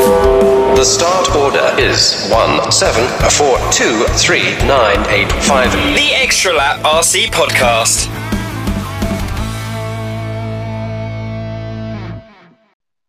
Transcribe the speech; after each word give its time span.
The 0.00 0.84
start 0.84 1.36
order 1.36 1.78
is 1.78 2.26
one 2.30 2.72
seven 2.72 3.06
four 3.28 3.58
two 3.70 4.04
three 4.14 4.56
nine 4.66 4.98
eight 5.10 5.30
five. 5.42 5.70
The 5.72 6.12
Extra 6.14 6.54
Lap 6.54 6.80
RC 6.82 7.26
Podcast. 7.26 8.06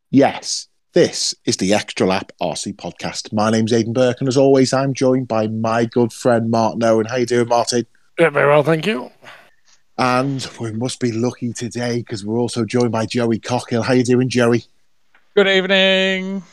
Yes, 0.10 0.68
this 0.92 1.34
is 1.46 1.56
the 1.56 1.74
Extra 1.74 2.06
Lap 2.06 2.34
RC 2.42 2.76
podcast. 2.76 3.32
My 3.32 3.50
name's 3.50 3.72
Aidan 3.72 3.94
Burke, 3.94 4.18
and 4.20 4.28
as 4.28 4.36
always, 4.36 4.74
I'm 4.74 4.94
joined 4.94 5.30
by 5.30 5.48
my 5.48 5.86
good 5.86 6.12
friend 6.12 6.52
Martin 6.52 6.84
Owen. 6.84 7.06
How 7.06 7.16
you 7.16 7.26
doing, 7.26 7.48
Martin? 7.48 7.86
Yeah, 8.20 8.32
very 8.32 8.48
well, 8.48 8.64
thank 8.64 8.86
you. 8.86 9.10
And 9.98 10.46
we 10.60 10.74
must 10.74 11.00
be 11.00 11.14
lucky 11.14 11.54
today 11.54 12.00
because 12.00 12.26
we're 12.26 12.38
also 12.38 12.66
joined 12.66 12.92
by 12.92 13.06
Joey 13.06 13.40
Cockhill. 13.40 13.84
How 13.84 13.94
are 13.94 13.96
you 13.96 14.04
doing, 14.04 14.28
Joey? 14.28 14.66
Good 15.38 15.48
evening. 15.48 16.44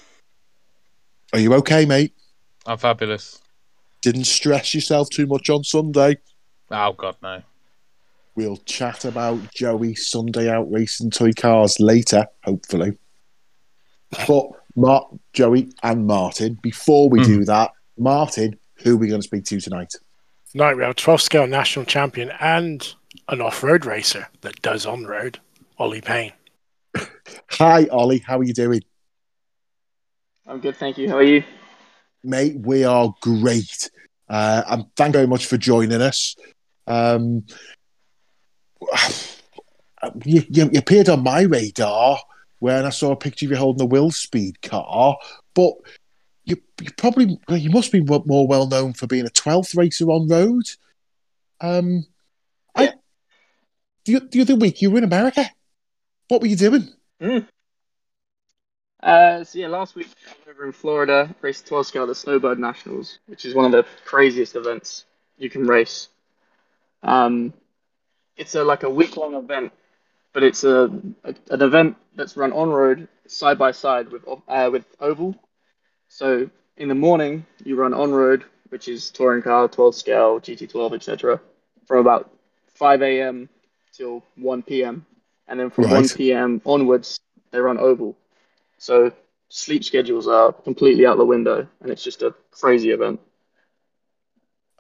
Are 1.33 1.39
you 1.39 1.55
okay, 1.55 1.85
mate? 1.85 2.15
I'm 2.67 2.79
fabulous. 2.79 3.41
Didn't 4.01 4.25
stress 4.25 4.75
yourself 4.75 5.11
too 5.11 5.27
much 5.27 5.51
on 5.51 5.63
Sunday. 5.63 6.19
Oh 6.71 6.93
God, 6.93 7.17
no. 7.23 7.43
We'll 8.35 8.57
chat 8.59 9.05
about 9.05 9.53
Joey 9.53 9.95
Sunday 9.95 10.49
out 10.49 10.71
racing 10.71 11.11
toy 11.11 11.33
cars 11.33 11.81
later, 11.81 12.27
hopefully. 12.45 12.97
But 14.27 14.47
Mark, 14.77 15.09
Joey, 15.33 15.73
and 15.83 16.07
Martin, 16.07 16.59
before 16.63 17.11
we 17.11 17.23
do 17.25 17.39
hmm. 17.39 17.45
that, 17.45 17.73
Martin, 17.99 18.59
who 18.77 18.95
are 18.95 18.97
we 18.97 19.09
going 19.09 19.21
to 19.21 19.27
speak 19.27 19.45
to 19.47 19.61
tonight? 19.61 19.93
Tonight 20.53 20.77
we 20.77 20.85
have 20.85 20.97
12 20.97 21.21
scale 21.21 21.47
national 21.47 21.85
champion 21.85 22.31
and 22.41 22.95
an 23.29 23.41
off 23.41 23.63
road 23.63 23.85
racer 23.85 24.29
that 24.41 24.63
does 24.63 24.87
on 24.87 25.05
road, 25.05 25.41
Ollie 25.79 26.01
Payne. 26.01 26.33
Hi, 27.51 27.87
Ollie. 27.89 28.19
How 28.19 28.39
are 28.39 28.45
you 28.45 28.55
doing? 28.55 28.83
I'm 30.49 30.61
good, 30.61 30.77
thank 30.77 30.97
you. 30.97 31.09
How 31.09 31.17
are 31.19 31.23
you? 31.23 31.45
mate. 32.25 32.57
We 32.59 32.85
are 32.85 33.15
great. 33.21 33.91
Uh, 34.29 34.63
and 34.69 34.85
thank 34.97 35.09
you 35.09 35.19
very 35.19 35.27
much 35.27 35.47
for 35.47 35.57
joining 35.57 36.03
us. 36.03 36.37
Um, 36.87 37.45
you, 40.25 40.43
you, 40.49 40.71
you 40.73 40.79
appeared 40.79 41.09
on 41.09 41.23
my 41.23 41.43
radar 41.43 42.19
when 42.59 42.85
I 42.85 42.91
saw 42.91 43.13
a 43.13 43.17
picture 43.17 43.47
of 43.47 43.53
you 43.53 43.57
holding 43.57 43.83
a 43.83 43.87
Will 43.87 44.11
Speed 44.11 44.61
car, 44.63 45.17
but 45.55 45.75
you, 46.45 46.57
you 46.81 46.91
probably 46.97 47.39
you 47.51 47.71
must 47.71 47.93
be 47.93 48.01
more 48.01 48.47
well 48.47 48.67
known 48.67 48.95
for 48.95 49.07
being 49.07 49.27
a 49.27 49.31
12th 49.31 49.77
racer 49.77 50.07
on 50.07 50.29
road. 50.29 50.65
Um, 51.61 52.07
I, 52.75 52.95
the, 54.05 54.21
the 54.31 54.41
other 54.41 54.57
week 54.57 54.83
you 54.83 54.91
were 54.91 54.99
in 54.99 55.05
America. 55.05 55.51
What 56.29 56.41
were 56.41 56.47
you 56.47 56.57
doing? 56.57 56.89
Uh, 59.09 59.45
so 59.45 59.59
yeah, 59.61 59.69
last 59.69 59.97
week 59.97 60.09
I 60.29 60.31
was 60.31 60.57
over 60.57 60.67
in 60.67 60.73
Florida, 60.73 61.35
raced 61.43 61.67
12 61.69 61.87
scale 61.89 62.03
at 62.05 62.09
the 62.09 62.17
Snowbird 62.17 62.59
Nationals, 62.61 63.21
which 63.29 63.47
is 63.47 63.55
one 63.55 63.67
of 63.67 63.73
the 63.73 63.87
craziest 64.07 64.57
events 64.57 65.07
you 65.39 65.51
can 65.51 65.67
race. 65.67 66.09
Um, 67.03 67.55
it's 68.37 68.55
a 68.57 68.65
like 68.65 68.85
a 68.85 68.91
week 68.91 69.17
long 69.17 69.35
event, 69.35 69.73
but 70.35 70.43
it's 70.45 70.65
a, 70.65 70.91
a 71.25 71.35
an 71.51 71.63
event 71.63 71.97
that's 72.17 72.37
run 72.37 72.53
on 72.53 72.71
road 72.71 73.09
side 73.29 73.59
by 73.59 73.73
side 73.73 74.11
with 74.11 74.25
uh, 74.49 74.71
with 74.73 74.87
oval. 75.01 75.37
So 76.09 76.51
in 76.79 76.89
the 76.89 76.97
morning 76.97 77.47
you 77.65 77.77
run 77.77 77.95
on 77.95 78.13
road, 78.13 78.45
which 78.71 78.89
is 78.89 79.11
touring 79.11 79.43
car, 79.43 79.69
12 79.69 79.95
scale, 79.97 80.41
GT12, 80.41 80.95
etc. 80.95 81.41
From 81.87 81.99
about 82.01 82.31
5 82.75 83.03
a.m. 83.03 83.49
till 83.93 84.25
1 84.37 84.63
p.m. 84.65 85.07
And 85.49 85.61
then 85.61 85.71
from 85.71 85.87
Right. 85.87 85.95
1 85.95 86.11
p.m. 86.11 86.63
onwards 86.67 87.21
they 87.53 87.61
run 87.61 87.79
oval. 87.79 88.17
So 88.79 89.13
sleep 89.49 89.85
schedules 89.85 90.27
are 90.29 90.53
completely 90.53 91.07
out 91.07 91.19
the 91.19 91.25
window, 91.25 91.67
and 91.81 91.91
it's 91.91 92.03
just 92.03 92.23
a 92.23 92.35
crazy 92.51 92.91
event. 92.91 93.21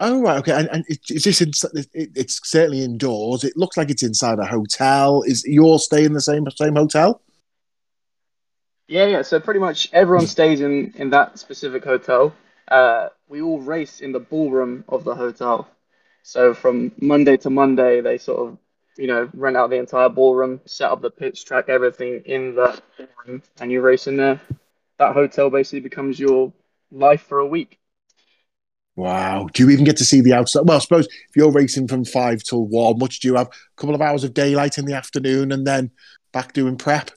Oh 0.00 0.20
right, 0.22 0.38
okay. 0.38 0.52
And, 0.52 0.68
and 0.70 0.84
it- 0.88 1.10
is 1.10 1.24
this 1.24 1.40
in, 1.40 1.50
it, 1.74 2.10
it's 2.14 2.40
certainly 2.48 2.82
indoors. 2.84 3.42
It 3.45 3.56
looks 3.56 3.77
like 3.77 3.90
it's 3.90 4.02
inside 4.02 4.39
a 4.39 4.46
hotel. 4.46 5.23
Is 5.27 5.45
you 5.45 5.64
all 5.64 5.78
stay 5.78 6.05
in 6.05 6.12
the 6.12 6.20
same 6.20 6.48
same 6.50 6.77
hotel? 6.77 7.20
Yeah, 8.86 9.06
yeah. 9.06 9.23
So 9.23 9.40
pretty 9.40 9.61
much 9.61 9.89
everyone 9.92 10.27
stays 10.27 10.61
in 10.61 10.92
in 10.96 11.11
that 11.11 11.39
specific 11.39 11.84
hotel. 11.84 12.34
Uh, 12.68 13.08
we 13.28 13.42
all 13.42 13.61
race 13.61 14.00
in 14.00 14.12
the 14.12 14.20
ballroom 14.20 14.84
of 14.89 15.05
the 15.05 15.14
hotel. 15.14 15.68
So 16.23 16.55
from 16.55 16.92
Monday 17.00 17.36
to 17.39 17.50
Monday, 17.50 18.00
they 18.00 18.18
sort 18.18 18.48
of, 18.48 18.58
you 18.98 19.07
know, 19.07 19.31
rent 19.33 19.57
out 19.57 19.70
the 19.70 19.77
entire 19.77 20.09
ballroom, 20.09 20.61
set 20.67 20.91
up 20.91 21.01
the 21.01 21.11
pitch 21.11 21.45
track, 21.45 21.69
everything 21.69 22.23
in 22.27 22.55
the 22.57 22.83
ballroom, 22.98 23.42
and 23.61 23.70
you 23.73 23.81
race 23.81 24.09
in 24.09 24.17
there. 24.17 24.41
That 24.98 25.14
hotel 25.14 25.48
basically 25.48 25.81
becomes 25.81 26.19
your 26.19 26.53
life 26.91 27.23
for 27.23 27.39
a 27.39 27.47
week. 27.47 27.79
Wow. 28.97 29.48
Do 29.55 29.63
you 29.63 29.70
even 29.70 29.85
get 29.85 29.97
to 29.98 30.05
see 30.05 30.20
the 30.20 30.33
outside? 30.33 30.63
Well, 30.67 30.79
I 30.79 30.81
suppose 30.81 31.07
if 31.07 31.36
you're 31.36 31.53
racing 31.53 31.86
from 31.86 32.05
five 32.05 32.42
till 32.42 32.67
one, 32.67 32.98
much 32.98 33.20
do 33.20 33.29
you 33.29 33.36
have? 33.36 33.47
A 33.47 33.81
couple 33.81 33.95
of 33.95 34.03
hours 34.03 34.25
of 34.25 34.35
daylight 34.35 34.77
in 34.77 34.86
the 34.86 34.95
afternoon 34.95 35.53
and 35.53 35.65
then 35.65 35.92
back 36.33 36.53
doing 36.53 36.77
prep. 36.77 37.13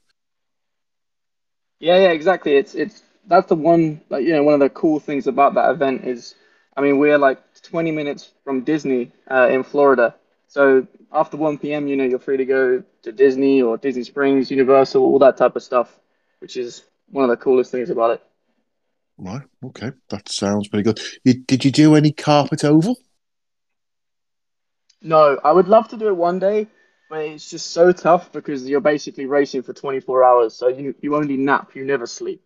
Yeah, 1.80 1.98
yeah, 1.98 2.12
exactly. 2.12 2.56
It's 2.56 2.76
it's 2.76 3.02
that's 3.26 3.48
the 3.48 3.56
one 3.56 4.02
like 4.10 4.24
you 4.24 4.34
know 4.34 4.44
one 4.44 4.54
of 4.54 4.60
the 4.60 4.70
cool 4.70 5.00
things 5.00 5.26
about 5.26 5.56
that 5.56 5.72
event 5.72 6.06
is, 6.06 6.36
I 6.78 6.82
mean 6.82 7.00
we're 7.00 7.18
like 7.18 7.40
20 7.64 7.92
minutes 7.92 8.30
from 8.44 8.62
Disney 8.64 9.12
uh, 9.32 9.50
in 9.50 9.64
Florida. 9.64 10.14
So 10.52 10.86
after 11.14 11.38
1 11.38 11.60
p.m. 11.60 11.88
you 11.88 11.96
know 11.96 12.04
you're 12.04 12.20
free 12.20 12.36
to 12.36 12.44
go 12.44 12.84
to 13.04 13.12
Disney 13.14 13.62
or 13.62 13.78
Disney 13.78 14.04
Springs, 14.04 14.52
Universal, 14.52 15.02
all 15.02 15.18
that 15.20 15.38
type 15.38 15.56
of 15.56 15.64
stuff, 15.64 15.98
which 16.40 16.58
is 16.58 16.84
one 17.08 17.24
of 17.24 17.30
the 17.30 17.42
coolest 17.42 17.72
things 17.72 17.90
about 17.90 18.12
it. 18.12 18.24
Right. 19.18 19.44
Okay. 19.64 19.94
That 20.10 20.28
sounds 20.28 20.68
pretty 20.68 20.84
good. 20.84 21.00
You, 21.24 21.36
did 21.36 21.64
you 21.64 21.72
do 21.72 21.96
any 21.96 22.12
carpet 22.12 22.66
oval? 22.66 22.98
No, 25.02 25.40
I 25.42 25.54
would 25.54 25.70
love 25.70 25.88
to 25.88 25.98
do 25.98 26.10
it 26.10 26.18
one 26.18 26.40
day, 26.40 26.68
but 27.10 27.20
it's 27.20 27.50
just 27.50 27.72
so 27.72 27.94
tough 27.94 28.34
because 28.34 28.68
you're 28.68 28.82
basically 28.82 29.28
racing 29.28 29.64
for 29.64 29.72
24 29.72 30.22
hours. 30.22 30.54
So 30.54 30.68
you 30.68 30.94
you 31.02 31.16
only 31.16 31.38
nap, 31.38 31.76
you 31.76 31.86
never 31.86 32.06
sleep. 32.06 32.44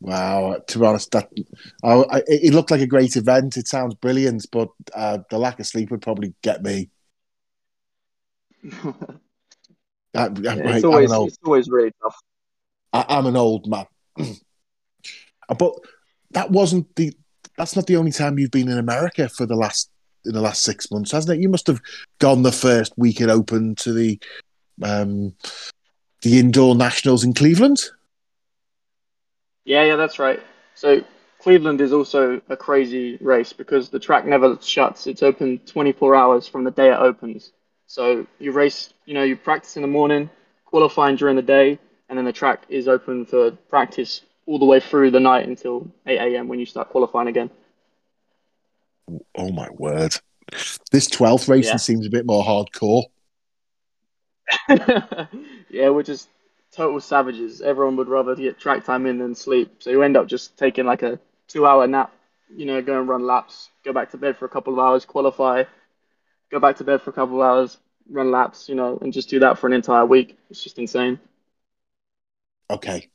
Wow. 0.00 0.60
To 0.66 0.78
be 0.78 0.86
honest, 0.86 1.10
that 1.12 1.28
I, 1.82 1.92
I, 1.92 2.22
it 2.26 2.54
looked 2.54 2.70
like 2.70 2.80
a 2.80 2.86
great 2.86 3.16
event. 3.16 3.56
It 3.56 3.66
sounds 3.66 3.94
brilliant, 3.94 4.46
but 4.52 4.68
uh, 4.94 5.18
the 5.30 5.38
lack 5.38 5.58
of 5.60 5.66
sleep 5.66 5.90
would 5.90 6.02
probably 6.02 6.34
get 6.42 6.62
me. 6.62 6.90
I, 10.14 10.24
I, 10.24 10.26
it's 10.26 10.84
I'm 10.84 10.90
always 10.90 11.12
old 11.12 11.28
it's 11.28 11.38
always 11.44 11.68
really 11.68 11.92
tough. 12.02 12.16
I, 12.92 13.04
I'm 13.08 13.26
an 13.26 13.36
old 13.36 13.68
man. 13.68 13.86
but 15.58 15.74
that 16.30 16.50
wasn't 16.50 16.94
the. 16.96 17.12
That's 17.56 17.74
not 17.74 17.86
the 17.86 17.96
only 17.96 18.12
time 18.12 18.38
you've 18.38 18.52
been 18.52 18.68
in 18.68 18.78
America 18.78 19.28
for 19.28 19.44
the 19.46 19.56
last 19.56 19.90
in 20.24 20.32
the 20.32 20.40
last 20.40 20.62
six 20.62 20.90
months, 20.90 21.12
hasn't 21.12 21.38
it? 21.38 21.42
You 21.42 21.48
must 21.48 21.66
have 21.66 21.80
gone 22.18 22.42
the 22.42 22.52
first 22.52 22.92
week 22.96 23.20
it 23.20 23.28
opened 23.28 23.78
to 23.78 23.92
the 23.92 24.20
um, 24.82 25.34
the 26.22 26.38
indoor 26.38 26.74
nationals 26.74 27.24
in 27.24 27.34
Cleveland. 27.34 27.80
Yeah, 29.68 29.84
yeah, 29.84 29.96
that's 29.96 30.18
right. 30.18 30.40
So 30.74 31.04
Cleveland 31.40 31.82
is 31.82 31.92
also 31.92 32.40
a 32.48 32.56
crazy 32.56 33.18
race 33.20 33.52
because 33.52 33.90
the 33.90 33.98
track 33.98 34.24
never 34.24 34.56
shuts. 34.62 35.06
It's 35.06 35.22
open 35.22 35.58
24 35.66 36.14
hours 36.16 36.48
from 36.48 36.64
the 36.64 36.70
day 36.70 36.90
it 36.90 36.98
opens. 36.98 37.52
So 37.86 38.26
you 38.38 38.52
race, 38.52 38.94
you 39.04 39.12
know, 39.12 39.24
you 39.24 39.36
practice 39.36 39.76
in 39.76 39.82
the 39.82 39.88
morning, 39.88 40.30
qualifying 40.64 41.16
during 41.16 41.36
the 41.36 41.42
day, 41.42 41.78
and 42.08 42.16
then 42.16 42.24
the 42.24 42.32
track 42.32 42.62
is 42.70 42.88
open 42.88 43.26
for 43.26 43.50
practice 43.68 44.22
all 44.46 44.58
the 44.58 44.64
way 44.64 44.80
through 44.80 45.10
the 45.10 45.20
night 45.20 45.46
until 45.46 45.86
8 46.06 46.18
a.m. 46.18 46.48
when 46.48 46.58
you 46.58 46.64
start 46.64 46.88
qualifying 46.88 47.28
again. 47.28 47.50
Oh 49.36 49.52
my 49.52 49.68
word! 49.72 50.14
This 50.92 51.08
twelfth 51.08 51.46
racing 51.46 51.72
Yeah. 51.72 51.76
seems 51.76 52.06
a 52.06 52.10
bit 52.10 52.24
more 52.24 52.42
hardcore. 52.42 53.04
yeah, 55.68 55.90
we're 55.90 56.02
just 56.02 56.30
total 56.72 57.00
savages. 57.00 57.60
Everyone 57.60 57.96
would 57.96 58.08
rather 58.08 58.34
get 58.34 58.58
track 58.58 58.84
time 58.84 59.06
in 59.06 59.18
than 59.18 59.34
sleep. 59.34 59.82
So 59.82 59.90
you 59.90 60.02
end 60.02 60.16
up 60.16 60.26
just 60.26 60.56
taking 60.58 60.86
like 60.86 61.02
a 61.02 61.18
two 61.48 61.66
hour 61.66 61.86
nap, 61.86 62.12
you 62.54 62.66
know, 62.66 62.80
go 62.82 62.98
and 63.00 63.08
run 63.08 63.26
laps, 63.26 63.70
go 63.84 63.92
back 63.92 64.10
to 64.10 64.16
bed 64.16 64.36
for 64.36 64.44
a 64.44 64.48
couple 64.48 64.72
of 64.72 64.78
hours, 64.78 65.04
qualify, 65.04 65.64
go 66.50 66.60
back 66.60 66.76
to 66.76 66.84
bed 66.84 67.02
for 67.02 67.10
a 67.10 67.12
couple 67.12 67.42
of 67.42 67.46
hours, 67.46 67.78
run 68.10 68.30
laps, 68.30 68.68
you 68.68 68.74
know, 68.74 68.98
and 69.00 69.12
just 69.12 69.28
do 69.28 69.38
that 69.40 69.58
for 69.58 69.66
an 69.66 69.72
entire 69.72 70.06
week. 70.06 70.38
It's 70.50 70.62
just 70.62 70.78
insane. 70.78 71.18
Okay, 72.70 73.08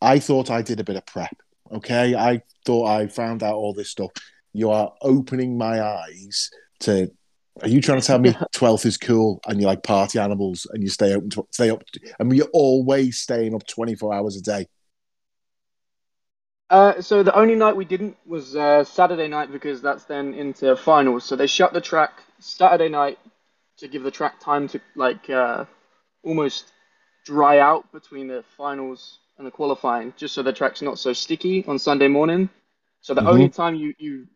I 0.00 0.18
thought 0.18 0.50
I 0.50 0.62
did 0.62 0.80
a 0.80 0.84
bit 0.84 0.96
of 0.96 1.04
prep. 1.04 1.36
Okay, 1.70 2.14
I 2.14 2.42
thought 2.64 2.86
I 2.86 3.06
found 3.08 3.42
out 3.42 3.56
all 3.56 3.74
this 3.74 3.90
stuff. 3.90 4.10
You 4.52 4.70
are 4.70 4.92
opening 5.02 5.58
my 5.58 5.82
eyes 5.82 6.50
to. 6.80 7.10
Are 7.62 7.68
you 7.68 7.80
trying 7.80 8.00
to 8.00 8.06
tell 8.06 8.18
me 8.18 8.34
twelfth 8.52 8.86
is 8.86 8.96
cool 8.96 9.40
and 9.46 9.60
you 9.60 9.66
like 9.66 9.82
party 9.82 10.18
animals 10.18 10.66
and 10.72 10.82
you 10.82 10.88
stay 10.88 11.14
open, 11.14 11.30
to, 11.30 11.46
stay 11.52 11.70
up, 11.70 11.82
and 12.18 12.34
you're 12.36 12.48
always 12.52 13.18
staying 13.18 13.54
up 13.54 13.66
twenty 13.66 13.94
four 13.94 14.12
hours 14.14 14.36
a 14.36 14.42
day? 14.42 14.66
Uh, 16.70 17.00
so 17.00 17.22
the 17.22 17.34
only 17.36 17.54
night 17.54 17.76
we 17.76 17.84
didn't 17.84 18.16
was 18.26 18.56
uh, 18.56 18.82
Saturday 18.84 19.28
night 19.28 19.52
because 19.52 19.82
that's 19.82 20.04
then 20.04 20.34
into 20.34 20.74
finals. 20.76 21.24
So 21.24 21.36
they 21.36 21.46
shut 21.46 21.72
the 21.72 21.80
track 21.80 22.12
Saturday 22.40 22.88
night 22.88 23.18
to 23.78 23.88
give 23.88 24.02
the 24.02 24.10
track 24.10 24.40
time 24.40 24.68
to 24.68 24.80
like 24.96 25.28
uh, 25.30 25.64
almost 26.24 26.72
dry 27.24 27.58
out 27.58 27.90
between 27.92 28.28
the 28.28 28.44
finals 28.56 29.18
and 29.38 29.46
the 29.46 29.50
qualifying, 29.50 30.14
just 30.16 30.34
so 30.34 30.42
the 30.42 30.52
track's 30.52 30.82
not 30.82 30.98
so 30.98 31.12
sticky 31.12 31.64
on 31.66 31.78
Sunday 31.78 32.08
morning. 32.08 32.48
So 33.00 33.14
the 33.14 33.22
Mhm. 33.22 33.28
only 33.28 33.48
time 33.48 33.74
you, 33.74 33.94
you 33.98 34.26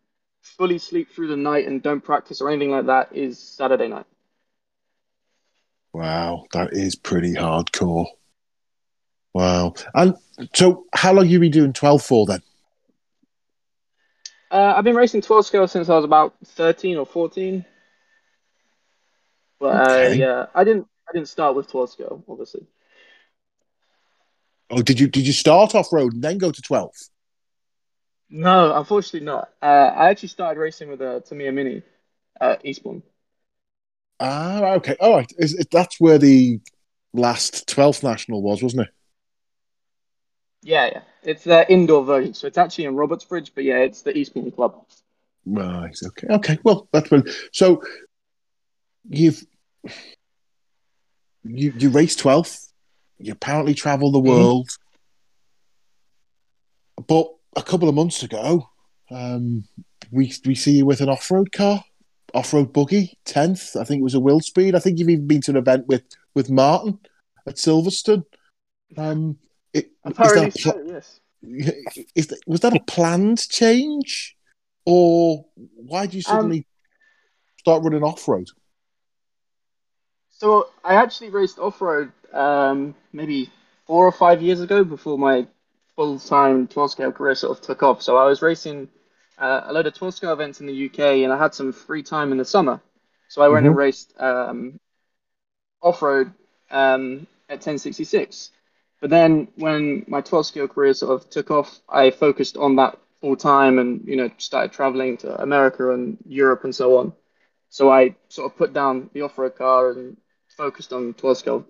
fully 0.43 0.79
sleep 0.79 1.11
through 1.11 1.29
the 1.29 1.37
night 1.37 1.67
and 1.67 1.83
don't 1.83 2.01
practice 2.03 2.41
or 2.41 2.49
anything 2.51 2.71
like 2.71 2.87
that 2.87 3.15
is 3.15 3.39
Saturday 3.39 3.89
night. 3.89 4.07
Wow, 5.93 6.47
that 6.53 6.73
is 6.73 6.95
pretty 6.95 7.35
hardcore. 7.35 8.07
Wow. 9.35 9.75
And 9.95 10.15
so, 10.55 10.85
how 10.93 11.13
long 11.13 11.27
you 11.29 11.41
been 11.41 11.51
doing 11.51 11.73
12 11.73 12.03
for 12.03 12.27
then? 12.27 12.43
Uh, 14.51 14.75
I've 14.77 14.85
been 14.85 14.97
racing 14.97 15.21
12 15.21 15.47
scale 15.47 15.69
since 15.69 15.89
I 15.89 15.95
was 15.95 16.05
about 16.05 16.35
13 16.45 16.97
or 16.97 17.07
14. 17.07 17.65
But 19.61 19.67
uh, 19.67 19.93
Okay. 19.93 20.19
yeah, 20.19 20.47
I 20.55 20.65
didn't 20.65 20.87
I 21.09 21.13
didn't 21.13 21.29
start 21.29 21.57
with 21.57 21.71
12 21.71 21.91
scale, 21.91 22.25
obviously. 22.29 22.67
Oh, 24.71 24.83
did 24.83 25.01
you 25.01 25.09
did 25.09 25.27
you 25.27 25.33
start 25.33 25.75
off 25.75 25.93
road 25.93 26.15
and 26.15 26.23
then 26.23 26.39
go 26.39 26.51
to 26.51 26.63
12? 26.63 26.95
No, 28.31 28.77
unfortunately 28.77 29.27
not. 29.27 29.51
Uh, 29.63 29.67
I 29.67 30.11
actually 30.11 30.29
started 30.29 30.61
racing 30.61 30.91
with 30.91 31.01
a 31.01 31.23
Tamiya 31.27 31.53
Mini 31.53 31.83
at 32.41 32.65
Eastbourne. 32.65 33.03
Ah, 34.21 34.73
okay. 34.75 34.97
All 35.01 35.17
right. 35.17 35.33
Is, 35.39 35.55
is, 35.55 35.67
that's 35.71 36.01
where 36.01 36.19
the 36.19 36.61
last 37.15 37.69
12th 37.69 38.03
national 38.03 38.43
was, 38.43 38.63
wasn't 38.63 38.83
it? 38.83 38.95
Yeah, 40.63 40.87
yeah. 40.87 41.01
It's 41.23 41.45
the 41.45 41.71
indoor 41.71 42.05
version, 42.05 42.35
so 42.35 42.47
it's 42.47 42.59
actually 42.59 42.85
in 42.85 42.95
Robertsbridge, 42.95 43.53
but 43.55 43.65
yeah, 43.65 43.79
it's 43.79 44.03
the 44.03 44.17
Eastbourne 44.17 44.51
Club. 44.51 44.85
Right. 45.47 45.97
Okay. 46.05 46.27
Okay. 46.29 46.59
Well, 46.63 46.89
that's 46.93 47.09
brilliant. 47.09 47.35
So 47.53 47.83
you've 49.09 49.43
you 51.45 51.73
you 51.77 51.91
race 51.91 52.17
12th. 52.17 52.67
You 53.19 53.33
apparently 53.33 53.75
travel 53.75 54.13
the 54.13 54.19
world. 54.19 54.69
But 57.07 57.29
a 57.59 57.63
couple 57.63 57.89
of 57.89 57.95
months 57.95 58.23
ago, 58.23 58.71
um, 59.11 59.65
we 60.11 60.33
we 60.47 60.55
see 60.55 60.79
you 60.79 60.87
with 60.87 61.01
an 61.01 61.09
off 61.09 61.31
road 61.31 61.53
car, 61.53 61.83
off 62.33 62.53
road 62.53 62.73
buggy, 62.73 63.19
tenth. 63.25 63.77
I 63.77 63.85
think 63.85 64.01
it 64.01 64.05
was 64.05 64.15
a 64.15 64.21
Will 64.21 64.41
Speed. 64.41 64.75
I 64.75 64.79
think 64.79 64.99
you've 64.99 65.09
even 65.09 65.27
been 65.27 65.41
to 65.43 65.51
an 65.51 65.57
event 65.57 65.87
with 65.87 66.05
with 66.35 66.51
Martin 66.51 66.99
at 67.47 67.57
Silverstone. 67.57 68.25
Um, 68.97 69.39
it, 69.73 69.87
is 69.87 69.91
Apparently 70.05 70.51
pl- 70.51 70.73
so, 70.73 70.83
yes. 70.87 71.21
is 72.15 72.29
that, 72.29 72.41
was 72.47 72.61
that 72.61 72.77
a 72.77 72.81
planned 72.81 73.49
change, 73.49 74.37
or 74.87 75.45
why 75.57 76.07
did 76.07 76.15
you 76.15 76.23
suddenly 76.23 76.67
start 77.59 77.83
running 77.83 78.03
off 78.03 78.27
road? 78.29 78.49
So 80.31 80.69
I 80.85 80.95
actually 80.95 81.31
raced 81.31 81.59
off-road 81.59 82.13
um, 82.33 82.95
maybe 83.13 83.51
four 83.89 84.07
or 84.07 84.13
five 84.13 84.41
years 84.41 84.61
ago 84.61 84.85
before 84.85 85.19
my 85.19 85.49
full-time 85.99 86.69
12 86.69 86.93
scale 86.93 87.11
career 87.11 87.35
sort 87.35 87.59
of 87.59 87.65
took 87.65 87.83
off. 87.83 88.03
So 88.03 88.17
I 88.17 88.25
was 88.25 88.41
racing 88.41 88.89
uh, 89.37 89.63
a 89.65 89.73
load 89.73 89.89
of 89.89 89.95
12 89.95 90.15
scale 90.15 90.33
events 90.33 90.61
in 90.61 90.69
the 90.69 90.87
UK, 90.87 91.01
and 91.25 91.33
I 91.33 91.37
had 91.37 91.57
some 91.57 91.73
free 91.73 92.05
time 92.05 92.31
in 92.31 92.39
the 92.39 92.45
summer. 92.45 92.81
So 93.27 93.43
I 93.43 93.49
went 93.49 93.67
and 93.67 93.77
raced 93.77 94.15
um, 94.21 94.79
off-road 95.83 96.33
um, 96.71 97.27
at 97.49 97.67
1066. 97.67 98.53
But 99.01 99.11
then 99.11 99.49
when 99.57 100.05
my 100.07 100.21
12 100.21 100.47
scale 100.47 100.69
career 100.69 100.95
sort 100.95 101.21
of 101.21 101.31
took 101.31 101.51
off, 101.51 101.81
I 101.89 102.13
focused 102.13 102.57
on 102.57 102.77
that 102.77 102.97
full 103.21 103.35
time 103.35 103.81
and 103.81 104.07
you 104.07 104.15
know 104.15 104.31
started 104.39 104.71
traveling 104.71 105.17
to 105.17 105.43
America 105.43 105.93
and 105.93 106.17
Europe 106.29 106.63
and 106.63 106.73
so 106.73 106.99
on. 106.99 107.13
So 107.71 107.91
I 107.91 108.15
sort 108.29 108.53
of 108.53 108.57
put 108.57 108.73
down 108.73 109.11
the 109.15 109.23
off-road 109.23 109.57
car 109.57 109.91
and 109.91 110.17
focused 110.47 110.93
on 110.93 111.15
12 111.15 111.39
scale. 111.39 111.67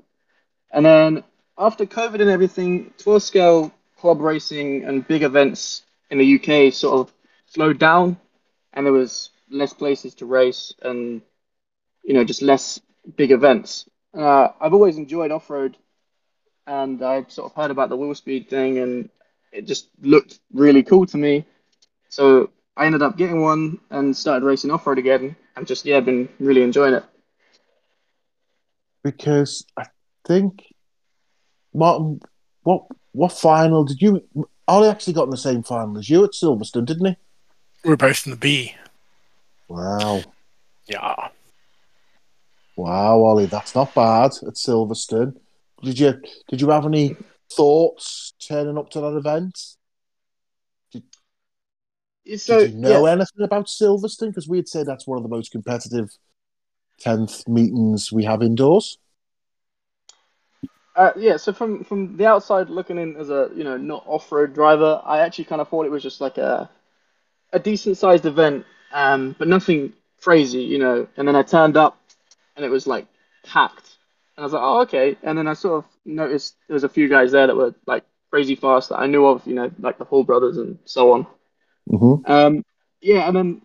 And 0.71 0.85
then 0.85 1.25
after 1.57 1.87
COVID 1.87 2.21
and 2.21 2.29
everything, 2.29 2.93
12 2.99 3.23
scale 3.23 3.73
club 4.01 4.21
racing 4.21 4.85
and 4.85 5.07
big 5.07 5.23
events 5.23 5.83
in 6.11 6.19
the 6.19 6.35
UK 6.37 6.73
sort 6.73 7.01
of 7.01 7.15
slowed 7.47 7.79
down, 7.79 8.17
and 8.73 8.87
there 8.87 8.93
was 8.93 9.31
less 9.51 9.73
places 9.73 10.15
to 10.17 10.27
race 10.27 10.75
and 10.83 11.23
you 12.05 12.15
know 12.15 12.25
just 12.25 12.43
less 12.43 12.81
big 13.17 13.31
events. 13.33 13.89
Uh, 14.15 14.49
I've 14.61 14.75
always 14.75 14.97
enjoyed 14.97 15.31
off-road, 15.31 15.77
and 16.67 17.03
I 17.03 17.25
sort 17.29 17.51
of 17.51 17.57
heard 17.57 17.71
about 17.71 17.89
the 17.89 17.97
Will 17.97 18.15
Speed 18.15 18.49
thing, 18.49 18.79
and 18.79 19.11
it 19.53 19.67
just 19.67 19.89
looked 20.01 20.41
really 20.53 20.83
cool 20.83 21.07
to 21.07 21.17
me. 21.17 21.45
So 22.09 22.51
I 22.77 22.87
ended 22.87 23.03
up 23.03 23.17
getting 23.17 23.43
one 23.43 23.79
and 23.91 24.17
started 24.17 24.45
racing 24.47 24.71
off-road 24.71 24.99
again, 24.99 25.37
and 25.57 25.67
just 25.67 25.85
yeah, 25.85 26.01
been 26.01 26.29
really 26.39 26.63
enjoying 26.63 26.95
it. 26.95 27.05
because 29.09 29.65
I 29.77 29.85
think 30.27 30.65
Martin, 31.75 32.21
what 32.63 32.87
what 33.19 33.33
final 33.33 33.83
did 33.83 34.01
you? 34.01 34.23
Ollie 34.69 34.89
actually 34.89 35.13
got 35.13 35.25
in 35.25 35.31
the 35.31 35.37
same 35.37 35.65
final 35.65 35.99
as 35.99 36.09
you 36.09 36.23
at 36.23 36.31
Silverstone, 36.31 36.87
didn't 36.87 37.07
he? 37.07 37.17
We're 37.85 37.97
both 37.97 38.25
in 38.27 38.31
the 38.31 38.37
B. 38.37 38.77
Wow, 39.69 40.23
Yeah. 40.87 41.29
wow, 42.77 43.19
Ollie, 43.19 43.47
that's 43.47 43.75
not 43.75 43.93
bad 43.93 44.31
at 44.47 44.55
Silverstone. 44.55 45.35
Did 45.83 45.99
you 45.99 46.15
did 46.49 46.61
you 46.61 46.71
have 46.71 46.87
any 46.87 47.17
thoughts 47.53 48.35
turning 48.47 48.79
up 48.79 48.89
to 48.91 49.01
that 49.01 49.17
event? 49.17 49.59
So 52.37 52.61
did 52.61 52.71
you 52.71 52.79
know 52.79 53.05
yeah, 53.05 53.13
anything 53.13 53.43
about 53.43 53.67
Silverstone? 53.67 54.29
Because 54.29 54.49
we'd 54.49 54.69
say 54.69 54.85
that's 54.85 55.09
one 55.09 55.17
of 55.19 55.25
the 55.25 55.29
most 55.29 55.51
competitive 55.51 56.11
tenth 57.01 57.49
meetings 57.49 58.13
we 58.13 58.25
have 58.25 58.43
indoors. 58.43 58.97
Uh, 60.99 61.13
yeah. 61.17 61.37
So 61.37 61.53
from 61.53 61.85
from 61.85 62.17
the 62.17 62.27
outside 62.27 62.69
looking 62.69 62.99
in 62.99 63.17
as 63.17 63.31
a 63.31 63.51
you 63.55 63.63
know 63.63 63.77
not 63.77 64.03
off-road 64.07 64.53
driver, 64.53 65.01
I 65.05 65.21
actually 65.21 65.45
kind 65.45 65.61
of 65.61 65.69
thought 65.69 65.87
it 65.87 65.93
was 65.93 66.03
just 66.03 66.21
like 66.21 66.39
a 66.39 66.69
a 67.53 67.61
decent-sized 67.61 68.27
event, 68.27 68.67
um, 68.93 69.37
but 69.39 69.47
nothing 69.47 69.93
crazy, 70.21 70.63
you 70.63 70.79
know. 70.79 71.07
And 71.17 71.29
then 71.29 71.37
I 71.37 71.43
turned 71.43 71.77
up, 71.77 72.01
and 72.57 72.65
it 72.65 72.69
was 72.69 72.89
like 72.89 73.07
packed, 73.45 73.97
and 74.37 74.43
I 74.43 74.47
was 74.47 74.53
like, 74.53 74.63
oh 74.63 74.81
okay. 74.81 75.17
And 75.23 75.39
then 75.39 75.47
I 75.47 75.55
sort 75.55 75.85
of 75.85 75.91
noticed 76.05 76.57
there 76.67 76.75
was 76.75 76.85
a 76.85 76.89
few 76.89 77.09
guys 77.09 77.31
there 77.31 77.47
that 77.47 77.57
were 77.57 77.77
like 77.87 78.05
crazy 78.31 78.57
fast 78.57 78.89
that 78.89 78.99
I 78.99 79.07
knew 79.07 79.25
of, 79.25 79.47
you 79.47 79.55
know, 79.55 79.71
like 79.79 79.99
the 79.99 80.05
Hall 80.05 80.25
brothers 80.25 80.59
and 80.59 80.79
so 80.85 81.13
on. 81.13 81.27
Mm-hmm. 81.89 82.31
Um, 82.31 82.65
yeah, 83.01 83.29
and 83.29 83.37
then 83.37 83.63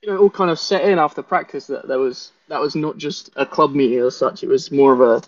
you 0.00 0.08
know, 0.08 0.14
it 0.14 0.20
all 0.20 0.30
kind 0.30 0.50
of 0.50 0.58
set 0.58 0.86
in 0.86 0.98
after 0.98 1.22
practice 1.22 1.66
that 1.66 1.86
there 1.86 1.98
was 1.98 2.32
that 2.48 2.60
was 2.60 2.74
not 2.74 2.96
just 2.96 3.28
a 3.36 3.44
club 3.44 3.74
meeting 3.74 3.98
as 3.98 4.16
such. 4.16 4.42
It 4.42 4.48
was 4.48 4.70
more 4.72 4.94
of 4.94 5.00
a, 5.02 5.22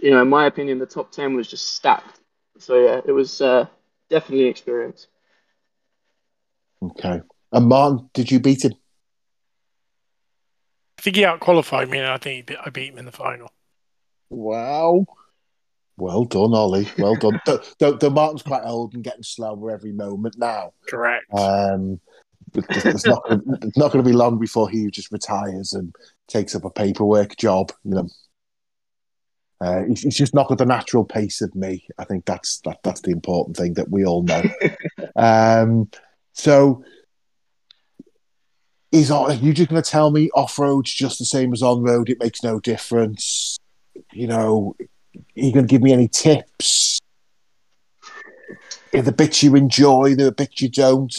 you 0.00 0.10
know, 0.10 0.22
in 0.22 0.28
my 0.28 0.46
opinion, 0.46 0.78
the 0.78 0.86
top 0.86 1.12
ten 1.12 1.34
was 1.34 1.48
just 1.48 1.74
stacked. 1.74 2.20
So 2.58 2.78
yeah, 2.78 3.00
it 3.04 3.12
was 3.12 3.40
uh, 3.40 3.66
definitely 4.10 4.44
an 4.44 4.50
experience. 4.50 5.08
Okay. 6.82 7.20
And 7.52 7.66
Martin, 7.66 8.10
did 8.12 8.30
you 8.30 8.40
beat 8.40 8.64
him? 8.64 8.74
I 10.98 11.02
think 11.02 11.16
he 11.16 11.24
out 11.24 11.40
qualified 11.40 11.88
me, 11.88 11.98
and 11.98 12.08
I 12.08 12.18
think 12.18 12.36
he 12.36 12.42
beat, 12.42 12.58
I 12.64 12.70
beat 12.70 12.92
him 12.92 12.98
in 12.98 13.04
the 13.04 13.12
final. 13.12 13.50
Wow. 14.30 15.06
Well 15.96 16.24
done, 16.24 16.54
Ollie. 16.54 16.88
Well 16.98 17.14
done. 17.14 17.40
though, 17.46 17.60
though, 17.78 17.92
though 17.92 18.10
Martin's 18.10 18.42
quite 18.42 18.64
old 18.64 18.94
and 18.94 19.04
getting 19.04 19.22
slower 19.22 19.70
every 19.70 19.92
moment 19.92 20.36
now. 20.38 20.72
Correct. 20.88 21.24
Um, 21.32 22.00
it's 22.54 23.06
not 23.06 23.22
it's 23.28 23.76
not 23.76 23.92
going 23.92 24.04
to 24.04 24.08
be 24.08 24.14
long 24.14 24.38
before 24.38 24.68
he 24.68 24.90
just 24.90 25.12
retires 25.12 25.72
and 25.72 25.94
takes 26.28 26.54
up 26.54 26.64
a 26.64 26.70
paperwork 26.70 27.36
job. 27.36 27.72
You 27.84 27.94
know, 27.94 28.08
uh, 29.60 29.84
he's, 29.84 30.02
he's 30.02 30.16
just 30.16 30.34
not 30.34 30.48
got 30.48 30.58
the 30.58 30.66
natural 30.66 31.04
pace 31.04 31.40
of 31.40 31.54
me. 31.54 31.86
I 31.98 32.04
think 32.04 32.24
that's 32.24 32.60
that, 32.64 32.78
that's 32.82 33.00
the 33.02 33.10
important 33.10 33.56
thing 33.56 33.74
that 33.74 33.90
we 33.90 34.04
all 34.04 34.22
know. 34.22 34.42
um, 35.16 35.90
so, 36.32 36.84
is 38.92 39.10
are 39.10 39.32
you 39.32 39.52
just 39.52 39.70
going 39.70 39.82
to 39.82 39.90
tell 39.90 40.10
me 40.10 40.30
off 40.34 40.58
road's 40.58 40.92
just 40.92 41.18
the 41.18 41.24
same 41.24 41.52
as 41.52 41.62
on 41.62 41.82
road? 41.82 42.10
It 42.10 42.20
makes 42.20 42.42
no 42.42 42.60
difference. 42.60 43.58
You 44.12 44.26
know, 44.26 44.76
are 44.80 44.86
you 45.34 45.52
going 45.52 45.66
to 45.66 45.70
give 45.70 45.82
me 45.82 45.92
any 45.92 46.08
tips? 46.08 47.00
Are 48.92 49.02
the 49.02 49.12
bits 49.12 49.42
you 49.42 49.56
enjoy, 49.56 50.14
the 50.14 50.30
bits 50.30 50.60
you 50.60 50.68
don't? 50.68 51.14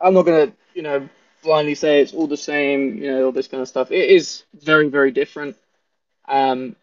I'm 0.00 0.14
not 0.14 0.22
gonna, 0.22 0.52
you 0.74 0.82
know, 0.82 1.08
blindly 1.42 1.74
say 1.74 2.00
it's 2.00 2.12
all 2.12 2.26
the 2.26 2.36
same, 2.36 2.98
you 2.98 3.10
know, 3.10 3.26
all 3.26 3.32
this 3.32 3.48
kind 3.48 3.60
of 3.60 3.68
stuff. 3.68 3.90
It 3.90 4.10
is 4.10 4.44
very, 4.54 4.88
very 4.88 5.10
different. 5.10 5.56
Um, 6.26 6.76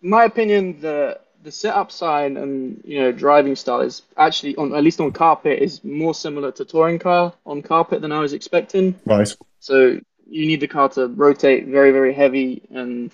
my 0.00 0.24
opinion, 0.24 0.80
the 0.80 1.20
the 1.42 1.52
setup 1.52 1.92
side 1.92 2.32
and 2.32 2.82
you 2.84 3.00
know 3.00 3.12
driving 3.12 3.54
style 3.54 3.80
is 3.80 4.02
actually 4.16 4.56
on 4.56 4.74
at 4.74 4.82
least 4.82 5.00
on 5.00 5.12
carpet 5.12 5.60
is 5.60 5.84
more 5.84 6.12
similar 6.12 6.50
to 6.50 6.64
touring 6.64 6.98
car 6.98 7.32
on 7.44 7.62
carpet 7.62 8.00
than 8.00 8.10
I 8.10 8.18
was 8.18 8.32
expecting. 8.32 8.98
Right. 9.04 9.32
So 9.60 10.00
you 10.28 10.46
need 10.46 10.60
the 10.60 10.68
car 10.68 10.88
to 10.90 11.06
rotate 11.06 11.66
very, 11.66 11.92
very 11.92 12.12
heavy 12.12 12.62
and, 12.70 13.10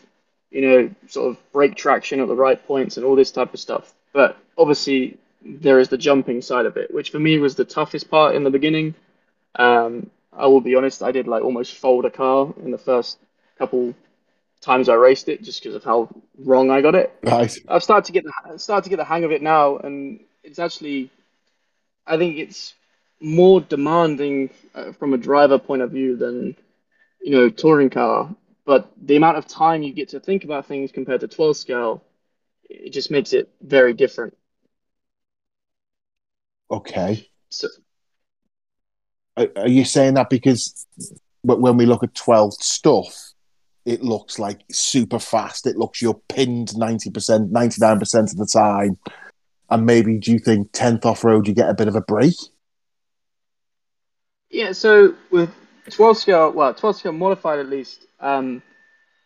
you 0.50 0.62
know, 0.62 0.90
sort 1.08 1.30
of 1.30 1.52
brake 1.52 1.76
traction 1.76 2.20
at 2.20 2.28
the 2.28 2.34
right 2.34 2.66
points 2.66 2.96
and 2.96 3.06
all 3.06 3.16
this 3.16 3.30
type 3.30 3.52
of 3.52 3.60
stuff. 3.60 3.92
But 4.12 4.36
obviously, 4.56 5.18
there 5.44 5.78
is 5.78 5.88
the 5.88 5.98
jumping 5.98 6.42
side 6.42 6.66
of 6.66 6.76
it, 6.76 6.92
which 6.92 7.10
for 7.10 7.18
me 7.18 7.38
was 7.38 7.54
the 7.54 7.64
toughest 7.64 8.10
part 8.10 8.34
in 8.34 8.44
the 8.44 8.50
beginning. 8.50 8.94
Um, 9.56 10.10
I 10.32 10.46
will 10.46 10.60
be 10.60 10.74
honest, 10.74 11.02
I 11.02 11.12
did 11.12 11.28
like 11.28 11.42
almost 11.42 11.74
fold 11.74 12.04
a 12.04 12.10
car 12.10 12.52
in 12.62 12.70
the 12.70 12.78
first 12.78 13.18
couple 13.58 13.94
times 14.60 14.88
I 14.88 14.94
raced 14.94 15.28
it, 15.28 15.42
just 15.42 15.62
because 15.62 15.74
of 15.74 15.84
how 15.84 16.08
wrong 16.38 16.70
I 16.70 16.80
got 16.80 16.94
it. 16.94 17.12
Right. 17.22 17.54
I've 17.68 17.82
started 17.82 18.06
to 18.06 18.12
get 18.12 18.24
the 18.24 18.58
started 18.58 18.84
to 18.84 18.90
get 18.90 18.96
the 18.96 19.04
hang 19.04 19.24
of 19.24 19.32
it 19.32 19.42
now, 19.42 19.76
and 19.76 20.20
it's 20.42 20.58
actually, 20.58 21.10
I 22.06 22.16
think 22.16 22.38
it's 22.38 22.74
more 23.20 23.60
demanding 23.60 24.50
uh, 24.74 24.92
from 24.92 25.12
a 25.14 25.18
driver 25.18 25.58
point 25.58 25.82
of 25.82 25.90
view 25.90 26.16
than, 26.16 26.56
you 27.20 27.32
know, 27.32 27.48
touring 27.48 27.90
car. 27.90 28.34
But 28.64 28.90
the 29.00 29.16
amount 29.16 29.36
of 29.36 29.46
time 29.46 29.82
you 29.82 29.92
get 29.92 30.10
to 30.10 30.20
think 30.20 30.44
about 30.44 30.66
things 30.66 30.92
compared 30.92 31.20
to 31.20 31.28
12 31.28 31.56
scale, 31.56 32.02
it 32.70 32.90
just 32.90 33.10
makes 33.10 33.32
it 33.32 33.50
very 33.60 33.92
different. 33.92 34.36
Okay. 36.70 37.28
So 37.50 37.68
Are, 39.36 39.68
you 39.68 39.84
saying 39.84 40.14
that 40.14 40.30
because 40.30 40.86
wh- 41.42 41.58
when 41.58 41.76
we 41.76 41.86
look 41.86 42.02
at 42.02 42.14
12 42.14 42.54
stuff, 42.54 43.14
it 43.84 44.02
looks 44.02 44.38
like 44.38 44.60
super 44.70 45.18
fast. 45.18 45.66
It 45.66 45.76
looks 45.76 46.02
you're 46.02 46.20
pinned 46.28 46.68
90%, 46.68 47.50
99% 47.50 48.32
of 48.32 48.36
the 48.36 48.46
time. 48.46 48.98
And 49.70 49.86
maybe 49.86 50.18
do 50.18 50.32
you 50.32 50.38
think 50.38 50.72
10th 50.72 51.06
off 51.06 51.24
road, 51.24 51.48
you 51.48 51.54
get 51.54 51.70
a 51.70 51.74
bit 51.74 51.88
of 51.88 51.96
a 51.96 52.02
break? 52.02 52.34
yeah, 54.52 54.72
so 54.72 55.14
with 55.30 55.50
12 55.90 56.18
scale, 56.18 56.52
well, 56.52 56.72
12 56.72 56.96
scale 56.96 57.12
modified 57.12 57.58
at 57.58 57.68
least, 57.68 58.06
um, 58.20 58.62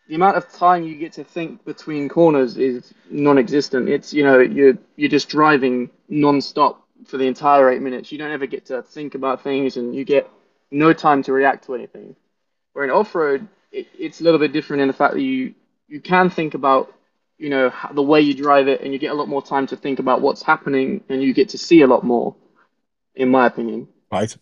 the 0.08 0.14
amount 0.14 0.36
of 0.36 0.50
time 0.52 0.84
you 0.84 0.94
get 0.96 1.12
to 1.14 1.24
think 1.24 1.64
between 1.64 2.08
corners 2.08 2.56
is 2.56 2.94
non-existent. 3.10 3.88
It's 3.88 4.14
you 4.14 4.22
know 4.22 4.38
you're 4.38 4.78
you're 4.94 5.10
just 5.10 5.28
driving 5.28 5.90
non-stop 6.08 6.85
for 7.06 7.16
the 7.16 7.26
entire 7.26 7.70
eight 7.70 7.82
minutes. 7.82 8.12
You 8.12 8.18
don't 8.18 8.30
ever 8.30 8.46
get 8.46 8.66
to 8.66 8.82
think 8.82 9.14
about 9.14 9.42
things, 9.42 9.76
and 9.76 9.94
you 9.94 10.04
get 10.04 10.30
no 10.70 10.92
time 10.92 11.22
to 11.24 11.32
react 11.32 11.66
to 11.66 11.74
anything. 11.74 12.16
Where 12.72 12.84
in 12.84 12.90
off-road, 12.90 13.48
it, 13.72 13.86
it's 13.98 14.20
a 14.20 14.24
little 14.24 14.38
bit 14.38 14.52
different 14.52 14.82
in 14.82 14.88
the 14.88 14.94
fact 14.94 15.14
that 15.14 15.22
you 15.22 15.54
you 15.88 16.00
can 16.00 16.30
think 16.30 16.54
about 16.54 16.92
you 17.38 17.48
know 17.48 17.72
the 17.92 18.02
way 18.02 18.20
you 18.20 18.34
drive 18.34 18.68
it, 18.68 18.80
and 18.80 18.92
you 18.92 18.98
get 18.98 19.12
a 19.12 19.14
lot 19.14 19.28
more 19.28 19.42
time 19.42 19.66
to 19.68 19.76
think 19.76 19.98
about 19.98 20.20
what's 20.20 20.42
happening, 20.42 21.02
and 21.08 21.22
you 21.22 21.32
get 21.32 21.50
to 21.50 21.58
see 21.58 21.82
a 21.82 21.86
lot 21.86 22.04
more, 22.04 22.34
in 23.14 23.28
my 23.30 23.46
opinion. 23.46 23.88
Right. 24.10 24.36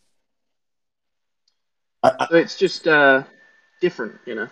I, 2.03 2.13
I, 2.21 2.27
So 2.29 2.37
it's 2.37 2.59
just 2.59 2.87
uh, 2.87 3.23
different, 3.81 4.21
you 4.27 4.35
know. 4.35 4.49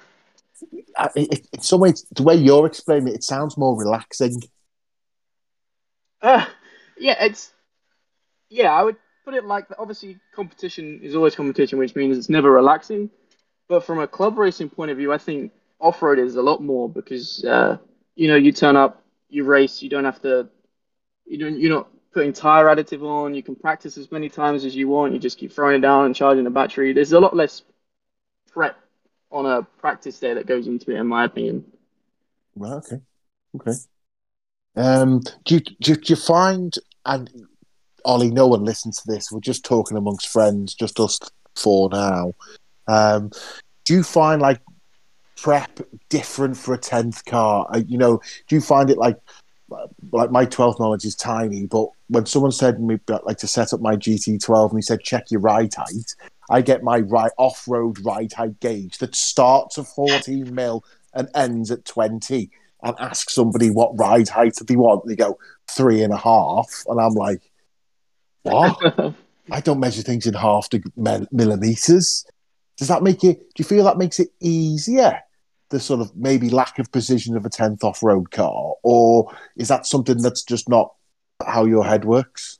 I, 0.96 1.08
it, 1.16 1.46
in 1.52 1.60
some 1.60 1.80
ways, 1.80 2.06
the 2.12 2.22
way 2.22 2.34
you're 2.34 2.66
explaining 2.66 3.08
it, 3.08 3.16
it 3.16 3.24
sounds 3.24 3.56
more 3.58 3.78
relaxing. 3.78 4.42
Uh, 6.20 6.46
yeah, 6.96 7.24
it's 7.24 7.50
yeah. 8.52 8.72
I 8.72 8.82
would 8.82 8.96
put 9.24 9.34
it 9.34 9.44
like. 9.44 9.66
Obviously, 9.78 10.18
competition 10.34 11.00
is 11.02 11.14
always 11.14 11.34
competition, 11.34 11.78
which 11.78 11.94
means 11.94 12.16
it's 12.16 12.28
never 12.28 12.50
relaxing. 12.50 13.10
But 13.68 13.84
from 13.84 13.98
a 13.98 14.06
club 14.06 14.38
racing 14.38 14.70
point 14.70 14.90
of 14.90 14.96
view, 14.96 15.12
I 15.12 15.18
think 15.18 15.52
off 15.80 16.02
road 16.02 16.18
is 16.18 16.36
a 16.36 16.42
lot 16.42 16.62
more 16.62 16.88
because 16.88 17.44
uh, 17.44 17.78
you 18.14 18.28
know 18.28 18.36
you 18.36 18.52
turn 18.52 18.76
up, 18.76 19.02
you 19.28 19.44
race, 19.44 19.82
you 19.82 19.88
don't 19.88 20.04
have 20.04 20.20
to, 20.22 20.48
you 21.26 21.38
don't, 21.38 21.58
you're 21.58 21.72
not 21.72 21.88
putting 22.12 22.32
tire 22.32 22.66
additive 22.66 23.02
on. 23.02 23.34
You 23.34 23.42
can 23.42 23.56
practice 23.56 23.96
as 23.96 24.12
many 24.12 24.28
times 24.28 24.64
as 24.64 24.76
you 24.76 24.88
want. 24.88 25.12
You 25.12 25.18
just 25.18 25.38
keep 25.38 25.52
throwing 25.52 25.76
it 25.76 25.80
down 25.80 26.04
and 26.04 26.14
charging 26.14 26.44
the 26.44 26.50
battery. 26.50 26.92
There's 26.92 27.12
a 27.12 27.20
lot 27.20 27.34
less 27.34 27.62
prep 28.52 28.76
on 29.30 29.46
a 29.46 29.62
practice 29.80 30.20
day 30.20 30.34
that 30.34 30.46
goes 30.46 30.66
into 30.66 30.90
it, 30.90 30.98
in 30.98 31.06
my 31.06 31.24
opinion. 31.24 31.64
Right. 32.54 32.72
Okay. 32.72 33.00
Okay. 33.56 33.72
Um, 34.76 35.20
do 35.44 35.54
you, 35.54 35.60
do, 35.60 35.96
do 35.96 36.02
you 36.06 36.16
find, 36.16 36.74
and 37.04 37.30
Ollie, 38.04 38.30
no 38.30 38.46
one 38.46 38.64
listens 38.64 39.00
to 39.00 39.12
this. 39.12 39.30
We're 39.30 39.40
just 39.40 39.64
talking 39.64 39.96
amongst 39.96 40.28
friends, 40.28 40.74
just 40.74 41.00
us 41.00 41.18
four 41.56 41.88
now. 41.90 42.32
Um, 42.88 43.30
do 43.84 43.94
you 43.94 44.02
find 44.02 44.40
like 44.40 44.60
prep 45.36 45.80
different 46.08 46.56
for 46.56 46.74
a 46.74 46.78
tenth 46.78 47.24
car? 47.24 47.66
Uh, 47.72 47.82
you 47.86 47.98
know, 47.98 48.20
do 48.48 48.54
you 48.54 48.60
find 48.60 48.90
it 48.90 48.98
like 48.98 49.18
like 50.12 50.30
my 50.30 50.44
12th 50.44 50.78
knowledge 50.78 51.06
is 51.06 51.14
tiny, 51.14 51.66
but 51.66 51.88
when 52.08 52.26
someone 52.26 52.52
said 52.52 52.78
me 52.80 52.98
like 53.24 53.38
to 53.38 53.46
set 53.46 53.72
up 53.72 53.80
my 53.80 53.96
GT12 53.96 54.70
and 54.70 54.78
he 54.78 54.82
said 54.82 55.00
check 55.00 55.30
your 55.30 55.40
ride 55.40 55.72
height, 55.74 56.14
I 56.50 56.60
get 56.60 56.82
my 56.82 57.00
right 57.00 57.30
off-road 57.38 58.04
ride 58.04 58.32
height 58.34 58.60
gauge 58.60 58.98
that 58.98 59.14
starts 59.14 59.78
at 59.78 59.86
14 59.86 60.54
mil 60.54 60.84
and 61.14 61.28
ends 61.34 61.70
at 61.70 61.86
20 61.86 62.50
and 62.82 62.96
ask 62.98 63.30
somebody 63.30 63.70
what 63.70 63.98
ride 63.98 64.28
height 64.28 64.56
they 64.66 64.76
want. 64.76 65.06
They 65.06 65.16
go 65.16 65.38
three 65.70 66.02
and 66.02 66.12
a 66.12 66.18
half. 66.18 66.84
And 66.86 67.00
I'm 67.00 67.14
like, 67.14 67.40
what? 68.42 69.14
I 69.50 69.60
don't 69.60 69.80
measure 69.80 70.02
things 70.02 70.26
in 70.26 70.34
half 70.34 70.68
deg- 70.70 70.92
mil- 70.96 71.26
millimeters. 71.32 72.24
Does 72.76 72.88
that 72.88 73.02
make 73.02 73.24
it, 73.24 73.38
do 73.38 73.54
you 73.58 73.64
feel 73.64 73.84
that 73.84 73.98
makes 73.98 74.18
it 74.20 74.28
easier? 74.40 75.20
The 75.70 75.80
sort 75.80 76.00
of 76.00 76.14
maybe 76.16 76.50
lack 76.50 76.78
of 76.78 76.92
precision 76.92 77.36
of 77.36 77.44
a 77.44 77.50
10th 77.50 77.82
off 77.82 78.02
road 78.02 78.30
car? 78.30 78.74
Or 78.82 79.34
is 79.56 79.68
that 79.68 79.86
something 79.86 80.20
that's 80.20 80.42
just 80.42 80.68
not 80.68 80.94
how 81.44 81.64
your 81.64 81.84
head 81.84 82.04
works? 82.04 82.58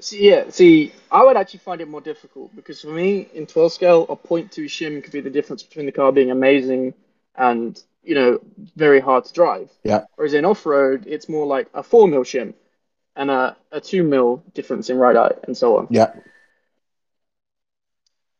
See, 0.00 0.28
yeah, 0.28 0.44
see, 0.50 0.92
I 1.10 1.24
would 1.24 1.36
actually 1.36 1.58
find 1.60 1.80
it 1.80 1.88
more 1.88 2.00
difficult 2.00 2.54
because 2.54 2.80
for 2.80 2.88
me, 2.88 3.28
in 3.34 3.46
12 3.46 3.72
scale, 3.72 4.02
a 4.04 4.16
0.2 4.16 4.50
shim 4.66 5.02
could 5.02 5.12
be 5.12 5.20
the 5.20 5.30
difference 5.30 5.62
between 5.62 5.86
the 5.86 5.92
car 5.92 6.12
being 6.12 6.30
amazing 6.30 6.94
and, 7.34 7.80
you 8.02 8.14
know, 8.14 8.38
very 8.76 9.00
hard 9.00 9.24
to 9.24 9.32
drive. 9.32 9.70
Yeah. 9.82 10.04
Whereas 10.14 10.34
in 10.34 10.44
off 10.44 10.64
road, 10.64 11.04
it's 11.06 11.28
more 11.28 11.46
like 11.46 11.68
a 11.74 11.82
4 11.82 12.06
mil 12.06 12.22
shim 12.22 12.54
and 13.18 13.30
a, 13.30 13.56
a 13.72 13.80
2 13.80 14.02
mil 14.02 14.42
difference 14.54 14.88
in 14.88 14.96
ride 14.96 15.16
height 15.16 15.38
and 15.42 15.56
so 15.56 15.76
on. 15.76 15.88
Yeah. 15.90 16.12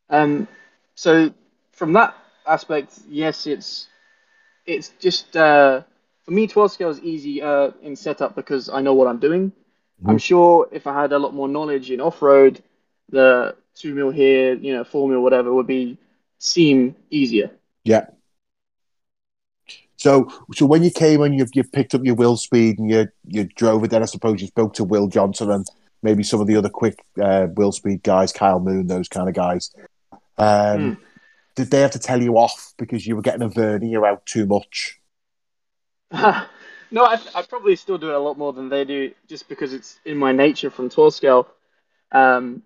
Um, 0.09 0.49
so 0.95 1.35
from 1.73 1.93
that 1.93 2.17
aspect, 2.47 2.99
yes, 3.09 3.47
it's 3.47 3.89
it's 4.65 4.91
just 5.01 5.37
uh, 5.37 5.83
for 6.23 6.31
me, 6.31 6.47
12 6.47 6.73
scale 6.73 6.91
is 6.91 7.01
easy 7.01 7.43
uh, 7.43 7.73
in 7.83 7.97
setup 7.97 8.35
because 8.35 8.71
I 8.71 8.81
know 8.81 8.95
what 8.95 9.09
I'm 9.09 9.19
doing. 9.19 9.53
I'm 10.07 10.19
sure 10.19 10.69
if 10.71 10.87
I 10.87 11.03
had 11.03 11.13
a 11.13 11.19
lot 11.19 11.35
more 11.35 11.49
knowledge 11.49 11.91
in 11.91 12.01
off 12.01 12.23
road, 12.23 12.63
the 13.09 13.57
two 13.75 13.95
mil 13.95 14.11
here, 14.11 14.55
you 14.55 14.73
know, 14.73 14.85
four 14.85 15.09
mil 15.09 15.21
whatever 15.21 15.53
would 15.53 15.67
be 15.67 15.99
seem 16.39 16.95
easier. 17.11 17.51
Yeah. 17.83 18.07
So, 19.99 20.29
so 20.55 20.65
when 20.65 20.85
you 20.85 20.91
came 20.91 21.23
and 21.23 21.35
you 21.35 21.47
you 21.53 21.65
picked 21.65 21.95
up 21.95 22.05
your 22.05 22.15
Will 22.15 22.37
Speed 22.37 22.79
and 22.79 22.89
you 22.89 23.09
you 23.27 23.45
drove 23.45 23.85
it, 23.85 23.91
then 23.91 24.03
I 24.03 24.07
suppose 24.07 24.41
you 24.41 24.47
spoke 24.47 24.75
to 24.75 24.85
Will 24.85 25.09
Johnson 25.09 25.51
and 25.51 25.67
maybe 26.03 26.23
some 26.23 26.41
of 26.41 26.47
the 26.47 26.57
other 26.57 26.69
quick 26.69 27.05
uh, 27.21 27.49
Will 27.55 27.73
Speed 27.73 28.05
guys, 28.05 28.33
Kyle 28.33 28.61
Moon, 28.61 28.87
those 28.87 29.09
kind 29.09 29.29
of 29.29 29.35
guys. 29.35 29.75
Um, 30.39 30.99
Did 31.57 31.73
they 31.73 31.81
have 31.81 31.91
to 31.91 31.99
tell 31.99 32.23
you 32.23 32.39
off 32.39 32.73
because 32.79 33.05
you 33.07 33.17
were 33.17 33.23
getting 33.23 33.43
a 33.43 33.49
vernier 33.49 34.07
out 34.07 34.25
too 34.25 34.47
much? 34.47 35.01
no, 36.13 37.05
I, 37.05 37.21
I 37.35 37.43
probably 37.43 37.75
still 37.75 37.99
do 37.99 38.11
it 38.11 38.15
a 38.15 38.21
lot 38.21 38.39
more 38.39 38.53
than 38.53 38.69
they 38.69 38.85
do, 38.85 39.13
just 39.27 39.49
because 39.49 39.73
it's 39.73 39.99
in 40.05 40.17
my 40.17 40.31
nature 40.31 40.71
from 40.71 40.89
12 40.89 41.15
scale. 41.15 41.49
Um, 42.13 42.63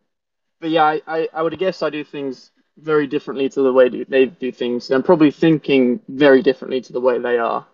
but 0.60 0.68
yeah, 0.68 0.84
I, 0.84 1.00
I, 1.06 1.28
I 1.32 1.42
would 1.42 1.58
guess 1.58 1.82
I 1.82 1.88
do 1.88 2.04
things 2.04 2.50
very 2.78 3.06
differently 3.06 3.48
to 3.48 3.62
the 3.62 3.72
way 3.72 3.88
they 4.04 4.26
do 4.26 4.52
things. 4.52 4.90
I'm 4.90 5.02
probably 5.02 5.30
thinking 5.30 6.00
very 6.08 6.42
differently 6.42 6.80
to 6.82 6.92
the 6.92 7.00
way 7.00 7.18
they 7.18 7.38
are 7.38 7.66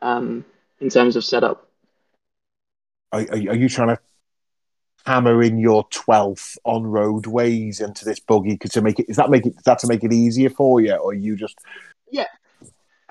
um, 0.00 0.44
in 0.80 0.88
terms 0.88 1.16
of 1.16 1.24
setup. 1.24 1.68
Are, 3.12 3.20
are, 3.20 3.34
are 3.34 3.56
you 3.56 3.68
trying 3.68 3.88
to 3.88 3.98
hammer 5.04 5.42
in 5.42 5.58
your 5.58 5.84
twelfth 5.90 6.56
on 6.64 6.84
road 6.84 7.26
ways 7.26 7.80
into 7.80 8.04
this 8.04 8.20
buggy? 8.20 8.52
Because 8.52 8.70
to 8.72 8.82
make 8.82 8.98
it 8.98 9.06
is 9.08 9.16
that 9.16 9.30
make 9.30 9.46
it 9.46 9.54
is 9.56 9.64
that 9.64 9.80
to 9.80 9.86
make 9.86 10.02
it 10.04 10.12
easier 10.12 10.50
for 10.50 10.80
you, 10.80 10.94
or 10.94 11.12
you 11.12 11.36
just 11.36 11.58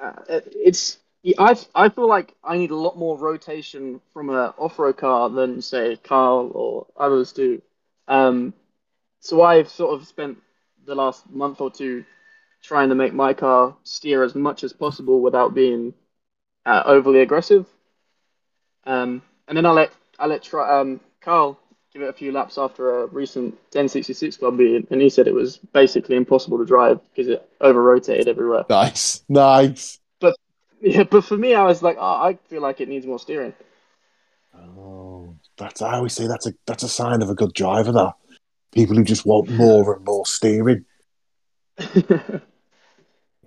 uh, 0.02 0.12
it's 0.36 0.98
I 1.38 1.56
I 1.76 1.90
feel 1.90 2.08
like 2.08 2.34
I 2.44 2.58
need 2.58 2.72
a 2.72 2.76
lot 2.76 2.98
more 2.98 3.18
rotation 3.18 4.02
from 4.14 4.30
a 4.30 4.56
off-road 4.58 4.98
car 4.98 5.30
than 5.30 5.62
say 5.62 5.98
Carl 5.98 6.52
or 6.54 6.88
others 6.98 7.32
do. 7.32 7.62
Um, 8.08 8.54
so 9.20 9.44
I've 9.44 9.70
sort 9.70 9.94
of 9.94 10.08
spent 10.08 10.40
the 10.86 10.96
last 10.96 11.30
month 11.30 11.62
or 11.62 11.72
two 11.72 12.04
trying 12.64 12.90
to 12.90 12.96
make 12.96 13.14
my 13.14 13.34
car 13.34 13.76
steer 13.84 14.24
as 14.24 14.36
much 14.36 14.64
as 14.64 14.74
possible 14.74 15.22
without 15.22 15.54
being 15.54 15.94
uh, 16.66 16.84
overly 16.86 17.22
aggressive. 17.22 17.68
Um, 18.86 19.22
and 19.48 19.58
then 19.58 19.66
I 19.66 19.72
let 19.72 19.92
I 20.20 20.28
let 20.28 20.44
try, 20.44 20.80
um, 20.80 21.00
Carl 21.22 21.60
give 21.94 22.02
it 22.02 22.10
a 22.10 22.14
few 22.14 22.32
laps 22.32 22.58
after 22.58 23.02
a 23.02 23.06
recent 23.08 23.54
1066 23.72 24.38
club 24.38 24.56
meet, 24.56 24.90
and 24.92 25.02
he 25.02 25.10
said 25.10 25.28
it 25.28 25.34
was 25.34 25.58
basically 25.58 26.16
impossible 26.16 26.58
to 26.58 26.66
drive 26.66 27.00
because 27.10 27.28
it 27.28 27.50
over 27.60 27.82
rotated 27.82 28.28
everywhere. 28.28 28.66
nice, 28.70 29.24
nice. 29.28 30.00
But 30.20 30.36
Yeah, 30.82 31.04
but 31.04 31.24
for 31.24 31.38
me, 31.38 31.54
I 31.54 31.64
was 31.64 31.84
like, 31.84 31.98
oh, 32.00 32.04
I 32.24 32.38
feel 32.48 32.62
like 32.62 32.82
it 32.82 32.90
needs 32.90 33.06
more 33.06 33.20
steering. 33.20 33.54
Oh, 34.56 35.36
that's 35.58 35.82
I 35.82 35.96
always 35.96 36.14
say 36.14 36.28
that's 36.28 36.48
a 36.48 36.54
that's 36.66 36.84
a 36.84 36.90
sign 36.90 37.22
of 37.22 37.30
a 37.30 37.36
good 37.36 37.54
driver. 37.54 37.92
That 37.92 38.14
people 38.72 38.96
who 38.96 39.04
just 39.04 39.26
want 39.26 39.50
more 39.50 39.96
and 39.96 40.06
more 40.06 40.26
steering. 40.26 40.86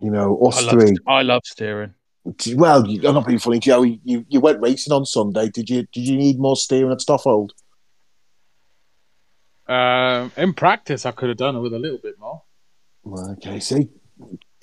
You 0.04 0.11
know, 0.11 0.38
I 0.45 0.49
us 0.49 0.62
love, 0.62 0.71
three. 0.71 0.97
I 1.07 1.23
love 1.23 1.43
steering. 1.45 1.95
Well, 2.54 2.87
you, 2.87 3.09
I'm 3.09 3.14
not 3.14 3.26
being 3.26 3.38
funny, 3.38 3.59
Joey. 3.59 4.00
You 4.04 4.26
you 4.28 4.38
went 4.38 4.61
racing 4.61 4.93
on 4.93 5.07
Sunday. 5.07 5.49
Did 5.49 5.71
you 5.71 5.87
did 5.93 6.07
you 6.07 6.16
need 6.19 6.38
more 6.38 6.57
steering 6.57 6.93
at 6.93 6.99
Stoffold? 6.99 7.50
Um, 9.66 10.31
in 10.37 10.52
practice, 10.52 11.07
I 11.07 11.12
could 11.12 11.31
have 11.31 11.38
done 11.38 11.57
it 11.57 11.61
with 11.61 11.73
a 11.73 11.78
little 11.78 12.00
bit 12.02 12.19
more. 12.19 12.43
Well, 13.02 13.31
Okay, 13.33 13.61
see, 13.61 13.88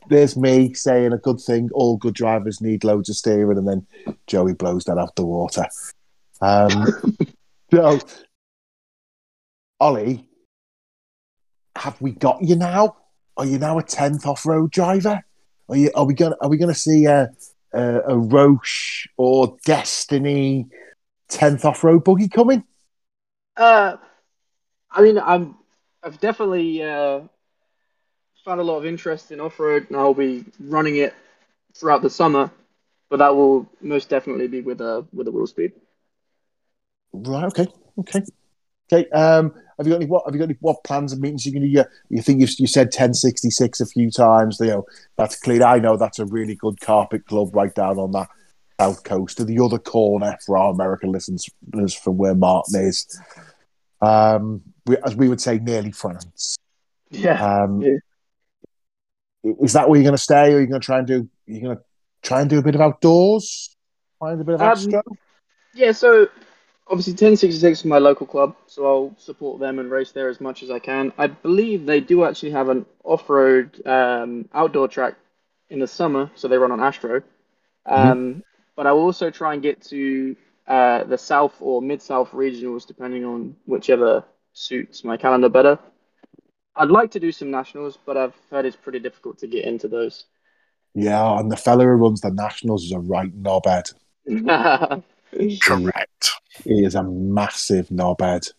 there's 0.09 0.37
me 0.37 0.75
saying 0.75 1.11
a 1.11 1.17
good 1.17 1.39
thing. 1.39 1.69
All 1.73 1.97
good 1.97 2.13
drivers 2.13 2.61
need 2.61 2.83
loads 2.83 3.09
of 3.09 3.15
steering, 3.15 3.57
and 3.57 3.67
then 3.67 3.87
Joey 4.27 4.53
blows 4.53 4.83
that 4.83 4.99
out 4.99 5.15
the 5.15 5.25
water. 5.25 5.65
Um, 6.39 6.85
so, 7.73 7.99
Ollie, 9.79 10.27
have 11.75 11.99
we 12.01 12.11
got 12.11 12.41
you 12.41 12.55
now? 12.55 12.97
Are 13.37 13.45
you 13.45 13.57
now 13.57 13.79
a 13.79 13.83
tenth 13.83 14.25
off-road 14.25 14.71
driver? 14.71 15.23
Are 15.69 15.75
you? 15.75 15.91
Are 15.95 16.05
we 16.05 16.13
gonna? 16.13 16.35
Are 16.41 16.49
we 16.49 16.57
going 16.57 16.73
to 16.73 16.79
see 16.79 17.05
a, 17.05 17.31
a 17.73 18.01
a 18.07 18.17
Roche 18.17 19.07
or 19.17 19.57
Destiny 19.65 20.67
tenth 21.29 21.63
off-road 21.65 22.03
buggy 22.03 22.27
coming? 22.27 22.63
Uh, 23.55 23.97
I 24.91 25.01
mean, 25.01 25.17
I'm 25.17 25.55
I've 26.03 26.19
definitely 26.19 26.83
uh, 26.83 27.21
found 28.43 28.59
a 28.59 28.63
lot 28.63 28.77
of 28.77 28.85
interest 28.85 29.31
in 29.31 29.39
off 29.39 29.59
road, 29.59 29.87
and 29.89 29.97
I'll 29.97 30.13
be 30.13 30.45
running 30.59 30.97
it 30.97 31.13
throughout 31.73 32.01
the 32.01 32.09
summer. 32.09 32.51
But 33.09 33.17
that 33.17 33.35
will 33.35 33.69
most 33.81 34.09
definitely 34.09 34.47
be 34.47 34.61
with 34.61 34.81
a 34.81 35.05
with 35.13 35.27
a 35.27 35.31
Will 35.31 35.47
Speed. 35.47 35.73
Right. 37.13 37.45
Okay. 37.45 37.67
Okay. 37.99 38.21
Okay. 38.91 39.09
Um, 39.11 39.53
have 39.77 39.87
you 39.87 39.93
got 39.93 40.01
any 40.01 40.05
what? 40.05 40.25
Have 40.25 40.33
you 40.35 40.39
got 40.39 40.49
any 40.49 40.57
what 40.59 40.83
plans 40.83 41.11
and 41.13 41.21
meetings 41.21 41.45
you're 41.45 41.53
going 41.53 41.63
to? 41.63 41.67
You, 41.69 41.83
you 42.09 42.21
think 42.21 42.41
you've 42.41 42.51
you 42.59 42.67
said 42.67 42.87
1066 42.87 43.79
a 43.79 43.85
few 43.85 44.11
times? 44.11 44.57
You 44.59 44.67
know 44.67 44.85
that's 45.17 45.39
clear. 45.39 45.63
I 45.63 45.79
know 45.79 45.97
that's 45.97 46.19
a 46.19 46.25
really 46.25 46.55
good 46.55 46.79
carpet 46.81 47.25
club 47.25 47.55
right 47.55 47.73
down 47.73 47.97
on 47.97 48.11
that 48.11 48.27
south 48.79 49.03
coast 49.03 49.37
to 49.37 49.45
the 49.45 49.59
other 49.59 49.77
corner 49.79 50.37
for 50.45 50.57
our 50.57 50.71
American 50.71 51.11
listeners 51.11 51.47
from 52.03 52.17
where 52.17 52.35
Martin 52.35 52.81
is. 52.81 53.19
Um, 54.01 54.61
we, 54.85 54.97
as 55.05 55.15
we 55.15 55.29
would 55.29 55.41
say, 55.41 55.59
nearly 55.59 55.91
France. 55.91 56.57
Yeah. 57.09 57.63
Um, 57.63 57.81
Yeah. 57.81 57.97
Is 59.61 59.73
that 59.73 59.89
where 59.89 59.97
you're 59.97 60.03
going 60.03 60.15
to 60.15 60.21
stay, 60.21 60.53
or 60.53 60.57
are 60.57 60.61
you 60.61 60.67
going 60.67 60.79
to 60.81 60.85
try 60.85 60.99
and 60.99 61.07
do? 61.07 61.27
You're 61.47 61.61
going 61.61 61.77
to 61.77 61.83
try 62.21 62.41
and 62.41 62.49
do 62.49 62.59
a 62.59 62.61
bit 62.61 62.75
of 62.75 62.81
outdoors, 62.81 63.75
find 64.19 64.39
a 64.39 64.43
bit 64.43 64.55
of 64.55 64.61
Um, 64.61 64.69
extra. 64.69 65.01
Yeah, 65.73 65.93
so 65.93 66.27
obviously 66.91 67.13
1066 67.13 67.79
is 67.79 67.85
my 67.85 67.97
local 67.97 68.27
club, 68.27 68.55
so 68.67 68.85
I'll 68.85 69.15
support 69.17 69.59
them 69.61 69.79
and 69.79 69.89
race 69.89 70.11
there 70.11 70.27
as 70.27 70.41
much 70.41 70.61
as 70.61 70.69
I 70.69 70.79
can. 70.79 71.13
I 71.17 71.27
believe 71.27 71.85
they 71.85 72.01
do 72.01 72.25
actually 72.25 72.51
have 72.51 72.67
an 72.67 72.85
off-road 73.03 73.81
um, 73.87 74.49
outdoor 74.53 74.89
track 74.89 75.15
in 75.69 75.79
the 75.79 75.87
summer, 75.87 76.29
so 76.35 76.47
they 76.47 76.57
run 76.57 76.71
on 76.71 76.81
Astro. 76.81 77.23
Um, 77.85 78.43
But 78.75 78.87
I 78.87 78.91
will 78.91 79.03
also 79.03 79.29
try 79.29 79.53
and 79.53 79.61
get 79.61 79.81
to 79.83 80.35
uh, 80.67 81.03
the 81.05 81.17
South 81.17 81.55
or 81.59 81.81
Mid-South 81.81 82.31
regionals, 82.31 82.85
depending 82.85 83.25
on 83.25 83.55
whichever 83.65 84.23
suits 84.53 85.03
my 85.03 85.17
calendar 85.17 85.49
better. 85.49 85.79
I'd 86.75 86.89
like 86.89 87.11
to 87.11 87.19
do 87.19 87.31
some 87.31 87.51
nationals, 87.51 87.97
but 88.05 88.17
I've 88.17 88.35
heard 88.49 88.65
it's 88.65 88.75
pretty 88.75 88.99
difficult 88.99 89.37
to 89.39 89.47
get 89.47 89.65
into 89.65 89.87
those. 89.87 90.25
Yeah, 90.93 91.39
and 91.39 91.51
the 91.51 91.57
fella 91.57 91.83
who 91.83 91.91
runs 91.91 92.21
the 92.21 92.31
Nationals 92.31 92.83
is 92.85 92.91
a 92.91 92.99
right 92.99 93.31
knobhead. 93.41 93.93
Correct. 95.61 96.31
He 96.63 96.83
is 96.85 96.95
a 96.95 97.03
massive 97.03 97.89
knobhead. 97.89 98.51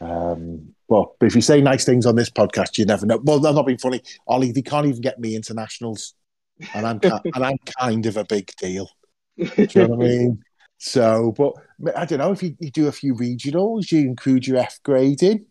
Um, 0.00 0.74
well, 0.88 1.16
but 1.20 1.26
if 1.26 1.34
you 1.34 1.42
say 1.42 1.60
nice 1.60 1.84
things 1.84 2.06
on 2.06 2.16
this 2.16 2.30
podcast, 2.30 2.78
you 2.78 2.84
never 2.84 3.06
know. 3.06 3.20
Well, 3.22 3.44
I'm 3.46 3.54
not 3.54 3.66
being 3.66 3.78
funny. 3.78 4.02
Ollie, 4.26 4.52
they 4.52 4.62
can't 4.62 4.86
even 4.86 5.00
get 5.00 5.20
me 5.20 5.34
into 5.34 5.54
nationals, 5.54 6.14
and 6.74 6.86
I'm 6.86 7.00
and 7.34 7.44
I'm 7.44 7.56
kind 7.80 8.06
of 8.06 8.16
a 8.16 8.24
big 8.24 8.50
deal. 8.58 8.88
Do 9.68 9.80
you 9.80 9.86
know 9.86 9.94
what 9.94 10.04
I 10.04 10.08
mean? 10.08 10.44
So, 10.78 11.34
but 11.36 11.54
I 11.96 12.06
don't 12.06 12.18
know 12.18 12.32
if 12.32 12.42
you, 12.42 12.56
you 12.60 12.70
do 12.70 12.88
a 12.88 12.92
few 12.92 13.14
regionals, 13.14 13.92
you 13.92 14.00
include 14.00 14.46
your 14.46 14.58
F 14.58 14.80
grading. 14.84 15.46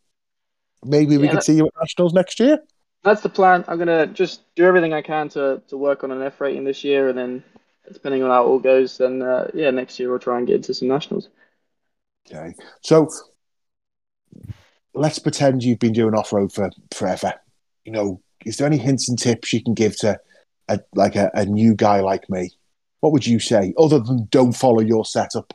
Maybe 0.84 1.18
we 1.18 1.28
Yeah, 1.28 1.32
could 1.32 1.44
see 1.44 1.56
you 1.56 1.68
at 1.68 1.74
nationals 1.82 2.14
next 2.14 2.40
year. 2.40 2.60
That's 3.04 3.22
the 3.22 3.30
plan. 3.30 3.64
I'm 3.68 3.78
gonna 3.78 4.08
just 4.08 4.42
do 4.56 4.66
everything 4.66 4.94
I 4.94 5.02
can 5.02 5.30
to, 5.30 5.62
to 5.68 5.78
work 5.78 6.04
on 6.04 6.12
an 6.12 6.22
F 6.22 6.40
rating 6.42 6.64
this 6.66 6.84
year, 6.84 7.10
and 7.10 7.18
then 7.18 7.44
depending 7.92 8.24
on 8.24 8.30
how 8.30 8.44
it 8.44 8.48
all 8.48 8.60
goes, 8.60 8.98
then 8.98 9.22
uh, 9.22 9.50
yeah, 9.54 9.72
next 9.72 10.00
year 10.00 10.10
we'll 10.10 10.20
try 10.20 10.38
and 10.38 10.48
get 10.48 10.58
into 10.58 10.74
some 10.74 10.88
nationals. 10.88 11.30
Okay. 12.32 12.54
So 12.82 13.10
let's 14.94 15.20
pretend 15.20 15.64
you've 15.64 15.80
been 15.80 15.94
doing 15.94 16.14
off 16.14 16.34
road 16.34 16.52
for 16.54 16.70
forever. 16.94 17.34
You 17.86 17.92
know, 17.92 18.22
is 18.46 18.58
there 18.58 18.68
any 18.68 18.78
hints 18.78 19.10
and 19.10 19.18
tips 19.18 19.54
you 19.54 19.64
can 19.64 19.74
give 19.74 19.98
to 20.00 20.20
a 20.68 20.80
like 20.94 21.16
a, 21.16 21.32
a 21.34 21.46
new 21.46 21.76
guy 21.76 22.02
like 22.02 22.30
me? 22.30 22.52
What 23.00 23.14
would 23.14 23.26
you 23.26 23.40
say, 23.40 23.74
other 23.78 24.00
than 24.00 24.28
don't 24.30 24.52
follow 24.52 24.82
your 24.82 25.06
setup 25.06 25.54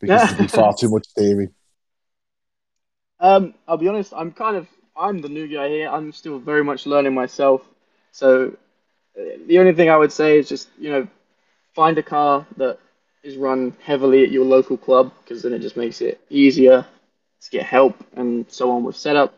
because 0.00 0.22
there'd 0.22 0.38
be 0.38 0.46
far 0.48 0.74
too 0.74 0.88
much 0.90 1.06
theory? 1.16 1.48
Um, 3.20 3.54
I'll 3.66 3.76
be 3.76 3.88
honest. 3.88 4.12
I'm 4.14 4.32
kind 4.32 4.56
of 4.56 4.68
I'm 4.96 5.20
the 5.20 5.28
new 5.28 5.48
guy 5.48 5.68
here. 5.68 5.88
I'm 5.88 6.12
still 6.12 6.38
very 6.38 6.62
much 6.62 6.86
learning 6.86 7.14
myself. 7.14 7.62
So 8.12 8.56
uh, 9.18 9.22
the 9.46 9.58
only 9.58 9.72
thing 9.74 9.90
I 9.90 9.96
would 9.96 10.12
say 10.12 10.38
is 10.38 10.48
just 10.48 10.68
you 10.78 10.90
know 10.90 11.08
find 11.74 11.98
a 11.98 12.02
car 12.02 12.46
that 12.56 12.78
is 13.22 13.36
run 13.36 13.74
heavily 13.82 14.22
at 14.22 14.30
your 14.30 14.44
local 14.44 14.76
club 14.76 15.12
because 15.22 15.42
then 15.42 15.52
it 15.52 15.60
just 15.60 15.76
makes 15.76 16.00
it 16.00 16.20
easier 16.30 16.86
to 17.40 17.50
get 17.50 17.64
help 17.64 17.96
and 18.16 18.46
so 18.48 18.70
on 18.70 18.84
with 18.84 18.96
setup. 18.96 19.34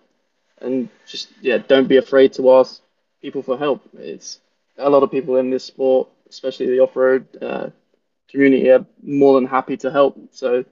And 0.61 0.89
just 1.07 1.29
yeah, 1.41 1.59
don't 1.59 1.89
be 1.89 1.97
afraid 1.97 2.33
to 2.35 2.53
ask 2.55 2.81
people 3.21 3.43
for 3.43 3.59
help. 3.59 3.83
It's 3.99 4.41
a 4.79 4.89
lot 4.89 5.03
of 5.03 5.11
people 5.11 5.37
in 5.37 5.51
this 5.51 5.65
sport, 5.65 6.09
especially 6.29 6.67
the 6.67 6.81
off-road 6.81 7.27
uh, 7.43 7.71
community, 8.31 8.71
are 8.71 8.85
more 9.03 9.35
than 9.35 9.47
happy 9.47 9.77
to 9.79 9.91
help. 9.91 10.17
So 10.33 10.65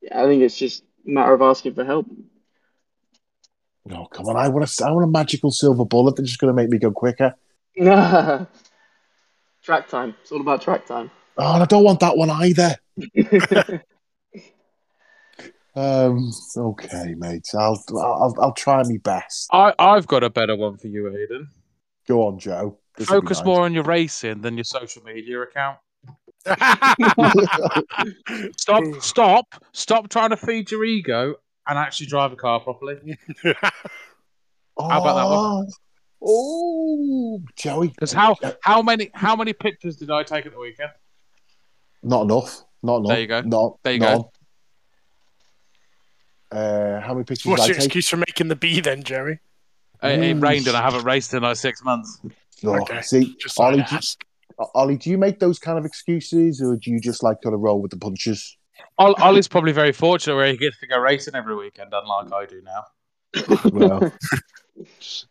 yeah, 0.00 0.22
I 0.22 0.26
think 0.26 0.42
it's 0.42 0.58
just 0.58 0.82
a 1.06 1.10
matter 1.10 1.34
of 1.34 1.42
asking 1.42 1.74
for 1.74 1.84
help. 1.84 2.06
Oh, 3.90 4.06
come 4.06 4.26
on! 4.26 4.36
I 4.36 4.48
want 4.48 4.80
a, 4.80 4.84
I 4.84 4.90
want 4.90 5.04
a 5.04 5.10
magical 5.10 5.50
silver 5.50 5.84
bullet 5.84 6.16
that's 6.16 6.28
just 6.28 6.40
going 6.40 6.54
to 6.54 6.54
make 6.54 6.68
me 6.68 6.78
go 6.78 6.90
quicker. 6.90 7.34
track 9.68 9.86
time. 9.86 10.16
It's 10.22 10.32
all 10.32 10.40
about 10.40 10.62
track 10.62 10.86
time. 10.86 11.10
Oh, 11.36 11.52
and 11.52 11.62
I 11.62 11.66
don't 11.66 11.84
want 11.84 12.00
that 12.00 12.16
one 12.16 12.30
either. 12.30 12.74
Um, 15.76 16.32
okay, 16.56 17.14
mate. 17.16 17.46
I'll 17.54 17.80
I'll 17.96 18.34
I'll 18.40 18.52
try 18.52 18.82
my 18.82 18.96
best. 19.04 19.48
I, 19.52 19.72
I've 19.78 20.08
got 20.08 20.24
a 20.24 20.30
better 20.30 20.56
one 20.56 20.76
for 20.76 20.88
you, 20.88 21.04
Aiden. 21.04 21.46
Go 22.08 22.26
on, 22.26 22.40
Joe. 22.40 22.78
This 22.96 23.06
Focus 23.06 23.38
nice. 23.38 23.46
more 23.46 23.60
on 23.60 23.72
your 23.72 23.84
racing 23.84 24.40
than 24.40 24.56
your 24.56 24.64
social 24.64 25.04
media 25.04 25.40
account. 25.40 25.78
Stop, 28.56 28.82
stop, 28.98 29.64
stop 29.72 30.08
trying 30.08 30.30
to 30.30 30.36
feed 30.36 30.72
your 30.72 30.84
ego 30.84 31.36
and 31.68 31.78
actually 31.78 32.08
drive 32.08 32.32
a 32.32 32.36
car 32.36 32.58
properly. 32.58 33.16
How 33.44 33.52
about 34.76 35.14
that 35.14 35.28
one? 35.28 35.68
Oh, 36.22 37.40
Joey. 37.56 37.88
Because 37.88 38.12
how 38.12 38.36
how 38.62 38.82
many 38.82 39.10
how 39.14 39.36
many 39.36 39.52
pictures 39.52 39.96
did 39.96 40.10
I 40.10 40.22
take 40.22 40.46
at 40.46 40.52
the 40.52 40.58
weekend? 40.58 40.90
Not 42.02 42.22
enough. 42.22 42.64
Not 42.82 42.98
enough. 42.98 43.08
There 43.08 43.20
you 43.20 43.26
go. 43.26 43.40
Not, 43.42 43.78
There 43.82 43.92
you 43.94 43.98
none. 44.00 44.18
go. 44.18 44.32
Uh, 46.50 47.00
how 47.00 47.12
many 47.14 47.24
pictures 47.24 47.46
What's 47.50 47.62
did 47.62 47.68
your 47.68 47.76
I 47.76 47.78
take? 47.80 47.86
excuse 47.86 48.08
for 48.08 48.16
making 48.16 48.48
the 48.48 48.56
B 48.56 48.80
then, 48.80 49.02
Jerry? 49.02 49.40
It, 50.02 50.22
it 50.22 50.34
rained 50.40 50.66
and 50.68 50.76
I 50.76 50.82
haven't 50.82 51.04
raced 51.04 51.34
in 51.34 51.42
like 51.42 51.56
six 51.56 51.82
months. 51.84 52.20
Oh, 52.64 52.80
Okay. 52.82 53.02
See, 53.02 53.36
Just 53.40 53.58
Ollie, 53.60 53.84
do. 53.88 53.98
Ollie, 54.74 54.96
do 54.96 55.10
you 55.10 55.18
make 55.18 55.38
those 55.40 55.58
kind 55.58 55.78
of 55.78 55.84
excuses, 55.84 56.60
or 56.62 56.76
do 56.76 56.90
you 56.90 57.00
just 57.00 57.22
like 57.22 57.40
kind 57.42 57.54
of 57.54 57.60
roll 57.60 57.80
with 57.82 57.90
the 57.90 57.96
punches? 57.96 58.56
Ollie's 58.98 59.48
probably 59.48 59.72
very 59.72 59.92
fortunate 59.92 60.36
where 60.36 60.50
he 60.50 60.56
gets 60.56 60.78
to 60.80 60.86
go 60.86 60.98
racing 60.98 61.34
every 61.34 61.54
weekend, 61.56 61.92
unlike 61.92 62.32
I 62.32 62.46
do 62.46 62.62
now. 62.62 62.84
well, 63.72 64.12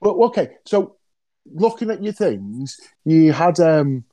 well, 0.01 0.23
okay. 0.25 0.57
So, 0.65 0.97
looking 1.51 1.89
at 1.91 2.03
your 2.03 2.13
things, 2.13 2.77
you 3.05 3.31
had 3.33 3.60
um. 3.60 4.03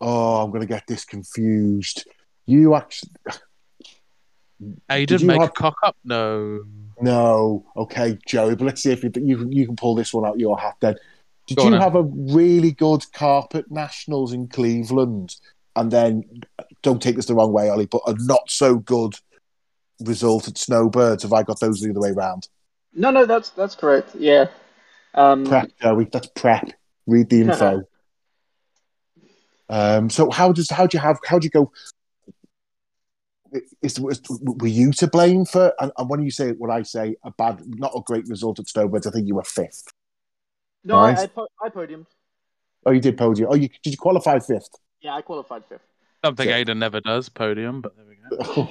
Oh, 0.00 0.42
I'm 0.42 0.50
going 0.50 0.62
to 0.62 0.66
get 0.66 0.86
this 0.86 1.04
confused. 1.04 2.06
You 2.46 2.74
actually 2.74 3.10
Aiden, 4.90 5.20
you 5.20 5.26
make 5.26 5.40
have- 5.40 5.50
a 5.50 5.52
cock 5.52 5.76
up? 5.82 5.96
No. 6.04 6.64
no. 7.00 7.64
Okay, 7.76 8.18
Joey, 8.26 8.56
but 8.56 8.64
let's 8.66 8.82
see 8.82 8.92
if 8.92 9.02
you 9.04 9.10
you, 9.16 9.38
can- 9.38 9.52
you 9.52 9.66
can 9.66 9.76
pull 9.76 9.94
this 9.94 10.12
one 10.12 10.26
out 10.26 10.38
your 10.38 10.58
hat. 10.58 10.76
Then, 10.80 10.96
did 11.46 11.56
Go 11.56 11.62
you 11.62 11.66
on 11.66 11.72
then. 11.72 11.80
have 11.80 11.96
a 11.96 12.02
really 12.02 12.72
good 12.72 13.04
carpet 13.12 13.70
nationals 13.70 14.32
in 14.32 14.48
Cleveland, 14.48 15.36
and 15.76 15.90
then 15.90 16.24
don't 16.82 17.00
take 17.02 17.16
this 17.16 17.26
the 17.26 17.34
wrong 17.34 17.52
way, 17.52 17.68
Ollie, 17.68 17.86
but 17.86 18.02
a 18.06 18.14
not 18.20 18.50
so 18.50 18.76
good 18.76 19.14
result 20.00 20.48
at 20.48 20.58
Snowbirds? 20.58 21.22
Have 21.22 21.32
I 21.32 21.42
got 21.42 21.60
those 21.60 21.80
the 21.80 21.90
other 21.90 22.00
way 22.00 22.12
round? 22.12 22.48
No, 22.94 23.10
no, 23.10 23.24
that's 23.26 23.50
that's 23.50 23.74
correct. 23.74 24.14
Yeah. 24.14 24.46
Um, 25.14 25.44
Prep, 25.44 25.70
Joey. 25.80 26.08
That's 26.12 26.28
prep. 26.34 26.70
Read 27.06 27.28
the 27.30 27.40
info. 27.42 27.82
um, 29.68 30.08
so 30.10 30.30
how 30.30 30.52
does 30.52 30.70
how 30.70 30.86
do 30.86 30.96
you 30.96 31.02
have 31.02 31.18
how 31.26 31.38
do 31.38 31.44
you 31.46 31.50
go? 31.50 31.72
Is, 33.82 33.98
is 33.98 34.20
were 34.40 34.68
you 34.68 34.92
to 34.92 35.06
blame 35.08 35.44
for? 35.44 35.72
And, 35.80 35.90
and 35.98 36.08
when 36.08 36.22
you 36.22 36.30
say 36.30 36.52
what 36.52 36.70
I 36.70 36.82
say 36.82 37.16
a 37.24 37.32
bad, 37.32 37.62
not 37.66 37.92
a 37.96 38.00
great 38.06 38.28
result 38.28 38.60
at 38.60 38.68
Snowbirds, 38.68 39.06
I 39.08 39.10
think 39.10 39.26
you 39.26 39.34
were 39.34 39.42
fifth. 39.42 39.84
no, 40.84 40.96
I, 40.96 41.12
Nice. 41.12 41.22
I, 41.22 41.26
po- 41.26 41.48
I 41.64 41.68
podiumed. 41.68 42.06
Oh, 42.86 42.92
you 42.92 43.00
did 43.00 43.18
podium. 43.18 43.48
Oh, 43.50 43.56
you 43.56 43.68
did 43.82 43.90
you 43.92 43.96
qualify 43.98 44.38
fifth? 44.38 44.68
Yeah, 45.00 45.14
I 45.16 45.22
qualified 45.22 45.64
fifth. 45.64 45.82
Something 46.24 46.48
Yeah. 46.48 46.62
Aiden 46.62 46.76
never 46.78 47.00
does, 47.00 47.28
podium, 47.28 47.80
but 47.80 47.94
there 47.96 48.06
we 48.06 48.16
go. 48.36 48.70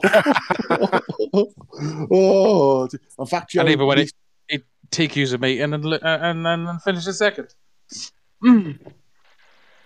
oh, 2.12 2.88
in 3.20 3.26
fact, 3.26 3.52
Joey, 3.52 3.62
And 3.62 3.70
even 3.70 3.86
when 3.88 3.98
we- 3.98 4.04
it, 4.04 4.08
it 4.10 4.14
TQs 4.92 5.34
a 5.34 5.38
meeting 5.38 5.74
and, 5.74 5.86
uh, 5.86 6.00
and, 6.04 6.46
and, 6.48 6.68
and 6.68 6.82
finishes 6.82 7.18
second. 7.20 7.54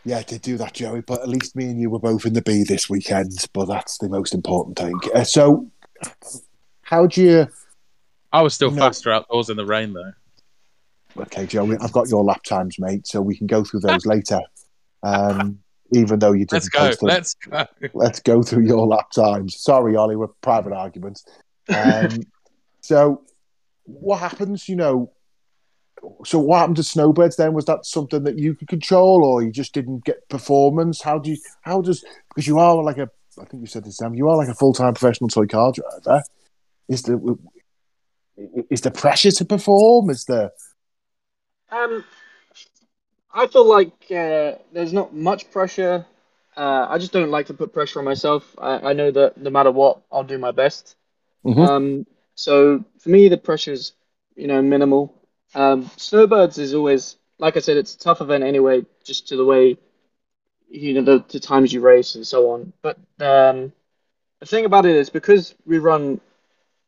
Yeah, 0.06 0.18
I 0.18 0.24
did 0.24 0.42
do 0.42 0.58
that, 0.58 0.74
Joey. 0.74 1.02
But 1.02 1.22
at 1.22 1.30
least 1.30 1.56
me 1.56 1.66
and 1.66 1.80
you 1.80 1.89
were 1.89 2.00
both 2.00 2.26
in 2.26 2.34
the 2.34 2.42
B 2.42 2.63
this 2.63 2.89
weekend. 2.89 3.32
But 3.54 3.66
that's 3.68 3.98
the 4.00 4.10
most 4.10 4.34
important 4.34 4.78
thing. 4.78 5.00
Uh, 5.13 5.24
so, 5.24 5.70
how 6.82 7.08
do 7.08 7.22
you? 7.22 7.48
I 8.32 8.42
was 8.42 8.54
still 8.54 8.72
No. 8.72 8.82
faster 8.82 9.12
outdoors 9.12 9.50
in 9.50 9.58
the 9.58 9.66
rain 9.66 9.94
though. 9.94 10.12
Okay, 11.22 11.46
Joey, 11.46 11.78
I've 11.80 11.92
got 11.92 12.10
your 12.10 12.24
lap 12.24 12.44
times, 12.44 12.80
mate, 12.80 13.06
so 13.08 13.22
we 13.22 13.38
can 13.38 13.46
go 13.48 13.63
through 13.63 13.82
those 13.82 14.06
later. 14.06 14.42
Um, 15.04 15.60
even 15.92 16.18
though 16.18 16.32
you 16.32 16.46
didn't 16.46 16.54
Let's 16.54 16.70
go. 16.70 16.80
post 16.80 17.00
them. 17.02 17.08
Let's 17.10 17.34
go. 17.36 17.66
let's 17.94 18.20
go 18.20 18.42
through 18.42 18.66
your 18.66 18.88
lap 18.88 19.12
times. 19.12 19.62
Sorry, 19.62 19.96
Ollie, 19.96 20.16
we're 20.16 20.28
private 20.42 20.74
arguments. 20.74 21.24
Um, 21.74 22.10
so, 22.82 23.22
what 23.84 24.19
happens? 24.19 24.67
You 24.69 24.76
know, 24.76 25.12
so 26.26 26.39
what 26.39 26.60
happened 26.60 26.78
to 26.78 26.84
Snowbirds? 26.84 27.36
Then 27.36 27.54
was 27.54 27.65
that 27.65 27.86
something 27.86 28.24
that 28.24 28.39
you 28.39 28.56
could 28.56 28.67
control, 28.67 29.24
or 29.24 29.41
you 29.41 29.52
just 29.52 29.74
didn't 29.74 30.06
get 30.06 30.28
performance? 30.30 31.02
How 31.02 31.19
do 31.19 31.32
you? 31.32 31.38
How 31.62 31.82
does? 31.82 32.04
Because 32.30 32.48
you 32.48 32.60
are 32.60 32.82
like 32.84 32.98
a. 32.98 33.10
I 33.39 33.46
think 33.46 33.62
you 33.62 33.67
said 33.67 33.84
this, 33.84 33.98
Sam. 33.98 34.13
You 34.13 34.30
are 34.30 34.38
like 34.38 34.50
a 34.50 34.54
full 34.54 34.74
time 34.74 34.93
professional 34.93 35.30
toy 35.30 35.48
car 35.48 35.72
driver. 35.72 36.24
Is 36.88 37.04
the 37.04 37.38
is 38.69 38.82
the 38.82 38.91
pressure 38.91 39.32
to 39.32 39.46
perform? 39.46 40.10
Is 40.10 40.26
the 40.26 40.52
Um, 41.72 42.04
I 43.34 43.48
feel 43.48 43.65
like 43.65 44.12
uh, 44.12 44.58
there's 44.72 44.93
not 44.93 45.13
much 45.13 45.50
pressure. 45.52 46.06
Uh, 46.56 46.86
I 46.88 47.00
just 47.00 47.12
don't 47.12 47.32
like 47.32 47.48
to 47.48 47.54
put 47.54 47.74
pressure 47.74 48.00
on 48.00 48.06
myself. 48.06 48.56
I, 48.60 48.89
I 48.89 48.93
know 48.93 49.10
that 49.10 49.38
no 49.38 49.50
matter 49.50 49.72
what, 49.72 50.02
I'll 50.12 50.24
do 50.24 50.38
my 50.38 50.52
best. 50.52 50.96
Mhm. 51.46 51.67
Um, 51.67 52.06
so 52.36 52.84
for 53.00 53.10
me, 53.10 53.30
the 53.30 53.38
pressure's 53.38 53.93
you 54.36 54.48
know 54.48 54.62
minimal. 54.62 55.13
Um, 55.56 55.89
Snowbirds 55.98 56.58
is 56.58 56.74
always, 56.74 57.15
like 57.38 57.58
I 57.58 57.60
said, 57.60 57.78
it's 57.78 57.96
a 57.96 58.00
tough 58.00 58.22
event 58.22 58.43
anyway, 58.43 58.86
just 59.04 59.28
to 59.30 59.36
the 59.36 59.46
way 59.46 59.78
you 60.69 60.93
know 60.93 61.04
the, 61.04 61.24
the 61.30 61.39
times 61.39 61.72
you 61.72 61.82
race 61.82 62.15
and 62.15 62.26
so 62.26 62.52
on. 62.52 62.74
But 62.82 62.98
um, 63.19 63.72
the 64.39 64.46
thing 64.46 64.65
about 64.65 64.86
it 64.86 64.96
is 64.96 65.10
because 65.10 65.54
we 65.65 65.80
run 65.80 66.19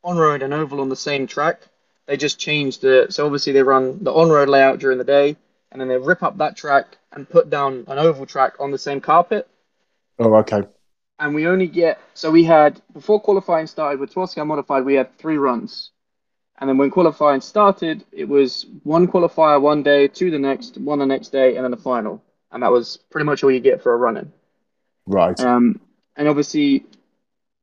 on 0.03 0.17
road 0.17 0.41
and 0.41 0.53
oval 0.53 0.81
on 0.81 0.89
the 0.89 0.95
same 0.95 1.27
track, 1.27 1.61
they 2.05 2.17
just 2.17 2.39
changed 2.39 2.81
the. 2.81 3.07
So 3.09 3.25
obviously 3.25 3.53
they 3.53 3.63
run 3.63 4.03
the 4.03 4.11
on 4.11 4.29
road 4.29 4.49
layout 4.49 4.79
during 4.79 4.97
the 4.97 5.03
day, 5.03 5.37
and 5.71 5.79
then 5.79 5.87
they 5.87 5.97
rip 5.97 6.23
up 6.23 6.37
that 6.37 6.57
track 6.57 6.97
and 7.11 7.29
put 7.29 7.49
down 7.49 7.85
an 7.87 7.99
oval 7.99 8.25
track 8.25 8.55
on 8.59 8.71
the 8.71 8.77
same 8.77 9.01
carpet. 9.01 9.47
oh 10.19 10.35
okay 10.35 10.63
And 11.17 11.33
we 11.33 11.47
only 11.47 11.67
get 11.67 11.99
so 12.13 12.29
we 12.31 12.43
had 12.43 12.81
before 12.93 13.21
qualifying 13.21 13.67
started 13.67 13.99
with 13.99 14.11
12 14.11 14.31
scale 14.31 14.45
modified, 14.45 14.83
we 14.83 14.95
had 14.95 15.17
three 15.17 15.37
runs. 15.37 15.91
And 16.57 16.69
then 16.69 16.77
when 16.77 16.89
qualifying 16.89 17.41
started, 17.41 18.03
it 18.11 18.27
was 18.27 18.65
one 18.83 19.07
qualifier 19.07 19.59
one 19.59 19.83
day, 19.83 20.07
two 20.07 20.31
the 20.31 20.39
next, 20.39 20.77
one 20.77 20.99
the 20.99 21.05
next 21.05 21.29
day, 21.29 21.55
and 21.55 21.63
then 21.63 21.71
the 21.71 21.77
final. 21.77 22.23
And 22.51 22.63
that 22.63 22.71
was 22.71 22.97
pretty 23.09 23.25
much 23.25 23.43
all 23.43 23.51
you 23.51 23.59
get 23.59 23.81
for 23.81 23.93
a 23.93 23.97
run 23.97 24.17
in. 24.17 24.31
right 25.05 25.37
Um, 25.39 25.81
and 26.15 26.27
obviously, 26.29 26.85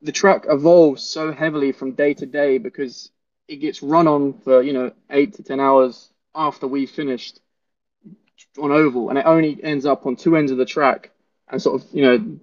the 0.02 0.12
track 0.12 0.44
evolves 0.48 1.02
so 1.02 1.32
heavily 1.32 1.72
from 1.72 1.92
day 1.92 2.12
to 2.14 2.26
day 2.26 2.58
because 2.58 3.10
it 3.48 3.56
gets 3.56 3.82
run 3.82 4.08
on 4.08 4.34
for 4.40 4.62
you 4.62 4.72
know 4.72 4.92
eight 5.10 5.34
to 5.34 5.42
ten 5.42 5.60
hours 5.60 6.10
after 6.34 6.66
we 6.66 6.86
finished 6.86 7.40
on 8.58 8.70
oval, 8.70 9.08
and 9.08 9.18
it 9.18 9.24
only 9.24 9.58
ends 9.62 9.86
up 9.86 10.04
on 10.04 10.16
two 10.16 10.36
ends 10.36 10.52
of 10.52 10.58
the 10.58 10.66
track 10.66 11.10
and 11.48 11.62
sort 11.62 11.80
of 11.80 11.88
you 11.94 12.02
know 12.02 12.38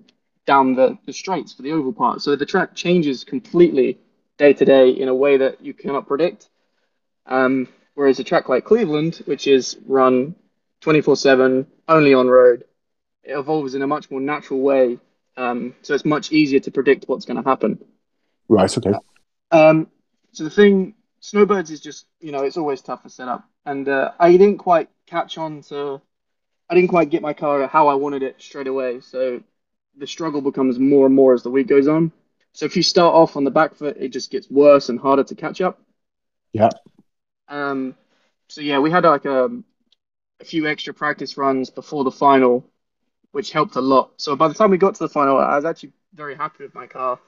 down 0.52 0.74
the, 0.74 0.98
the 1.06 1.14
straights 1.14 1.54
for 1.54 1.62
the 1.62 1.72
oval 1.72 1.94
part. 1.94 2.22
So 2.22 2.36
the 2.36 2.46
track 2.54 2.74
changes 2.74 3.24
completely 3.24 4.00
day 4.38 4.54
to 4.54 4.66
day 4.66 4.90
in 4.90 5.08
a 5.08 5.14
way 5.14 5.38
that 5.38 5.62
you 5.62 5.74
cannot 5.74 6.08
predict. 6.08 6.50
Um, 7.28 7.68
whereas 7.94 8.20
a 8.20 8.24
track 8.24 8.50
like 8.50 8.66
Cleveland, 8.66 9.22
which 9.26 9.46
is 9.46 9.78
run 9.86 10.36
24/7 10.82 11.68
only 11.88 12.14
on 12.14 12.28
road, 12.28 12.64
it 13.24 13.34
evolves 13.38 13.76
in 13.76 13.84
a 13.84 13.88
much 13.88 14.10
more 14.10 14.22
natural 14.22 14.62
way 14.62 14.98
um, 15.40 15.76
so 15.82 15.94
it's 15.94 16.06
much 16.06 16.32
easier 16.32 16.60
to 16.60 16.72
predict 16.72 17.06
what's 17.08 17.26
going 17.26 17.42
to 17.42 17.50
happen. 17.50 17.80
right 18.50 18.78
okay 18.78 18.94
Um, 19.52 19.88
so 20.34 20.44
the 20.44 20.50
thing, 20.50 20.96
snowbirds 21.22 21.72
is 21.72 21.80
just, 21.80 22.06
you 22.20 22.32
know, 22.32 22.44
it's 22.44 22.58
always 22.58 22.82
tough 22.82 23.04
to 23.04 23.10
set 23.10 23.28
up, 23.28 23.44
and 23.66 23.88
uh, 23.88 24.12
I 24.20 24.32
didn't 24.32 24.58
quite 24.58 24.90
catch 25.06 25.38
on 25.38 25.62
to, 25.70 26.02
I 26.70 26.76
didn't 26.76 26.90
quite 26.90 27.10
get 27.10 27.22
my 27.22 27.34
car 27.34 27.66
how 27.68 27.88
I 27.88 27.96
wanted 27.96 28.24
it 28.24 28.36
straight 28.40 28.68
away. 28.68 29.00
So 29.00 29.42
the 30.00 30.08
struggle 30.08 30.42
becomes 30.42 30.80
more 30.80 31.06
and 31.06 31.14
more 31.14 31.34
as 31.34 31.44
the 31.44 31.52
week 31.52 31.68
goes 31.68 31.88
on. 31.88 32.12
So 32.54 32.66
if 32.66 32.76
you 32.76 32.84
start 32.84 33.14
off 33.14 33.36
on 33.36 33.44
the 33.44 33.52
back 33.52 33.76
foot, 33.76 33.98
it 34.00 34.10
just 34.10 34.32
gets 34.32 34.50
worse 34.50 34.90
and 34.90 35.00
harder 35.00 35.24
to 35.26 35.36
catch 35.36 35.62
up. 35.62 35.82
Yeah. 36.54 36.70
Um. 37.48 37.96
So 38.48 38.62
yeah, 38.62 38.80
we 38.80 38.90
had 38.90 39.04
like 39.04 39.26
a, 39.26 39.50
a 40.40 40.46
few 40.46 40.68
extra 40.68 40.94
practice 40.94 41.38
runs 41.38 41.70
before 41.70 42.04
the 42.04 42.12
final, 42.12 42.66
which 43.32 43.52
helped 43.52 43.76
a 43.76 43.82
lot. 43.82 44.14
So 44.18 44.36
by 44.36 44.48
the 44.48 44.56
time 44.56 44.72
we 44.72 44.78
got 44.78 44.96
to 44.96 45.04
the 45.04 45.10
final, 45.10 45.38
I 45.38 45.56
was 45.56 45.66
actually 45.66 45.94
very 46.14 46.36
happy 46.36 46.64
with 46.64 46.74
my 46.74 46.88
car. 46.88 47.20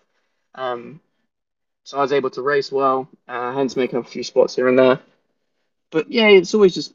Um, 0.56 1.00
so 1.84 1.98
I 1.98 2.02
was 2.02 2.14
able 2.14 2.30
to 2.32 2.42
race 2.42 2.72
well, 2.72 3.08
uh, 3.28 3.54
hence 3.54 3.76
making 3.76 4.00
a 4.00 4.04
few 4.04 4.24
spots 4.24 4.56
here 4.56 4.68
and 4.68 4.78
there. 4.78 5.00
But 5.92 6.12
yeah, 6.12 6.28
it's 6.28 6.54
always 6.54 6.74
just 6.74 6.94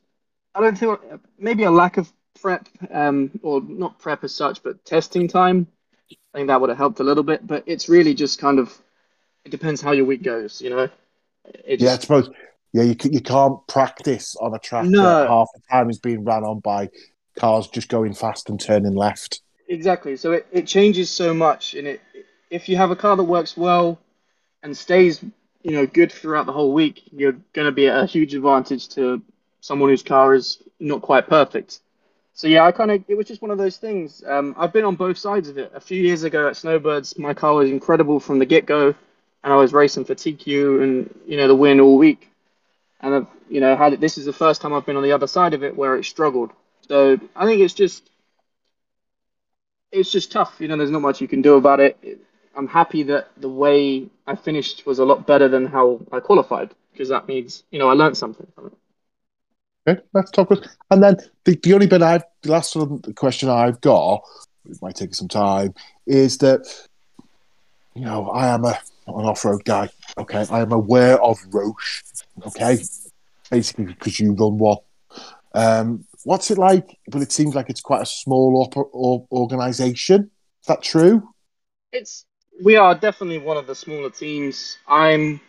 I 0.55 0.61
don't 0.61 0.77
think 0.77 0.99
maybe 1.39 1.65
a 1.65 1.71
lack 1.71 1.99
of 1.99 2.11
prep, 2.41 2.69
um, 2.91 3.31
or 3.43 3.61
not 3.61 3.99
prep 3.99 4.25
as 4.25 4.35
such, 4.35 4.63
but 4.63 4.85
testing 4.85 5.29
time. 5.29 5.67
I 6.11 6.39
think 6.39 6.49
that 6.49 6.61
would 6.61 6.71
have 6.71 6.79
helped 6.79 7.01
a 7.01 7.05
little 7.05 7.25
bit. 7.25 7.47
But 7.47 7.65
it's 7.67 7.89
really 7.89 8.15
just 8.15 8.39
kind 8.39 8.59
of 8.59 8.77
it 9.45 9.51
depends 9.51 9.81
how 9.81 9.93
your 9.93 10.05
week 10.05 10.23
goes, 10.23 10.61
you 10.61 10.71
know. 10.71 10.89
It 11.65 11.81
Yeah, 11.81 11.95
I 11.95 11.99
suppose. 11.99 12.31
Yeah, 12.73 12.83
you 12.83 12.97
you 13.05 13.21
can't 13.21 13.67
practice 13.69 14.37
on 14.37 14.55
a 14.55 14.59
track 14.59 14.85
No. 14.87 15.03
that 15.03 15.29
half 15.29 15.49
the 15.55 15.63
time 15.71 15.89
is 15.89 15.99
being 15.99 16.25
ran 16.25 16.45
on 16.45 16.61
by 16.61 16.91
cars 17.37 17.69
just 17.69 17.89
going 17.89 18.13
fast 18.13 18.51
and 18.51 18.61
turning 18.61 18.95
left. 18.95 19.41
Exactly. 19.69 20.17
So 20.17 20.33
it, 20.33 20.47
it 20.53 20.67
changes 20.67 21.11
so 21.11 21.33
much, 21.33 21.75
and 21.75 21.87
it 21.87 22.01
if 22.51 22.69
you 22.69 22.77
have 22.77 22.91
a 22.91 22.97
car 22.97 23.17
that 23.17 23.25
works 23.25 23.57
well 23.57 23.99
and 24.63 24.77
stays, 24.77 25.25
you 25.63 25.73
know, 25.73 25.87
good 25.87 26.13
throughout 26.13 26.47
the 26.47 26.53
whole 26.53 26.73
week, 26.73 27.03
you're 27.13 27.37
going 27.53 27.67
to 27.67 27.73
be 27.73 27.89
at 27.89 28.03
a 28.03 28.07
huge 28.07 28.35
advantage 28.35 28.89
to 28.91 29.23
someone 29.61 29.91
whose 29.91 30.03
car 30.03 30.35
is 30.35 30.63
not 30.79 31.03
quite 31.03 31.29
perfect. 31.29 31.81
So 32.37 32.49
yeah, 32.49 32.65
I 32.67 32.71
kind 32.73 32.91
of 32.91 33.03
it 33.09 33.15
was 33.17 33.27
just 33.27 33.41
one 33.41 33.51
of 33.51 33.57
those 33.57 33.79
things. 33.79 34.23
Um, 34.27 34.55
I've 34.59 34.73
been 34.75 34.85
on 34.85 34.95
both 34.95 35.17
sides 35.17 35.49
of 35.49 35.57
it. 35.57 35.73
A 35.75 35.81
few 35.81 36.03
years 36.03 36.23
ago 36.23 36.49
at 36.49 36.57
Snowbirds, 36.57 37.19
my 37.19 37.33
car 37.33 37.55
was 37.55 37.71
incredible 37.71 38.21
from 38.21 38.39
the 38.39 38.45
get 38.45 38.67
go, 38.67 38.89
and 39.43 39.53
I 39.55 39.57
was 39.57 39.73
racing 39.73 40.05
for 40.05 40.15
TQ 40.15 40.83
and 40.83 41.19
you 41.27 41.39
know 41.39 41.49
the 41.49 41.55
win 41.55 41.81
all 41.81 41.97
week. 41.97 42.31
And 43.01 43.15
I've 43.15 43.27
you 43.49 43.61
know 43.61 43.75
had 43.75 43.95
it. 43.95 44.01
This 44.01 44.19
is 44.19 44.27
the 44.27 44.35
first 44.35 44.61
time 44.61 44.75
I've 44.75 44.85
been 44.85 44.97
on 44.97 45.03
the 45.03 45.13
other 45.13 45.27
side 45.27 45.55
of 45.55 45.65
it 45.65 45.75
where 45.75 45.97
it 45.97 46.05
struggled. 46.05 46.51
So 46.87 47.19
I 47.35 47.47
think 47.47 47.63
it's 47.63 47.73
just 47.73 48.11
it's 49.91 50.13
just 50.13 50.31
tough. 50.31 50.57
You 50.61 50.69
know, 50.69 50.77
there's 50.77 50.91
not 50.91 51.01
much 51.01 51.23
you 51.23 51.29
can 51.29 51.41
do 51.41 51.57
about 51.57 51.81
it. 51.81 52.21
I'm 52.55 52.69
happy 52.69 53.05
that 53.05 53.31
the 53.39 53.49
way 53.49 54.09
I 54.27 54.35
finished 54.35 54.85
was 54.85 54.99
a 54.99 55.07
lot 55.07 55.27
better 55.27 55.49
than 55.49 55.65
how 55.65 56.01
I 56.13 56.21
qualified 56.21 56.75
because 56.93 57.09
that 57.09 57.29
means 57.29 57.63
you 57.71 57.79
know 57.79 57.89
I 57.89 57.95
learned 57.95 58.19
something 58.19 58.47
from 58.55 58.67
it. 58.67 58.73
Okay, 59.87 60.01
let's 60.13 60.31
talk. 60.31 60.51
About, 60.51 60.67
and 60.91 61.03
then 61.03 61.17
the, 61.45 61.59
the 61.63 61.75
only 61.75 61.87
bit 61.87 62.03
I've 62.03 62.25
the 62.43 62.53
last 62.53 62.73
sort 62.73 62.91
of 62.91 63.15
question 63.15 63.49
I've 63.49 63.81
got, 63.81 64.23
it 64.69 64.81
might 64.83 64.97
take 64.97 65.15
some 65.15 65.29
time, 65.29 65.75
is 66.07 66.39
that 66.39 66.67
you 67.95 68.05
know 68.05 68.29
I 68.31 68.49
am 68.49 68.65
a 68.65 68.79
an 69.07 69.25
off 69.25 69.45
road 69.45 69.65
guy. 69.65 69.89
Okay, 70.19 70.45
I 70.51 70.61
am 70.61 70.73
aware 70.73 71.23
of 71.23 71.39
Roche. 71.51 72.03
Okay, 72.47 72.79
basically 73.51 73.87
because 73.87 74.19
you 74.19 74.33
run 74.33 74.59
one. 74.59 74.79
Um, 75.55 76.05
what's 76.25 76.51
it 76.51 76.59
like? 76.59 76.99
But 77.09 77.23
it 77.23 77.33
seems 77.33 77.55
like 77.55 77.71
it's 77.71 77.81
quite 77.81 78.03
a 78.03 78.07
small 78.07 78.71
or, 78.93 79.27
organization. 79.31 80.31
Is 80.63 80.67
that 80.67 80.83
true? 80.83 81.29
It's 81.93 82.27
we 82.63 82.77
are 82.77 82.95
definitely 82.95 83.39
one 83.39 83.57
of 83.57 83.67
the 83.67 83.75
smaller 83.75 84.11
teams. 84.11 84.79
I'm 84.89 85.41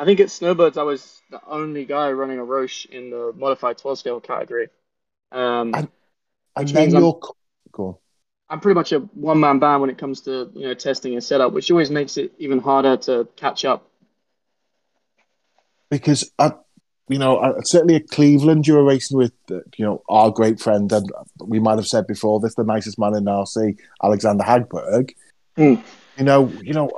I 0.00 0.06
think 0.06 0.18
at 0.18 0.30
Snowbirds 0.30 0.78
I 0.78 0.82
was 0.82 1.20
the 1.30 1.40
only 1.46 1.84
guy 1.84 2.10
running 2.10 2.38
a 2.38 2.44
Roche 2.44 2.86
in 2.86 3.10
the 3.10 3.34
modified 3.36 3.76
12 3.76 3.98
scale 3.98 4.18
category. 4.20 4.68
Um, 5.30 5.74
And- 5.74 5.88
And 6.56 6.68
then 6.68 6.94
I'm- 6.94 7.02
you're 7.02 7.12
co- 7.12 7.36
go 7.70 7.86
on. 7.86 7.94
I'm 8.48 8.60
pretty 8.60 8.74
much 8.74 8.92
a 8.92 9.00
one 9.14 9.38
man 9.38 9.58
band 9.60 9.82
when 9.82 9.90
it 9.90 9.98
comes 9.98 10.22
to 10.22 10.50
you 10.54 10.62
know 10.66 10.74
testing 10.74 11.12
and 11.12 11.22
setup, 11.22 11.52
which 11.52 11.70
always 11.70 11.90
makes 11.90 12.16
it 12.16 12.32
even 12.38 12.58
harder 12.60 12.96
to 12.96 13.28
catch 13.36 13.64
up. 13.64 13.86
because 15.90 16.30
I, 16.38 16.52
you 17.08 17.18
know, 17.18 17.38
I, 17.40 17.52
certainly 17.64 17.96
at 17.96 18.06
Cleveland, 18.08 18.66
you 18.66 18.74
were 18.74 18.84
racing 18.84 19.18
with, 19.18 19.32
you 19.48 19.84
know, 19.84 20.02
our 20.08 20.30
great 20.30 20.60
friend, 20.60 20.90
and 20.92 21.10
we 21.44 21.58
might 21.58 21.78
have 21.78 21.86
said 21.88 22.06
before 22.06 22.38
this, 22.38 22.54
the 22.54 22.62
nicest 22.62 22.96
man 22.96 23.16
in 23.16 23.24
RC, 23.24 23.76
Alexander 24.02 24.44
Hagberg. 24.44 25.10
Hmm. 25.56 25.74
You 26.16 26.24
know, 26.24 26.46
you 26.62 26.74
know, 26.74 26.90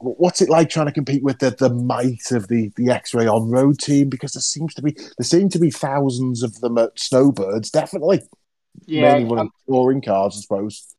what's 0.00 0.40
it 0.42 0.48
like 0.48 0.70
trying 0.70 0.86
to 0.86 0.92
compete 0.92 1.22
with 1.22 1.38
the, 1.38 1.50
the 1.50 1.70
might 1.70 2.32
of 2.32 2.48
the 2.48 2.72
the 2.76 2.90
X-ray 2.90 3.26
on 3.26 3.50
road 3.50 3.78
team? 3.78 4.08
Because 4.08 4.32
there 4.32 4.42
seems 4.42 4.74
to 4.74 4.82
be 4.82 4.92
there 4.92 5.24
seem 5.24 5.48
to 5.50 5.58
be 5.58 5.70
thousands 5.70 6.42
of 6.42 6.60
them 6.60 6.78
at 6.78 6.98
Snowbirds, 6.98 7.70
definitely. 7.70 8.22
Yeah, 8.86 9.14
mainly 9.14 9.24
running 9.24 9.38
um, 9.38 9.52
touring 9.68 10.02
cars, 10.02 10.36
I 10.36 10.40
suppose. 10.42 10.94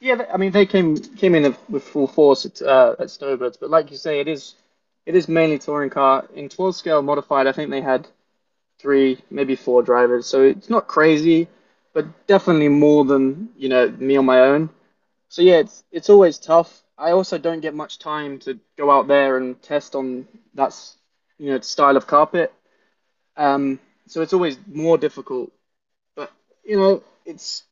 yeah. 0.00 0.24
I 0.32 0.36
mean, 0.36 0.52
they 0.52 0.66
came 0.66 0.96
came 0.96 1.34
in 1.34 1.56
with 1.68 1.84
full 1.84 2.06
force 2.06 2.46
at 2.46 2.62
uh, 2.62 2.96
at 2.98 3.10
Snowbirds, 3.10 3.56
but 3.58 3.70
like 3.70 3.90
you 3.90 3.96
say, 3.96 4.20
it 4.20 4.28
is 4.28 4.54
it 5.06 5.14
is 5.14 5.28
mainly 5.28 5.58
touring 5.58 5.90
car. 5.90 6.26
In 6.34 6.48
12 6.48 6.76
scale 6.76 7.02
modified, 7.02 7.46
I 7.46 7.52
think 7.52 7.70
they 7.70 7.80
had 7.82 8.06
three, 8.78 9.18
maybe 9.30 9.56
four 9.56 9.82
drivers, 9.82 10.26
so 10.26 10.42
it's 10.42 10.70
not 10.70 10.86
crazy. 10.88 11.48
but 11.94 12.06
definitely 12.26 12.68
more 12.68 13.04
than 13.04 13.50
you 13.56 13.68
know 13.68 13.88
me 13.90 14.16
on 14.16 14.24
my 14.26 14.40
own. 14.40 14.70
So 15.28 15.42
yeah, 15.42 15.58
it's 15.60 15.84
it's 15.92 16.10
always 16.10 16.38
tough. 16.38 16.82
I 17.00 17.12
also 17.12 17.38
don't 17.38 17.60
get 17.60 17.74
much 17.74 17.98
time 17.98 18.38
to 18.40 18.60
go 18.76 18.90
out 18.90 19.08
there 19.08 19.38
and 19.38 19.60
test 19.62 19.94
on 19.96 20.28
that 20.54 20.74
you 21.38 21.50
know 21.50 21.60
style 21.60 21.96
of 21.96 22.06
carpet. 22.06 22.52
Um, 23.36 23.80
so 24.06 24.22
it's 24.22 24.32
always 24.34 24.58
more 24.66 24.98
difficult. 24.98 25.50
But 26.16 26.32
you 26.64 26.76
know, 26.76 27.02
it's 27.24 27.64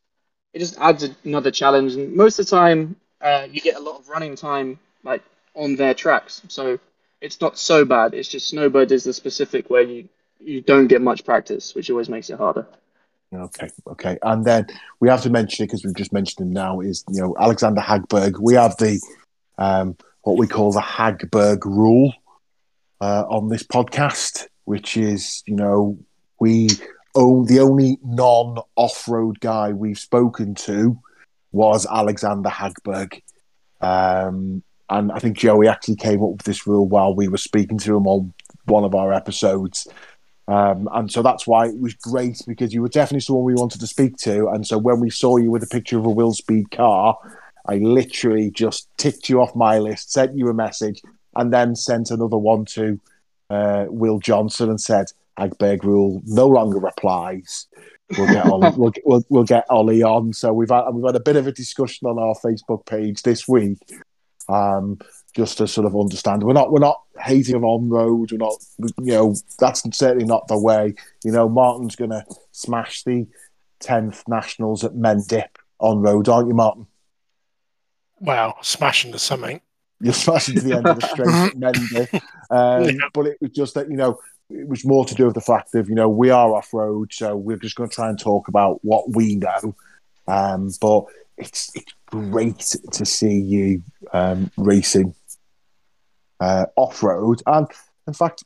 it 0.55 0.61
just 0.61 0.79
adds 0.79 1.09
another 1.25 1.51
challenge. 1.51 1.95
And 1.95 2.15
most 2.15 2.39
of 2.39 2.47
the 2.47 2.51
time, 2.51 2.97
uh, 3.21 3.47
you 3.51 3.61
get 3.61 3.77
a 3.77 3.81
lot 3.81 3.99
of 4.01 4.09
running 4.09 4.37
time 4.37 4.79
like 5.05 5.23
on 5.55 5.77
their 5.77 5.95
tracks. 5.95 6.43
So 6.49 6.79
it's 7.21 7.41
not 7.41 7.59
so 7.59 7.85
bad. 7.85 8.15
It's 8.15 8.29
just 8.29 8.49
snowbird 8.49 8.93
is 8.93 9.05
the 9.05 9.13
specific 9.13 9.71
where 9.71 9.83
you 9.83 10.09
you 10.41 10.61
don't 10.63 10.89
get 10.89 11.03
much 11.03 11.25
practice, 11.25 11.75
which 11.75 11.91
always 11.91 12.09
makes 12.09 12.31
it 12.31 12.39
harder. 12.39 12.67
Okay, 13.35 13.69
okay, 13.87 14.19
and 14.23 14.45
then 14.45 14.67
we 15.01 15.09
have 15.09 15.23
to 15.23 15.31
mention 15.31 15.65
it 15.65 15.67
because 15.67 15.85
we've 15.85 15.95
just 15.95 16.15
mentioned 16.15 16.47
him 16.47 16.53
now. 16.53 16.81
Is 16.81 17.05
you 17.11 17.21
know 17.21 17.37
Alexander 17.39 17.83
Hagberg? 17.83 18.41
We 18.41 18.55
have 18.55 18.77
the 18.79 19.01
um, 19.59 19.97
what 20.23 20.39
we 20.39 20.47
call 20.47 20.73
the 20.73 20.81
Hagberg 20.81 21.65
rule 21.67 22.15
uh, 23.03 23.25
on 23.29 23.49
this 23.49 23.63
podcast, 23.63 24.47
which 24.65 24.97
is 24.97 25.43
you 25.47 25.57
know 25.57 25.99
we 26.41 26.69
own 27.15 27.45
the 27.45 27.61
only 27.61 27.99
non-off-road 28.03 29.41
guy 29.41 29.73
we've 29.73 29.99
spoken 29.99 30.55
to 30.55 30.99
was 31.53 31.87
Alexander 31.87 32.49
Hagberg, 32.49 33.21
um, 33.83 34.63
and 34.89 35.13
I 35.13 35.19
think 35.19 35.37
Joey 35.37 35.69
actually 35.69 35.97
came 35.97 36.23
up 36.23 36.31
with 36.31 36.45
this 36.45 36.67
rule 36.67 36.89
while 36.89 37.15
we 37.15 37.29
were 37.29 37.37
speaking 37.37 37.77
to 37.79 37.95
him 37.95 38.07
on 38.07 38.33
one 38.65 38.85
of 38.85 38.95
our 38.95 39.13
episodes. 39.13 39.87
Um, 40.49 40.89
and 40.93 41.13
so 41.13 41.23
that's 41.23 41.47
why 41.47 41.67
it 41.67 41.79
was 41.79 41.95
great 41.95 42.41
because 42.47 42.73
you 42.73 42.81
were 42.81 42.89
definitely 42.89 43.21
someone 43.21 43.45
we 43.45 43.55
wanted 43.55 43.81
to 43.81 43.87
speak 43.87 44.17
to. 44.19 44.49
And 44.49 44.67
so 44.67 44.79
when 44.79 44.99
we 44.99 45.11
saw 45.11 45.37
you 45.37 45.51
with 45.51 45.63
a 45.63 45.67
picture 45.67 45.99
of 45.99 46.07
a 46.07 46.11
Will 46.11 46.33
Speed 46.33 46.71
car, 46.71 47.19
I 47.69 47.77
literally 47.77 48.51
just 48.51 48.89
ticked 48.97 49.29
you 49.29 49.43
off 49.43 49.55
my 49.55 49.79
list, 49.79 50.11
sent 50.11 50.37
you 50.37 50.49
a 50.49 50.55
message, 50.55 51.03
and 51.37 51.53
then 51.53 51.77
sent 51.77 52.11
another 52.11 52.39
one 52.39 52.65
to 52.65 52.99
uh, 53.51 53.85
Will 53.89 54.19
Johnson 54.19 54.71
and 54.71 54.81
said, 54.81 55.13
Agberg 55.39 55.85
rule 55.85 56.23
no 56.25 56.49
longer 56.49 56.85
applies. 56.87 57.67
We'll 58.17 58.33
get 58.33 58.47
Ollie, 58.47 58.73
we'll, 58.77 58.93
we'll, 59.05 59.25
we'll 59.29 59.45
get 59.45 59.67
Ollie 59.69 60.03
on. 60.03 60.33
So 60.33 60.55
we've 60.55 60.71
had, 60.71 60.89
we've 60.93 61.05
had 61.05 61.15
a 61.15 61.21
bit 61.21 61.37
of 61.37 61.47
a 61.47 61.53
discussion 61.53 62.09
on 62.09 62.19
our 62.19 62.35
Facebook 62.35 62.87
page 62.87 63.23
this 63.23 63.47
week. 63.47 63.79
Um, 64.49 64.99
just 65.35 65.59
to 65.59 65.69
sort 65.69 65.87
of 65.87 65.95
understand. 65.95 66.43
We're 66.43 66.53
not 66.53 66.73
we're 66.73 66.81
not 66.81 67.03
hating 67.21 67.57
him 67.57 67.65
on 67.65 67.89
road. 67.89 68.33
We're 68.33 68.39
not 68.39 68.55
you 68.79 69.13
know 69.13 69.35
that's 69.59 69.83
certainly 69.97 70.25
not 70.25 70.49
the 70.49 70.59
way. 70.59 70.95
You 71.25 71.33
know 71.33 71.49
Martin's 71.49 71.97
going 71.97 72.11
to 72.11 72.25
smash 72.53 73.05
the 73.05 73.27
tenth 73.81 74.25
nationals 74.27 74.85
at 74.85 74.93
Mendip 74.93 75.57
on 75.79 76.01
road, 76.01 76.29
aren't 76.29 76.49
you, 76.49 76.55
Martin? 76.55 76.87
Wow, 78.21 78.57
smashing 78.63 79.13
the 79.13 79.19
something. 79.19 79.61
You're 80.01 80.13
smashing 80.13 80.57
to 80.57 80.61
the 80.61 80.77
end 80.77 80.87
of 80.87 81.01
the 81.01 81.07
straight 81.07 81.29
at 81.29 81.55
Mendip. 81.57 82.23
Um, 82.51 82.85
Yeah. 82.85 83.09
But 83.13 83.27
it 83.27 83.39
was 83.41 83.51
just 83.51 83.75
that 83.75 83.91
you 83.91 83.97
know 83.97 84.19
it 84.51 84.67
was 84.67 84.85
more 84.85 85.05
to 85.05 85.15
do 85.15 85.27
with 85.27 85.35
the 85.35 85.41
fact 85.41 85.75
of 85.75 85.89
you 85.89 85.95
know 85.95 86.09
we 86.09 86.31
are 86.31 86.55
off 86.55 86.73
road, 86.73 87.13
so 87.13 87.37
we're 87.37 87.57
just 87.57 87.77
going 87.77 87.89
to 87.89 87.95
try 87.95 88.09
and 88.09 88.19
talk 88.19 88.49
about 88.49 88.85
what 88.85 89.11
we 89.15 89.37
know. 89.37 89.75
Um, 90.27 90.71
but 90.81 91.05
it's 91.37 91.71
it's 91.75 91.93
great 92.07 92.75
to 92.93 93.07
see 93.07 93.39
you 93.39 93.83
um, 94.13 94.51
racing 94.57 95.15
uh, 96.41 96.67
off 96.77 97.03
road, 97.03 97.43
and 97.47 97.67
in 98.07 98.13
fact, 98.15 98.45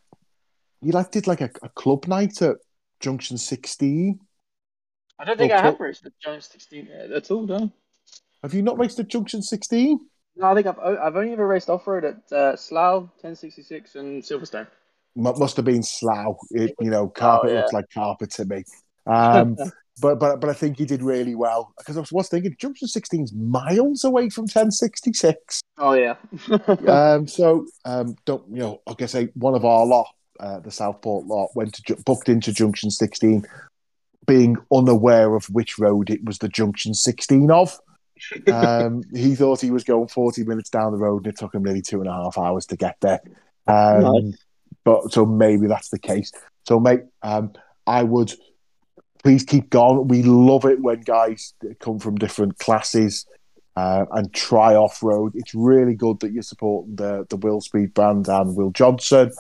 you 0.81 0.93
like 0.93 1.11
did 1.11 1.27
like 1.27 1.41
a, 1.41 1.51
a 1.63 1.69
club 1.71 2.07
night 2.07 2.41
at 2.43 2.57
Junction 3.01 3.39
16. 3.39 4.19
I 5.19 5.25
don't 5.25 5.37
think 5.37 5.53
Okay. 5.53 5.61
I 5.61 5.65
have 5.65 5.79
raced 5.81 6.05
at 6.07 6.13
Giant 6.23 6.43
16 6.45 6.89
at 7.15 7.31
all, 7.31 7.47
no. 7.47 7.71
Have 8.43 8.55
you 8.55 8.63
not 8.63 8.79
raced 8.79 8.99
at 8.99 9.09
Junction 9.09 9.43
16? 9.43 10.01
No, 10.37 10.47
I 10.47 10.55
think 10.55 10.67
I've 10.67 10.79
I've 10.79 11.17
only 11.17 11.33
ever 11.33 11.47
raced 11.47 11.69
off 11.71 11.87
road 11.87 12.05
at 12.05 12.33
uh, 12.33 12.57
Slough, 12.57 13.03
1066, 13.21 13.95
and 13.97 14.23
Silverstone. 14.23 14.67
M- 15.17 15.39
must 15.39 15.57
have 15.57 15.65
been 15.67 15.83
Slough. 15.83 16.39
It, 16.51 16.75
you 16.81 16.91
know, 16.91 17.09
carpet 17.09 17.51
Oh, 17.51 17.53
yeah. 17.53 17.61
looks 17.61 17.73
like 17.73 17.85
carpet 17.93 18.31
to 18.33 18.45
me. 18.47 18.65
Um, 19.07 19.57
but 20.01 20.19
but 20.19 20.41
but 20.41 20.49
I 20.49 20.55
think 20.55 20.79
he 20.79 20.85
did 20.85 21.03
really 21.03 21.35
well 21.35 21.73
because 21.79 21.97
I 21.97 22.01
was, 22.01 22.13
was 22.13 22.29
thinking 22.29 22.57
Junction 22.59 22.89
16's 22.89 23.33
miles 23.35 24.05
away 24.05 24.31
from 24.31 24.45
1066. 24.45 25.61
Oh 25.79 25.93
yeah. 25.93 26.17
um, 26.89 27.27
so 27.27 27.67
um, 27.85 28.17
don't 28.25 28.45
you 28.51 28.61
know? 28.61 28.81
I 28.87 28.95
guess 28.95 29.15
one 29.35 29.55
of 29.55 29.65
our 29.65 29.85
lot, 29.85 30.09
uh, 30.41 30.61
the 30.61 30.71
Southport 30.71 31.27
lot, 31.27 31.51
went 31.55 31.75
to 31.75 31.97
booked 32.07 32.29
into 32.29 32.53
Junction 32.53 32.91
16, 32.91 33.45
being 34.27 34.57
unaware 34.73 35.35
of 35.35 35.45
which 35.47 35.79
road 35.79 36.09
it 36.09 36.25
was 36.25 36.39
the 36.39 36.49
Junction 36.49 36.95
16 36.95 37.51
of. 37.51 37.79
Um, 38.51 39.03
he 39.15 39.35
thought 39.35 39.61
he 39.61 39.71
was 39.71 39.85
going 39.85 40.09
40 40.09 40.45
minutes 40.45 40.71
down 40.71 40.93
the 40.93 40.99
road, 40.99 41.27
and 41.27 41.35
it 41.35 41.39
took 41.39 41.55
him 41.55 41.65
nearly 41.65 41.83
two 41.83 42.01
and 42.01 42.09
a 42.09 42.13
half 42.13 42.39
hours 42.39 42.67
to 42.67 42.77
get 42.77 42.97
there. 43.01 43.21
Um, 43.67 44.25
Nice. 44.25 44.39
But 44.85 45.13
so 45.13 45.25
maybe 45.25 45.67
that's 45.69 45.91
the 45.91 45.99
case. 45.99 46.33
So, 46.67 46.81
mate, 46.81 47.03
um, 47.23 47.53
I 47.87 48.03
would 48.03 48.33
please 49.23 49.45
keep 49.45 49.71
going. 49.71 50.09
We 50.09 50.23
love 50.23 50.65
it 50.65 50.81
when 50.81 51.01
guys 51.01 51.55
come 51.81 51.99
from 51.99 52.17
different 52.17 52.59
classes 52.59 53.27
uh, 53.77 54.05
and 54.13 54.33
try 54.33 54.75
off 54.75 55.03
road. 55.03 55.33
It's 55.35 55.55
really 55.55 55.95
good 55.95 56.21
that 56.21 56.33
you're 56.33 56.43
supporting 56.43 56.97
the 56.97 57.27
the 57.29 57.37
Will 57.37 57.61
Speed 57.61 57.95
brand 57.95 58.29
and 58.29 58.57
Will 58.57 58.71
Johnson. 58.71 59.33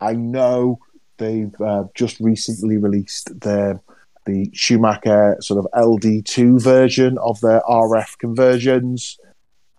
I 0.00 0.14
know 0.14 0.80
they've 1.18 1.54
uh, 1.60 1.84
just 1.94 2.18
recently 2.20 2.76
released 2.78 3.40
their 3.40 3.80
the 4.26 4.50
Schumacher 4.52 5.36
sort 5.40 5.64
of 5.64 5.66
LD2 5.72 6.60
version 6.60 7.18
of 7.18 7.40
their 7.40 7.60
RF 7.62 8.18
conversions, 8.18 9.18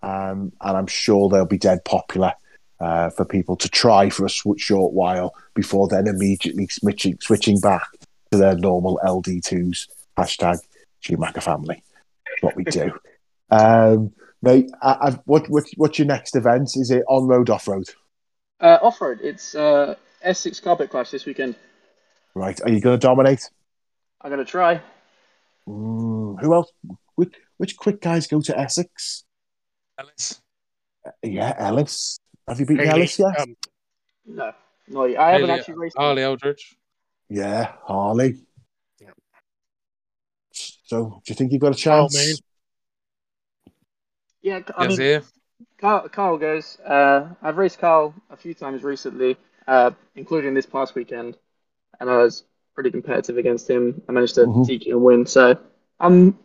um, 0.02 0.52
and 0.60 0.76
I'm 0.76 0.86
sure 0.86 1.28
they'll 1.28 1.46
be 1.46 1.58
dead 1.58 1.84
popular. 1.84 2.32
Uh, 2.80 3.10
for 3.10 3.24
people 3.24 3.54
to 3.54 3.68
try 3.68 4.10
for 4.10 4.26
a 4.26 4.58
short 4.58 4.92
while 4.92 5.32
before 5.54 5.86
then 5.86 6.08
immediately 6.08 6.66
switching 6.66 7.16
switching 7.20 7.60
back 7.60 7.86
to 8.32 8.38
their 8.38 8.56
normal 8.56 8.98
LD2s. 9.04 9.88
Hashtag 10.16 10.58
Schumacher 11.00 11.40
family. 11.40 11.82
That's 12.26 12.42
what 12.42 12.56
we 12.56 12.64
do. 12.64 12.92
um, 13.50 14.12
mate, 14.42 14.70
I, 14.82 14.96
I've, 15.02 15.18
what, 15.24 15.48
what, 15.48 15.64
what's 15.76 15.98
your 15.98 16.06
next 16.06 16.34
event? 16.34 16.70
Is 16.76 16.90
it 16.90 17.04
on 17.08 17.26
road, 17.28 17.50
off 17.50 17.68
road? 17.68 17.84
uh, 18.60 18.78
off 18.82 19.00
road. 19.00 19.20
It's 19.22 19.54
uh, 19.54 19.94
Essex 20.22 20.60
Carpet 20.60 20.90
Clash 20.90 21.10
this 21.10 21.24
weekend. 21.26 21.54
Right. 22.34 22.60
Are 22.62 22.70
you 22.70 22.80
going 22.80 22.98
to 22.98 23.06
dominate? 23.06 23.48
I'm 24.24 24.30
gonna 24.30 24.44
try. 24.44 24.80
Mm, 25.68 26.40
who 26.40 26.54
else? 26.54 26.70
Which, 27.16 27.34
which 27.56 27.76
quick 27.76 28.00
guys 28.00 28.28
go 28.28 28.40
to 28.40 28.56
Essex? 28.56 29.24
Ellis. 29.98 30.40
Yeah, 31.24 31.52
Ellis. 31.58 32.18
Have 32.46 32.60
you 32.60 32.66
beaten 32.66 32.86
Haley, 32.86 33.00
Ellis 33.00 33.18
yet? 33.18 33.40
um, 33.40 33.56
No, 34.24 34.52
no, 34.86 35.02
I 35.18 35.32
haven't 35.32 35.48
Haley- 35.48 35.58
actually 35.58 35.74
raced. 35.74 35.96
Harley 35.98 36.22
Eldridge. 36.22 36.76
Yeah, 37.32 37.72
Harley. 37.84 38.36
Yeah. 39.00 39.10
So, 40.52 41.22
do 41.24 41.30
you 41.32 41.34
think 41.34 41.52
you've 41.52 41.62
got 41.62 41.78
a 41.78 41.82
Carl 41.82 42.08
chance? 42.08 42.14
Moon. 42.14 42.36
Yeah, 44.42 44.60
I 44.76 44.82
Yes, 44.82 44.90
mean, 44.90 44.98
here. 44.98 45.22
Carl, 45.78 46.08
Carl 46.08 46.36
goes. 46.36 46.78
Uh, 46.80 47.28
I've 47.40 47.56
raced 47.56 47.78
Carl 47.78 48.14
a 48.30 48.36
few 48.36 48.54
times 48.54 48.82
recently, 48.82 49.36
uh, 49.66 49.92
including 50.14 50.52
this 50.52 50.66
past 50.66 50.94
weekend, 50.94 51.38
and 52.00 52.10
I 52.10 52.18
was 52.18 52.44
pretty 52.74 52.90
competitive 52.90 53.38
against 53.38 53.68
him. 53.70 54.02
I 54.08 54.12
managed 54.12 54.34
to 54.34 54.46
Mhm. 54.46 54.66
TQ 54.66 54.90
and 54.92 55.02
win, 55.02 55.26
so 55.26 55.58
I'm 56.00 56.38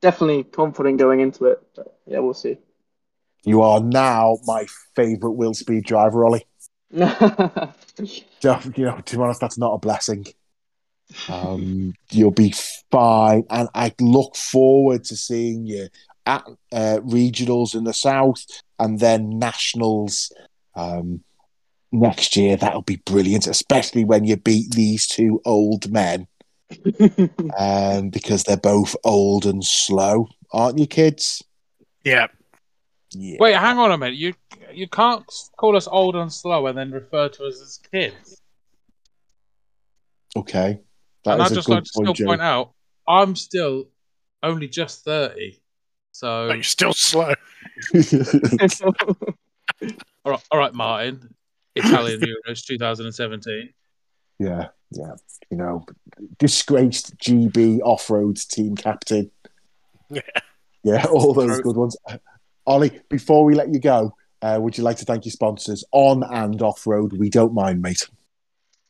definitely 0.00 0.44
confident 0.44 0.98
going 0.98 1.20
into 1.20 1.46
it. 1.46 1.60
But 1.74 1.98
yeah, 2.06 2.20
we'll 2.20 2.34
see. 2.34 2.58
You 3.44 3.62
are 3.62 3.80
now 3.80 4.38
my 4.44 4.66
favourite 4.94 5.36
Will 5.36 5.54
Speed 5.54 5.84
driver, 5.84 6.24
Ollie. 6.24 6.46
Just, 8.40 8.78
you 8.78 8.84
know, 8.84 9.00
to 9.04 9.16
be 9.16 9.22
honest, 9.22 9.40
that's 9.40 9.58
not 9.58 9.74
a 9.74 9.78
blessing. 9.78 10.26
Um, 11.28 11.94
you'll 12.10 12.30
be 12.30 12.54
fine, 12.90 13.44
and 13.50 13.68
I 13.74 13.94
look 14.00 14.36
forward 14.36 15.04
to 15.04 15.16
seeing 15.16 15.66
you 15.66 15.88
at 16.26 16.44
uh, 16.72 17.00
regionals 17.02 17.74
in 17.74 17.84
the 17.84 17.94
south 17.94 18.44
and 18.78 19.00
then 19.00 19.38
nationals 19.38 20.30
um, 20.74 21.22
next 21.92 22.36
year. 22.36 22.56
That'll 22.56 22.82
be 22.82 23.00
brilliant, 23.06 23.46
especially 23.46 24.04
when 24.04 24.24
you 24.24 24.36
beat 24.36 24.72
these 24.72 25.06
two 25.06 25.40
old 25.44 25.90
men, 25.90 26.26
um, 27.58 28.10
because 28.10 28.44
they're 28.44 28.56
both 28.58 28.94
old 29.04 29.46
and 29.46 29.64
slow, 29.64 30.28
aren't 30.52 30.78
you, 30.78 30.86
kids? 30.86 31.42
Yeah, 32.04 32.28
Yeah. 33.12 33.38
Wait, 33.40 33.56
hang 33.56 33.78
on 33.78 33.92
a 33.92 33.98
minute. 33.98 34.16
You 34.16 34.34
you 34.72 34.88
can't 34.88 35.24
call 35.56 35.76
us 35.76 35.88
old 35.88 36.16
and 36.16 36.32
slow 36.32 36.66
and 36.66 36.76
then 36.76 36.90
refer 36.90 37.28
to 37.28 37.44
us 37.44 37.60
as 37.60 37.80
kids. 37.90 38.40
Okay. 40.36 40.80
That 41.24 41.32
and 41.32 41.42
is 41.42 41.52
I'd 41.52 41.54
just 41.54 41.66
good 41.66 41.74
like 41.74 41.84
to 41.84 41.88
still 41.88 42.04
point, 42.04 42.16
Joe. 42.16 42.26
point 42.26 42.42
out, 42.42 42.72
I'm 43.06 43.36
still 43.36 43.88
only 44.42 44.68
just 44.68 45.04
thirty. 45.04 45.60
So 46.12 46.48
but 46.48 46.54
you're 46.54 46.62
still 46.62 46.92
slow. 46.92 47.34
all 50.24 50.32
right, 50.32 50.44
all 50.50 50.58
right, 50.58 50.74
Martin. 50.74 51.34
Italian 51.74 52.20
Euros 52.48 52.64
2017. 52.64 53.70
Yeah, 54.38 54.68
yeah. 54.90 55.12
You 55.50 55.56
know, 55.56 55.84
disgraced 56.38 57.16
GB 57.18 57.80
off 57.82 58.10
road 58.10 58.36
team 58.36 58.76
captain. 58.76 59.30
Yeah. 60.10 60.20
Yeah, 60.84 61.04
all 61.10 61.34
those 61.34 61.60
good 61.60 61.76
ones. 61.76 61.96
Ollie, 62.66 63.00
before 63.08 63.44
we 63.44 63.54
let 63.54 63.72
you 63.72 63.80
go, 63.80 64.14
uh, 64.42 64.58
would 64.60 64.78
you 64.78 64.84
like 64.84 64.96
to 64.98 65.04
thank 65.04 65.24
your 65.24 65.32
sponsors 65.32 65.84
on 65.92 66.22
and 66.22 66.60
off 66.62 66.86
road? 66.86 67.12
We 67.12 67.30
don't 67.30 67.54
mind, 67.54 67.82
mate. 67.82 68.08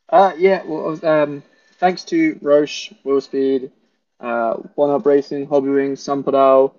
Uh, 0.09 0.33
yeah, 0.37 0.63
well, 0.65 0.99
um, 1.05 1.43
thanks 1.77 2.03
to 2.05 2.37
Roche, 2.41 2.91
Willspeed, 3.05 3.71
uh, 4.19 4.53
One 4.75 4.89
Up 4.89 5.05
Racing, 5.05 5.47
Hobbywing, 5.47 5.93
Sunpadow, 5.93 6.73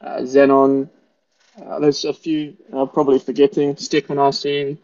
uh, 0.00 0.18
Xenon. 0.20 0.88
Uh, 1.60 1.80
there's 1.80 2.04
a 2.04 2.12
few 2.12 2.56
uh, 2.72 2.86
probably 2.86 3.18
forgetting. 3.18 3.74
Stickman 3.74 4.16
RC, 4.16 4.78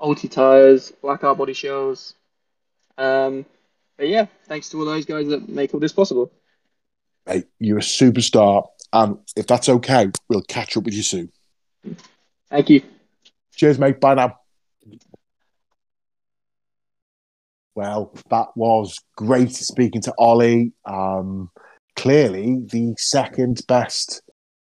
Ulti 0.00 0.30
Tires, 0.30 0.90
Blackout 1.02 1.38
Body 1.38 1.52
Shells. 1.52 2.14
Um, 2.98 3.46
but 3.96 4.08
yeah, 4.08 4.26
thanks 4.46 4.68
to 4.70 4.78
all 4.78 4.84
those 4.84 5.06
guys 5.06 5.28
that 5.28 5.48
make 5.48 5.72
all 5.74 5.80
this 5.80 5.92
possible. 5.92 6.32
Mate, 7.26 7.46
you're 7.58 7.78
a 7.78 7.82
superstar. 7.82 8.66
And 8.92 9.18
if 9.36 9.46
that's 9.46 9.68
okay, 9.68 10.10
we'll 10.28 10.42
catch 10.42 10.76
up 10.76 10.84
with 10.84 10.94
you 10.94 11.02
soon. 11.02 11.32
Thank 12.50 12.70
you. 12.70 12.82
Cheers, 13.54 13.78
mate. 13.78 14.00
Bye 14.00 14.14
now. 14.14 14.38
Well, 17.74 18.12
that 18.30 18.48
was 18.56 18.98
great 19.16 19.52
speaking 19.52 20.00
to 20.02 20.14
Ollie. 20.18 20.72
Um, 20.84 21.50
clearly, 21.94 22.60
the 22.64 22.94
second 22.96 23.62
best 23.68 24.22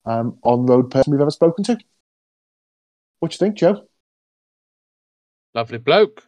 um, 0.06 0.38
on 0.44 0.66
road 0.66 0.90
person 0.90 1.12
we've 1.12 1.22
ever 1.22 1.30
spoken 1.30 1.64
to. 1.66 1.78
What 3.20 3.32
do 3.32 3.36
you 3.36 3.38
think, 3.38 3.58
Joe? 3.58 3.84
Lovely 5.54 5.78
bloke. 5.78 6.24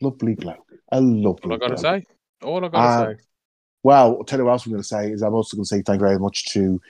Lovely 0.00 0.34
bloke. 0.34 0.72
A 0.90 1.00
lovely 1.00 1.50
All 1.50 1.54
I 1.54 1.58
got 1.58 1.68
to 1.68 1.78
say. 1.78 2.04
All 2.42 2.64
I 2.64 2.68
got 2.68 2.70
to 2.70 2.78
Uh, 2.78 3.14
say. 3.14 3.20
Well, 3.82 4.16
I'll 4.18 4.24
tell 4.24 4.38
you 4.38 4.44
what 4.44 4.52
else 4.52 4.66
I'm 4.66 4.72
going 4.72 4.82
to 4.82 4.88
say 4.88 5.10
is 5.10 5.22
I'm 5.22 5.34
also 5.34 5.56
going 5.56 5.64
to 5.64 5.68
say 5.68 5.82
thank 5.82 6.00
you 6.00 6.06
very 6.06 6.18
much 6.18 6.46
to 6.52 6.80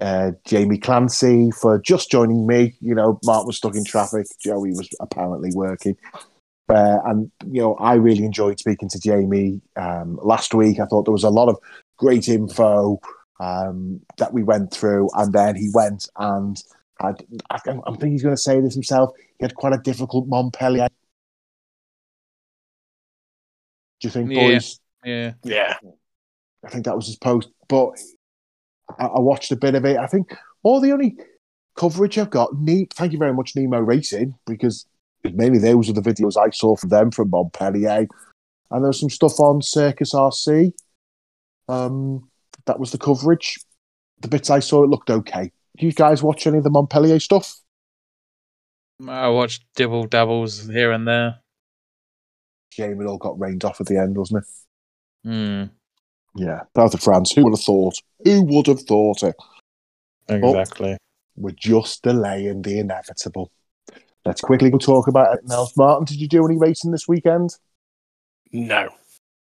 uh, 0.00 0.32
Jamie 0.44 0.78
Clancy 0.78 1.50
for 1.50 1.78
just 1.78 2.10
joining 2.10 2.46
me. 2.46 2.74
You 2.80 2.94
know, 2.94 3.18
Mark 3.24 3.46
was 3.46 3.56
stuck 3.56 3.74
in 3.74 3.84
traffic. 3.84 4.26
Joey 4.40 4.70
was 4.70 4.88
apparently 5.00 5.50
working. 5.54 5.96
Uh, 6.68 6.98
and, 7.04 7.30
you 7.46 7.60
know, 7.60 7.74
I 7.76 7.94
really 7.94 8.24
enjoyed 8.24 8.58
speaking 8.58 8.88
to 8.88 8.98
Jamie 8.98 9.60
um, 9.76 10.18
last 10.22 10.52
week. 10.52 10.80
I 10.80 10.86
thought 10.86 11.04
there 11.04 11.12
was 11.12 11.22
a 11.24 11.30
lot 11.30 11.48
of 11.48 11.56
great 11.96 12.28
info 12.28 12.98
um, 13.38 14.00
that 14.18 14.32
we 14.32 14.42
went 14.42 14.72
through. 14.72 15.08
And 15.14 15.32
then 15.32 15.54
he 15.54 15.70
went 15.72 16.08
and 16.16 16.60
had, 17.00 17.24
I, 17.50 17.58
think- 17.58 17.84
I 17.86 17.90
think 17.94 18.12
he's 18.12 18.22
going 18.22 18.34
to 18.34 18.40
say 18.40 18.60
this 18.60 18.74
himself, 18.74 19.10
he 19.38 19.44
had 19.44 19.54
quite 19.54 19.74
a 19.74 19.78
difficult 19.78 20.26
Montpellier. 20.26 20.88
Do 24.00 24.08
you 24.08 24.10
think, 24.10 24.30
Yeah. 24.32 24.40
boys? 24.40 24.80
Yeah. 25.04 25.32
Yeah. 25.44 25.74
I 26.64 26.68
think 26.68 26.84
that 26.86 26.96
was 26.96 27.06
his 27.06 27.16
post. 27.16 27.48
But 27.68 27.90
I, 28.98 29.06
I 29.06 29.20
watched 29.20 29.52
a 29.52 29.56
bit 29.56 29.74
of 29.74 29.84
it. 29.84 29.96
I 29.96 30.06
think 30.06 30.34
all 30.62 30.80
the 30.80 30.92
only 30.92 31.16
coverage 31.76 32.18
I've 32.18 32.30
got, 32.30 32.58
ne- 32.58 32.88
thank 32.94 33.12
you 33.12 33.18
very 33.18 33.34
much, 33.34 33.54
Nemo 33.54 33.78
Racing, 33.78 34.34
because 34.46 34.86
mainly 35.24 35.58
those 35.58 35.88
are 35.88 35.92
the 35.92 36.00
videos 36.00 36.36
I 36.36 36.50
saw 36.50 36.76
from 36.76 36.90
them 36.90 37.10
from 37.10 37.30
Montpellier. 37.30 38.06
And 38.70 38.82
there 38.82 38.88
was 38.88 39.00
some 39.00 39.10
stuff 39.10 39.38
on 39.38 39.62
Circus 39.62 40.12
RC. 40.12 40.72
Um, 41.68 42.28
that 42.66 42.80
was 42.80 42.92
the 42.92 42.98
coverage. 42.98 43.58
The 44.20 44.28
bits 44.28 44.50
I 44.50 44.60
saw, 44.60 44.82
it 44.82 44.90
looked 44.90 45.10
okay. 45.10 45.52
Do 45.76 45.86
you 45.86 45.92
guys 45.92 46.22
watch 46.22 46.46
any 46.46 46.58
of 46.58 46.64
the 46.64 46.70
Montpellier 46.70 47.20
stuff? 47.20 47.60
I 49.06 49.28
watched 49.28 49.64
dibble 49.74 50.06
dabbles 50.06 50.68
here 50.68 50.90
and 50.90 51.06
there. 51.06 51.40
Shame 52.72 53.00
it 53.00 53.06
all 53.06 53.18
got 53.18 53.38
rained 53.38 53.64
off 53.64 53.80
at 53.80 53.86
the 53.86 53.98
end, 53.98 54.16
wasn't 54.16 54.42
it? 54.42 55.28
Hmm. 55.28 55.64
Yeah. 56.36 56.60
South 56.76 56.94
of 56.94 57.00
France. 57.00 57.32
Who 57.32 57.44
would 57.44 57.54
have 57.54 57.62
thought? 57.62 57.96
Who 58.24 58.42
would 58.42 58.66
have 58.66 58.82
thought 58.82 59.22
it? 59.22 59.34
Oh, 60.28 60.34
exactly. 60.34 60.96
We're 61.36 61.50
just 61.52 62.02
delaying 62.02 62.62
the 62.62 62.78
inevitable. 62.78 63.50
Let's 64.24 64.40
quickly 64.40 64.70
talk 64.70 65.06
about 65.06 65.34
it 65.34 65.40
now. 65.44 65.68
Martin, 65.76 66.04
did 66.04 66.20
you 66.20 66.28
do 66.28 66.44
any 66.44 66.58
racing 66.58 66.90
this 66.90 67.06
weekend? 67.06 67.56
No. 68.52 68.88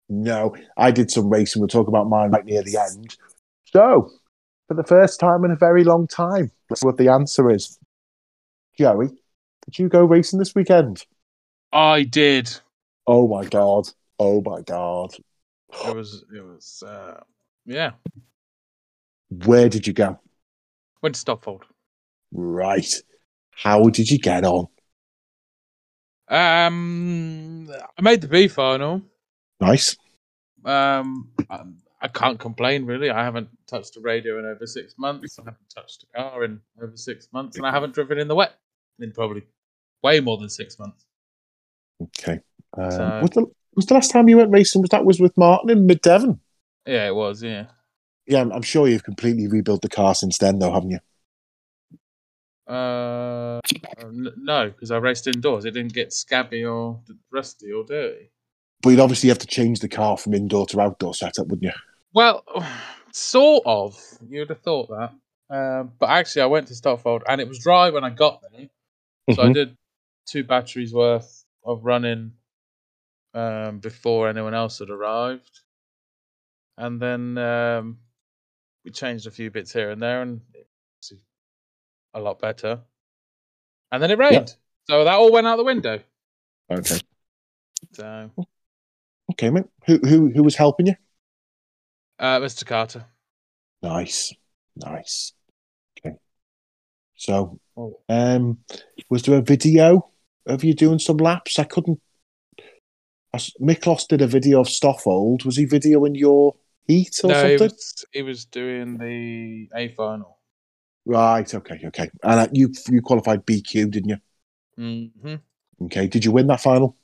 No, 0.07 0.55
I 0.77 0.91
did 0.91 1.09
some 1.09 1.29
racing. 1.29 1.59
We'll 1.59 1.67
talk 1.67 1.87
about 1.87 2.07
mine 2.07 2.31
right 2.31 2.45
near 2.45 2.61
the 2.61 2.77
end. 2.77 3.15
So, 3.65 4.11
for 4.67 4.75
the 4.75 4.83
first 4.83 5.19
time 5.19 5.43
in 5.43 5.51
a 5.51 5.55
very 5.55 5.83
long 5.83 6.07
time, 6.07 6.51
let's 6.69 6.81
see 6.81 6.85
what 6.85 6.97
the 6.97 7.09
answer 7.09 7.49
is. 7.49 7.79
Joey, 8.77 9.07
did 9.65 9.79
you 9.79 9.89
go 9.89 10.05
racing 10.05 10.37
this 10.37 10.53
weekend? 10.53 11.05
I 11.71 12.03
did. 12.03 12.55
Oh 13.07 13.27
my 13.27 13.45
god. 13.45 13.89
Oh 14.19 14.41
my 14.41 14.61
god. 14.61 15.15
It 15.87 15.95
was. 15.95 16.23
It 16.35 16.41
was. 16.41 16.83
Uh, 16.85 17.19
yeah. 17.65 17.91
Where 19.45 19.69
did 19.69 19.87
you 19.87 19.93
go? 19.93 20.19
Went 21.01 21.15
to 21.15 21.25
Stotfold. 21.25 21.63
Right. 22.31 22.93
How 23.51 23.89
did 23.89 24.09
you 24.09 24.19
get 24.19 24.43
on? 24.45 24.67
Um, 26.27 27.69
I 27.69 28.01
made 28.01 28.21
the 28.21 28.27
B 28.27 28.47
final. 28.47 29.01
Nice. 29.61 29.95
Um, 30.63 31.29
I, 31.49 31.61
I 32.01 32.07
can't 32.07 32.39
complain 32.39 32.85
really. 32.85 33.09
I 33.09 33.23
haven't 33.23 33.49
touched 33.67 33.95
a 33.97 33.99
radio 34.01 34.39
in 34.39 34.45
over 34.45 34.65
six 34.65 34.95
months. 34.97 35.37
I 35.39 35.43
haven't 35.43 35.69
touched 35.73 36.03
a 36.13 36.17
car 36.17 36.43
in 36.43 36.59
over 36.81 36.97
six 36.97 37.27
months, 37.31 37.57
and 37.57 37.65
I 37.65 37.71
haven't 37.71 37.93
driven 37.93 38.17
in 38.19 38.27
the 38.27 38.35
wet 38.35 38.53
in 38.99 39.11
probably 39.11 39.43
way 40.03 40.19
more 40.19 40.37
than 40.37 40.49
six 40.49 40.79
months. 40.79 41.05
Okay. 42.01 42.39
Um, 42.77 42.91
So- 42.91 43.19
was, 43.21 43.29
the, 43.31 43.45
was 43.75 43.85
the 43.85 43.93
last 43.93 44.11
time 44.11 44.29
you 44.29 44.37
went 44.37 44.51
racing? 44.51 44.81
Was 44.81 44.89
that 44.89 45.05
was 45.05 45.19
with 45.19 45.37
Martin 45.37 45.69
in 45.69 45.85
Mid 45.85 46.01
Devon? 46.01 46.39
Yeah, 46.85 47.07
it 47.07 47.15
was. 47.15 47.43
Yeah. 47.43 47.67
Yeah, 48.27 48.41
I'm, 48.41 48.51
I'm 48.51 48.61
sure 48.61 48.87
you've 48.87 49.03
completely 49.03 49.47
rebuilt 49.47 49.81
the 49.81 49.89
car 49.89 50.15
since 50.15 50.37
then, 50.37 50.59
though, 50.59 50.73
haven't 50.73 50.91
you? 50.91 50.99
Uh, 52.67 53.59
no, 54.37 54.69
because 54.71 54.89
I 54.91 54.97
raced 54.97 55.27
indoors. 55.27 55.65
It 55.65 55.71
didn't 55.71 55.93
get 55.93 56.11
scabby 56.13 56.63
or 56.65 57.01
rusty 57.31 57.71
or 57.71 57.83
dirty. 57.83 58.31
But 58.81 58.89
you'd 58.89 58.99
obviously 58.99 59.29
have 59.29 59.37
to 59.39 59.47
change 59.47 59.79
the 59.79 59.87
car 59.87 60.17
from 60.17 60.33
indoor 60.33 60.65
to 60.67 60.81
outdoor 60.81 61.13
setup, 61.13 61.47
wouldn't 61.47 61.63
you? 61.63 61.71
Well, 62.13 62.43
sort 63.11 63.63
of. 63.65 63.99
You'd 64.27 64.49
have 64.49 64.61
thought 64.61 64.89
that. 64.89 65.11
Um, 65.55 65.91
but 65.99 66.09
actually, 66.09 66.41
I 66.41 66.47
went 66.47 66.67
to 66.67 66.73
Stotfold 66.73 67.21
and 67.27 67.39
it 67.39 67.47
was 67.47 67.59
dry 67.59 67.91
when 67.91 68.03
I 68.03 68.09
got 68.09 68.41
there. 68.51 68.67
So 69.35 69.43
I 69.43 69.47
Mhm. 69.49 69.53
did 69.53 69.77
two 70.27 70.43
batteries 70.43 70.93
worth 70.93 71.45
of 71.63 71.85
running 71.85 72.33
um, 73.35 73.77
before 73.79 74.27
anyone 74.29 74.55
else 74.55 74.79
had 74.79 74.89
arrived. 74.89 75.59
And 76.77 76.99
then 76.99 77.37
um, 77.37 77.99
we 78.83 78.91
changed 78.91 79.27
a 79.27 79.31
few 79.31 79.51
bits 79.51 79.71
here 79.71 79.91
and 79.91 80.01
there 80.01 80.21
and 80.23 80.41
it's 80.99 81.13
a 82.13 82.19
lot 82.19 82.39
better. 82.39 82.79
And 83.91 84.01
then 84.01 84.09
it 84.11 84.17
rained. 84.17 84.55
So 84.89 85.03
that 85.03 85.13
all 85.13 85.31
went 85.31 85.47
out 85.47 85.57
the 85.57 85.63
window. 85.63 85.99
Okay. 86.71 86.99
So, 87.93 88.31
Okay, 89.31 89.49
mate. 89.49 89.65
Who 89.85 89.97
who 89.99 90.29
who 90.31 90.43
was 90.43 90.55
helping 90.55 90.87
you? 90.87 90.95
uh, 92.19 92.39
Mr. 92.39 92.65
Carter. 92.65 93.05
Nice, 93.81 94.33
nice. 94.75 95.33
Okay. 95.99 96.15
So, 97.15 97.59
Oh. 97.77 97.99
um, 98.09 98.59
was 99.09 99.23
there 99.23 99.37
a 99.37 99.41
video 99.41 100.09
of 100.45 100.63
you 100.63 100.73
doing 100.73 100.99
some 100.99 101.17
laps? 101.17 101.59
I 101.59 101.63
couldn't. 101.65 101.99
Miklos 103.61 104.07
did 104.07 104.21
a 104.21 104.27
video 104.27 104.61
of 104.61 104.67
Stotfold. 104.67 105.45
Was 105.45 105.57
he 105.57 105.65
videoing 105.65 106.17
your 106.17 106.55
heat 106.87 107.19
or 107.23 107.29
No, 107.29 107.47
he 107.47 107.57
something? 107.57 107.69
was, 107.69 108.05
he 108.11 108.21
was 108.21 108.45
doing 108.45 108.97
the 108.97 109.69
A 109.75 109.89
final. 109.89 110.37
Right. 111.05 111.53
Okay. 111.53 111.79
Okay. 111.85 112.09
And 112.23 112.39
uh, 112.39 112.47
you 112.51 112.71
you 112.89 113.01
qualified 113.01 113.45
BQ, 113.45 113.91
didn't 113.91 114.09
you? 114.09 114.17
hmm 114.77 115.35
Okay. 115.83 116.07
Did 116.07 116.25
you 116.25 116.31
win 116.31 116.47
that 116.47 116.61
final? 116.61 116.95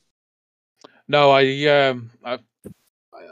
No, 1.08 1.32
I 1.32 1.66
um 1.68 2.10
I 2.24 2.40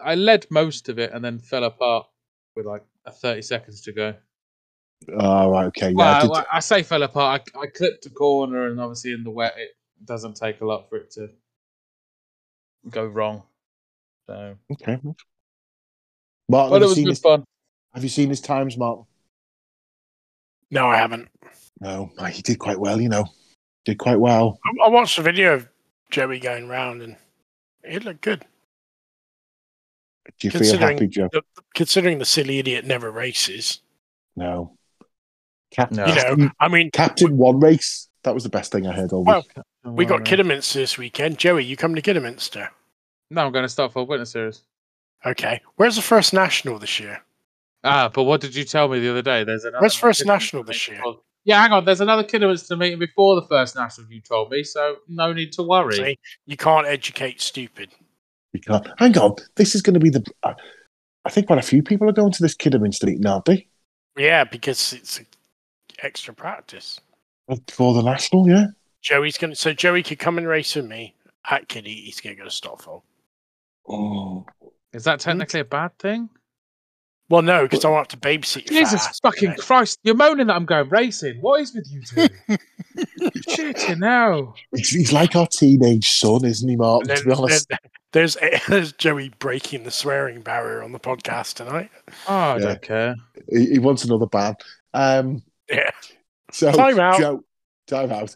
I 0.03 0.15
led 0.15 0.45
most 0.49 0.89
of 0.89 0.99
it 0.99 1.11
and 1.13 1.23
then 1.23 1.39
fell 1.39 1.63
apart 1.63 2.07
with 2.55 2.65
like 2.65 2.83
a 3.05 3.11
thirty 3.11 3.41
seconds 3.41 3.81
to 3.81 3.91
go. 3.93 4.15
Oh, 5.13 5.49
right. 5.49 5.65
Okay. 5.67 5.89
Yeah. 5.91 6.19
well, 6.19 6.21
did- 6.21 6.31
I, 6.51 6.57
I 6.57 6.59
say 6.59 6.83
fell 6.83 7.03
apart. 7.03 7.49
I, 7.55 7.59
I 7.61 7.67
clipped 7.67 8.05
a 8.05 8.09
corner, 8.09 8.67
and 8.67 8.79
obviously 8.79 9.13
in 9.13 9.23
the 9.23 9.31
wet, 9.31 9.53
it 9.57 9.71
doesn't 10.05 10.35
take 10.35 10.61
a 10.61 10.65
lot 10.65 10.89
for 10.89 10.97
it 10.97 11.11
to 11.11 11.29
go 12.89 13.05
wrong. 13.05 13.43
So, 14.27 14.55
okay. 14.73 14.99
Martin, 15.03 15.15
but 16.47 16.71
have, 16.71 16.73
it 16.73 16.79
you 16.81 16.87
was 16.87 16.95
seen 16.95 17.03
good 17.05 17.09
his, 17.11 17.19
fun. 17.19 17.43
have 17.93 18.03
you 18.03 18.09
seen 18.09 18.29
his 18.29 18.41
times, 18.41 18.77
Martin? 18.77 19.05
No, 20.71 20.87
I 20.87 20.97
haven't. 20.97 21.29
No, 21.81 22.11
he 22.31 22.41
did 22.41 22.59
quite 22.59 22.79
well. 22.79 23.01
You 23.01 23.09
know, 23.09 23.25
did 23.85 23.97
quite 23.97 24.19
well. 24.19 24.59
I, 24.65 24.85
I 24.85 24.89
watched 24.89 25.17
the 25.17 25.23
video 25.23 25.55
of 25.55 25.67
Joey 26.11 26.39
going 26.39 26.67
round 26.67 27.01
and 27.01 27.15
it 27.83 28.03
looked 28.03 28.21
good. 28.21 28.45
Do 30.39 30.47
you 30.47 30.51
feel 30.51 30.59
Considering- 30.61 30.97
happy, 30.97 31.07
Joe? 31.07 31.29
The- 31.31 31.41
Considering 31.73 32.19
the 32.19 32.25
silly 32.25 32.59
idiot 32.59 32.85
never 32.85 33.09
races. 33.11 33.81
No. 34.35 34.77
Cap- 35.71 35.91
No. 35.91 36.05
You 36.05 36.15
know, 36.15 36.49
I 36.59 36.67
mean, 36.67 36.91
Captain 36.91 37.37
one 37.37 37.59
race. 37.59 38.09
That 38.23 38.33
was 38.33 38.43
the 38.43 38.49
best 38.49 38.71
thing 38.71 38.85
I 38.85 38.91
heard 38.91 39.13
all 39.13 39.23
week. 39.23 39.45
Well, 39.83 39.93
We 39.93 40.05
got 40.05 40.13
Alright. 40.15 40.27
Kidderminster 40.27 40.79
this 40.79 40.97
weekend. 40.97 41.37
Joey, 41.37 41.63
you 41.65 41.75
coming 41.77 41.95
to 41.95 42.01
Kidderminster? 42.01 42.69
No, 43.31 43.45
I'm 43.45 43.51
going 43.51 43.63
to 43.63 43.69
start 43.69 43.93
for 43.93 44.05
Witness 44.05 44.31
Series. 44.31 44.63
Okay. 45.25 45.61
Where's 45.75 45.95
the 45.95 46.01
first 46.01 46.33
national 46.33 46.79
this 46.79 46.99
year? 46.99 47.21
Ah, 47.83 48.09
but 48.13 48.23
what 48.23 48.41
did 48.41 48.55
you 48.55 48.63
tell 48.63 48.87
me 48.87 48.99
the 48.99 49.09
other 49.09 49.21
day? 49.21 49.43
There's 49.43 49.63
another 49.63 49.81
Where's 49.81 49.95
first 49.95 50.25
national 50.25 50.63
this 50.63 50.87
year? 50.87 50.99
for- 51.01 51.19
Yeah, 51.45 51.61
hang 51.61 51.71
on. 51.71 51.85
There's 51.85 52.01
another 52.01 52.23
Kidderminster 52.23 52.75
meeting 52.75 52.99
before 52.99 53.35
the 53.35 53.47
first 53.47 53.75
national. 53.75 54.07
You 54.11 54.21
told 54.21 54.51
me, 54.51 54.63
so 54.63 54.97
no 55.07 55.31
need 55.33 55.51
to 55.53 55.63
worry. 55.63 55.95
See, 55.95 56.19
you 56.45 56.57
can't 56.57 56.87
educate 56.87 57.39
stupid. 57.41 57.89
We 58.53 58.59
can't. 58.59 58.85
Hang 58.97 59.17
on, 59.17 59.35
this 59.55 59.75
is 59.75 59.81
going 59.81 59.93
to 59.93 59.99
be 59.99 60.09
the. 60.09 60.25
Uh, 60.43 60.53
I 61.23 61.29
think 61.29 61.47
quite 61.47 61.59
a 61.59 61.61
few 61.63 61.83
people 61.83 62.09
are 62.09 62.13
going 62.13 62.31
to 62.31 62.41
this 62.41 62.55
Kidderminster 62.55 63.05
meeting, 63.05 63.25
aren't 63.25 63.45
they? 63.45 63.67
Yeah, 64.17 64.43
because 64.43 64.91
it's 64.93 65.21
extra 66.01 66.33
practice. 66.33 66.99
For 67.69 67.93
the 67.93 68.01
national, 68.01 68.49
yeah. 68.49 68.67
Joey's 69.01 69.37
gonna. 69.37 69.55
So 69.55 69.73
Joey 69.73 70.03
could 70.03 70.19
come 70.19 70.37
and 70.37 70.47
race 70.47 70.75
with 70.75 70.85
me 70.87 71.15
at 71.49 71.67
Kiddie. 71.67 71.93
He's 72.05 72.19
gonna 72.21 72.35
go 72.35 72.43
to 72.43 72.51
Stockholm. 72.51 73.01
Oh, 73.87 74.45
Is 74.93 75.03
that 75.05 75.19
technically 75.19 75.61
a 75.61 75.65
bad 75.65 75.97
thing? 75.99 76.29
Well, 77.29 77.43
no, 77.43 77.63
because 77.63 77.85
I 77.85 77.89
won't 77.89 78.09
to 78.09 78.17
babysit 78.17 78.69
your 78.69 78.79
Jesus 78.79 79.03
fat 79.03 79.09
ass, 79.09 79.19
fucking 79.21 79.49
okay? 79.51 79.61
Christ! 79.61 79.99
You're 80.03 80.15
moaning 80.15 80.47
that 80.47 80.55
I'm 80.55 80.65
going 80.65 80.89
racing. 80.89 81.37
What 81.41 81.61
is 81.61 81.73
with 81.75 81.87
you 81.91 82.01
two? 82.01 82.57
Shit, 83.49 83.87
you 83.89 83.95
know. 83.97 84.55
he's, 84.75 84.89
he's 84.89 85.13
like 85.13 85.35
our 85.35 85.45
teenage 85.47 86.09
son, 86.09 86.43
isn't 86.43 86.67
he, 86.67 86.75
Mark? 86.75 87.07
And 87.07 87.17
To 87.19 87.25
be 87.25 87.31
honest, 87.31 87.69
then 87.69 87.77
there's 88.13 88.35
there's 88.67 88.93
Joey 88.93 89.29
breaking 89.37 89.83
the 89.83 89.91
swearing 89.91 90.41
barrier 90.41 90.81
on 90.81 90.91
the 90.91 90.99
podcast 90.99 91.53
tonight. 91.53 91.91
Oh, 92.27 92.33
I 92.35 92.53
Yeah. 92.57 92.65
don't 92.65 92.81
care. 92.81 93.15
he, 93.51 93.65
he 93.73 93.79
wants 93.79 94.03
another 94.03 94.25
ban. 94.25 94.55
Um, 94.95 95.43
Yeah. 95.69 95.91
so 96.51 96.71
Time 96.71 96.99
out. 96.99 97.19
Joe, 97.19 97.43
time 97.89 98.11
out. 98.11 98.35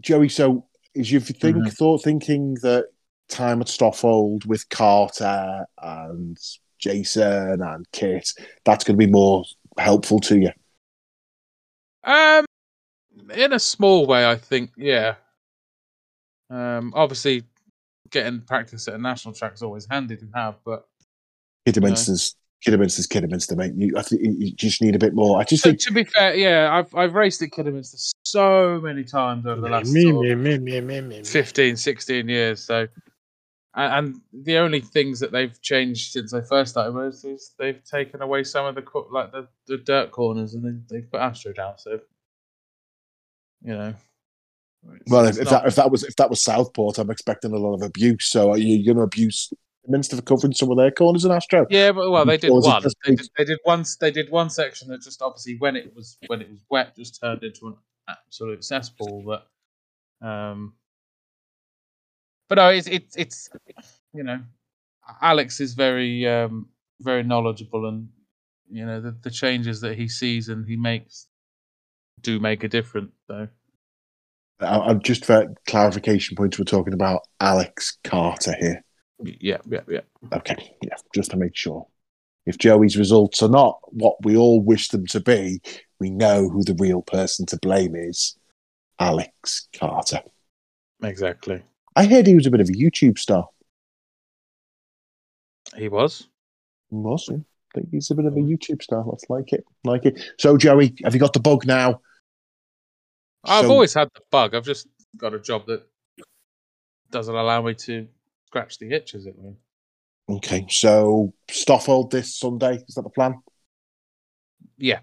Joey, 0.00 0.28
so 0.28 0.66
is 0.94 1.10
you 1.10 1.20
think 1.20 1.56
Mm-hmm. 1.56 1.68
thought 1.68 2.02
thinking 2.02 2.54
that 2.62 2.86
time 3.28 3.60
at 3.60 3.68
Stotfold 3.68 4.46
with 4.46 4.68
Carter 4.68 5.64
and 5.80 6.38
Jason 6.78 7.62
and 7.62 7.86
Kit, 7.92 8.30
that's 8.64 8.84
going 8.84 8.98
to 8.98 9.06
be 9.06 9.10
more 9.10 9.44
helpful 9.78 10.18
to 10.20 10.38
you? 10.38 10.50
Um, 12.04 12.44
in 13.34 13.52
a 13.52 13.58
small 13.58 14.06
way, 14.06 14.28
I 14.28 14.36
think. 14.36 14.70
Yeah. 14.76 15.14
Um, 16.48 16.92
obviously, 16.96 17.44
getting 18.10 18.40
practice 18.40 18.88
at 18.88 18.94
a 18.94 18.98
national 18.98 19.34
track 19.34 19.54
is 19.54 19.62
always 19.62 19.86
handy 19.88 20.16
to 20.16 20.28
have, 20.34 20.56
but 20.64 20.88
Kidderminster's 21.68 22.34
Kidderminster's 22.64 23.06
Kidderminster, 23.06 23.56
mate. 23.56 23.72
You, 23.76 23.96
I 23.96 24.02
think 24.02 24.20
you 24.22 24.52
just 24.52 24.82
need 24.82 24.94
a 24.94 24.98
bit 24.98 25.14
more. 25.14 25.40
I 25.40 25.44
just 25.44 25.62
to, 25.64 25.70
think 25.70 25.80
to 25.80 25.92
be 25.92 26.04
fair, 26.04 26.34
yeah, 26.34 26.68
I've 26.72 26.94
I've 26.94 27.14
raced 27.14 27.40
at 27.42 27.52
Kidderminster 27.52 27.96
so 28.24 28.80
many 28.82 29.02
times 29.04 29.46
over 29.46 29.60
the 29.60 29.68
last 29.68 29.90
Me, 29.92 30.02
sort 30.10 30.24
me, 30.24 30.30
of 30.32 30.38
me, 30.38 30.58
me, 30.58 30.80
me, 30.80 31.00
me, 31.00 31.18
me. 31.18 31.24
15, 31.24 31.76
16 31.76 32.28
years. 32.28 32.62
So, 32.62 32.86
and, 33.74 33.94
and 34.34 34.44
the 34.44 34.58
only 34.58 34.80
things 34.80 35.20
that 35.20 35.32
they've 35.32 35.58
changed 35.62 36.12
since 36.12 36.34
I 36.34 36.42
first 36.42 36.72
started 36.72 36.92
was 36.94 37.24
is 37.24 37.52
they've 37.58 37.82
taken 37.84 38.20
away 38.20 38.44
some 38.44 38.66
of 38.66 38.74
the 38.74 38.84
like 39.10 39.32
the, 39.32 39.48
the 39.66 39.78
dirt 39.78 40.10
corners 40.10 40.54
and 40.54 40.62
then 40.64 40.84
they've 40.90 41.10
put 41.10 41.20
Astro 41.20 41.52
down. 41.54 41.78
So, 41.78 41.98
you 43.62 43.72
know. 43.74 43.88
it's- 43.88 45.02
Well, 45.08 45.24
it's 45.26 45.38
if, 45.38 45.46
if 45.46 45.50
not- 45.50 45.62
that 45.62 45.68
if 45.68 45.74
that 45.76 45.90
was 45.90 46.04
if 46.04 46.16
that 46.16 46.28
was 46.28 46.42
Southport, 46.42 46.98
I'm 46.98 47.10
expecting 47.10 47.52
a 47.52 47.56
lot 47.56 47.74
of 47.74 47.82
abuse. 47.82 48.26
So 48.26 48.50
are 48.50 48.58
you 48.58 48.84
going 48.84 48.98
to 48.98 49.02
abuse 49.04 49.50
Minster 49.86 50.16
for 50.16 50.22
covering 50.22 50.52
some 50.52 50.70
of 50.70 50.76
their 50.76 50.90
corners 50.90 51.24
in 51.24 51.30
Astro? 51.30 51.66
Yeah, 51.70 51.92
but 51.92 52.10
well, 52.10 52.24
they 52.24 52.36
did 52.36 52.50
one. 52.50 52.82
They 53.04 53.14
did, 53.14 53.28
they 53.36 53.44
did 53.44 53.58
one. 53.64 53.84
They 54.00 54.10
did 54.10 54.30
one 54.30 54.50
section 54.50 54.88
that 54.88 55.02
just 55.02 55.22
obviously 55.22 55.56
when 55.58 55.76
it 55.76 55.94
was 55.94 56.18
when 56.26 56.40
it 56.40 56.50
was 56.50 56.60
wet, 56.70 56.96
just 56.96 57.20
turned 57.20 57.42
into 57.42 57.68
an 57.68 57.76
absolute 58.08 58.64
cesspool. 58.64 59.22
But, 59.24 60.26
um, 60.26 60.74
but 62.48 62.56
no, 62.56 62.68
it's 62.68 62.86
it's 62.86 63.16
it's 63.16 63.50
you 64.12 64.22
know, 64.22 64.40
Alex 65.22 65.60
is 65.60 65.74
very 65.74 66.26
um 66.26 66.68
very 67.00 67.22
knowledgeable, 67.22 67.88
and 67.88 68.08
you 68.70 68.84
know 68.84 69.00
the 69.00 69.16
the 69.22 69.30
changes 69.30 69.80
that 69.80 69.96
he 69.96 70.08
sees 70.08 70.48
and 70.48 70.66
he 70.66 70.76
makes 70.76 71.26
do 72.20 72.38
make 72.38 72.64
a 72.64 72.68
difference. 72.68 73.12
So 73.26 73.48
I, 74.60 74.78
I'm 74.78 75.00
just 75.00 75.24
for 75.24 75.46
clarification 75.66 76.36
points. 76.36 76.58
We're 76.58 76.64
talking 76.64 76.92
about 76.92 77.22
Alex 77.40 77.98
Carter 78.04 78.54
here. 78.60 78.84
Yeah, 79.22 79.58
yeah, 79.68 79.80
yeah. 79.88 80.00
Okay, 80.32 80.74
yeah, 80.82 80.96
just 81.14 81.30
to 81.32 81.36
make 81.36 81.56
sure. 81.56 81.86
If 82.46 82.58
Joey's 82.58 82.96
results 82.96 83.42
are 83.42 83.48
not 83.48 83.78
what 83.92 84.16
we 84.24 84.36
all 84.36 84.60
wish 84.60 84.88
them 84.88 85.06
to 85.08 85.20
be, 85.20 85.60
we 85.98 86.10
know 86.10 86.48
who 86.48 86.64
the 86.64 86.76
real 86.78 87.02
person 87.02 87.46
to 87.46 87.58
blame 87.58 87.94
is. 87.94 88.36
Alex 88.98 89.68
Carter. 89.78 90.22
Exactly. 91.02 91.62
I 91.96 92.06
heard 92.06 92.26
he 92.26 92.34
was 92.34 92.46
a 92.46 92.50
bit 92.50 92.60
of 92.60 92.68
a 92.68 92.72
YouTube 92.72 93.18
star. 93.18 93.48
He 95.76 95.88
was. 95.88 96.28
Was 96.90 97.26
he? 97.26 97.34
I 97.34 97.40
think 97.74 97.88
he's 97.90 98.10
a 98.10 98.14
bit 98.14 98.26
of 98.26 98.36
a 98.36 98.40
hmm. 98.40 98.48
YouTube 98.48 98.82
star. 98.82 99.04
Let's 99.06 99.28
like 99.30 99.52
it. 99.52 99.64
Like 99.84 100.04
it. 100.04 100.20
So, 100.38 100.56
Joey, 100.56 100.94
have 101.04 101.14
you 101.14 101.20
got 101.20 101.32
the 101.32 101.40
bug 101.40 101.66
now? 101.66 102.00
I've 103.44 103.66
So- 103.66 103.70
always 103.70 103.94
had 103.94 104.08
the 104.14 104.22
bug. 104.30 104.54
I've 104.54 104.64
just 104.64 104.86
got 105.16 105.34
a 105.34 105.40
job 105.40 105.66
that 105.66 105.86
doesn't 107.10 107.34
allow 107.34 107.62
me 107.62 107.74
to 107.74 108.06
scratch 108.50 108.78
the 108.78 108.92
itch, 108.92 109.14
as 109.14 109.26
it 109.26 109.34
were. 109.36 109.54
Okay, 110.28 110.66
so 110.68 111.32
Stotfold 111.48 112.10
this 112.10 112.36
Sunday. 112.36 112.82
Is 112.88 112.94
that 112.96 113.02
the 113.02 113.10
plan? 113.10 113.40
Yeah. 114.76 115.00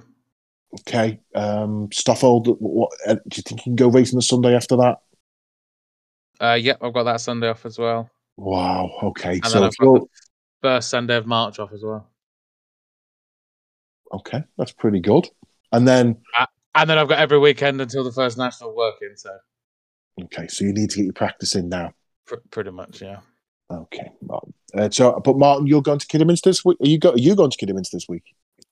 Okay. 0.82 1.20
Um, 1.34 1.88
Stotfold, 1.90 2.58
what, 2.60 2.92
uh, 3.08 3.16
do 3.16 3.38
you 3.38 3.44
think 3.44 3.62
you 3.62 3.64
can 3.64 3.76
go 3.76 3.88
racing 3.88 4.18
the 4.18 4.22
Sunday 4.22 4.54
after 4.54 4.76
that? 4.78 4.98
Uh, 6.42 6.54
yep, 6.56 6.80
I've 6.82 6.94
got 6.94 7.04
that 7.04 7.22
Sunday 7.22 7.48
off 7.48 7.66
as 7.66 7.80
well. 7.80 8.10
Wow. 8.36 8.92
Okay. 9.02 9.36
And 9.36 9.46
so 9.46 9.54
then 9.60 9.64
I've 9.64 9.78
got 9.78 10.02
the 10.02 10.08
first 10.62 10.90
Sunday 10.90 11.16
of 11.16 11.26
March 11.26 11.58
off 11.60 11.72
as 11.74 11.84
well. 11.84 12.10
okay, 14.14 14.44
that's 14.58 14.72
pretty 14.74 15.00
good. 15.00 15.28
And 15.72 15.88
then, 15.88 16.18
And 16.76 16.90
then 16.90 16.98
I've 16.98 17.08
got 17.08 17.20
every 17.20 17.40
weekend 17.40 17.80
until 17.82 18.04
the 18.04 18.12
first 18.12 18.38
national 18.38 18.76
working, 18.76 19.14
so 19.16 19.32
okay, 20.26 20.48
so 20.48 20.64
you 20.66 20.74
need 20.74 20.90
to 20.92 20.98
get 20.98 21.04
your 21.06 21.14
practice 21.14 21.56
in 21.56 21.70
now. 21.70 21.94
pr- 22.26 22.36
pretty 22.52 22.72
much, 22.72 23.02
yeah. 23.02 23.20
Okay. 23.70 24.12
Well, 24.22 24.54
Uh, 24.74 24.90
so, 24.90 25.20
but 25.24 25.38
Martin, 25.38 25.68
you're 25.68 25.82
going 25.82 26.00
to 26.00 26.08
Kidderminster 26.08 26.50
this 26.50 26.64
week. 26.64 26.78
Are 26.82 26.88
you 26.88 27.00
go? 27.00 27.12
Are 27.12 27.18
you 27.18 27.36
going 27.36 27.52
to 27.52 27.58
Kidderminster 27.58 27.98
this 27.98 28.08
week? 28.08 28.24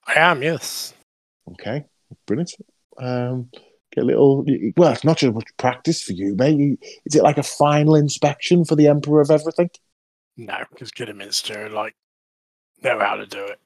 I 0.08 0.20
am, 0.20 0.44
yes. 0.44 0.94
Okay, 1.52 1.86
brilliant. 2.26 2.54
Um, 2.98 3.50
get 3.94 4.04
a 4.04 4.08
little. 4.08 4.46
Well, 4.78 4.94
it's 4.94 5.04
not 5.04 5.18
just 5.18 5.34
much 5.34 5.48
practice 5.58 6.02
for 6.02 6.14
you, 6.14 6.36
mate. 6.36 6.80
Is 7.06 7.16
it 7.16 7.24
like 7.24 7.38
a 7.38 7.44
final 7.44 7.96
inspection 7.96 8.66
for 8.66 8.76
the 8.76 8.88
Emperor 8.88 9.22
of 9.22 9.32
everything? 9.32 9.70
No, 10.38 10.58
because 10.72 10.92
Kidderminster 10.92 11.70
like 11.70 11.96
know 12.84 13.00
how 13.00 13.16
to 13.16 13.26
do 13.26 13.44
it. 13.44 13.60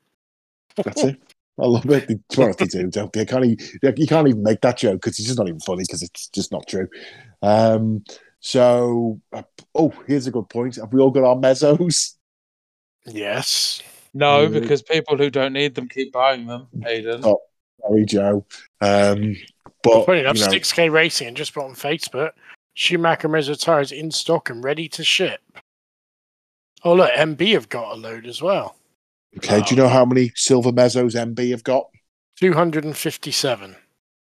That's 0.84 1.04
it. 1.04 1.22
I 1.60 1.66
love 1.66 1.86
it. 1.90 2.08
They, 2.08 2.20
well, 2.38 2.54
they 2.54 2.66
do, 2.66 2.88
don't 2.92 3.12
they? 3.12 3.26
Can't 3.26 3.46
even, 3.46 3.94
you 3.98 4.08
can't 4.08 4.28
even 4.28 4.44
make 4.44 4.62
that 4.62 4.78
joke 4.78 5.02
because 5.02 5.20
it's 5.20 5.28
just 5.28 5.38
not 5.38 5.48
even 5.48 5.60
funny 5.60 5.84
because 5.84 6.02
it's 6.02 6.30
just 6.30 6.52
not 6.52 6.68
true. 6.68 6.88
Um, 7.42 8.04
so, 8.40 9.20
uh, 9.34 9.44
oh, 9.76 9.94
here's 10.08 10.28
a 10.28 10.32
good 10.32 10.50
point. 10.50 10.76
Have 10.78 10.92
we 10.94 11.00
all 11.02 11.12
got 11.12 11.24
our 11.24 11.36
mezzos? 11.36 12.16
Yes. 13.06 13.82
No, 14.14 14.48
Mm. 14.48 14.54
because 14.62 14.82
people 14.82 15.18
who 15.18 15.30
don't 15.30 15.54
need 15.54 15.76
them 15.76 15.88
keep 15.88 16.12
buying 16.12 16.46
them, 16.48 16.68
Aiden. 16.80 17.22
Oh. 17.24 17.40
Sorry, 17.82 18.06
Joe. 18.06 18.46
Um, 18.82 19.36
but 19.84 20.06
Funny 20.06 20.20
enough, 20.20 20.38
you 20.38 20.44
know, 20.46 20.52
6K 20.52 20.92
Racing 20.92 21.28
and 21.30 21.38
just 21.38 21.54
put 21.54 21.64
on 21.64 21.74
Facebook 21.76 22.32
Schumacher 22.74 23.30
Mezzo 23.30 23.54
tires 23.56 23.92
in 23.92 24.12
stock 24.12 24.50
and 24.50 24.64
ready 24.64 24.90
to 24.90 25.04
ship. 25.04 25.40
Oh, 26.84 26.94
look, 26.94 27.12
MB 27.12 27.54
have 27.54 27.70
got 27.70 27.94
a 27.94 27.96
load 27.96 28.26
as 28.26 28.42
well. 28.42 28.76
okay. 29.38 29.62
Do 29.62 29.74
you 29.76 29.82
know 29.82 29.88
how 29.88 30.06
many 30.06 30.32
silver 30.36 30.72
mezzos 30.72 31.16
MB 31.16 31.52
have 31.52 31.64
got? 31.64 31.88
257. 32.38 33.76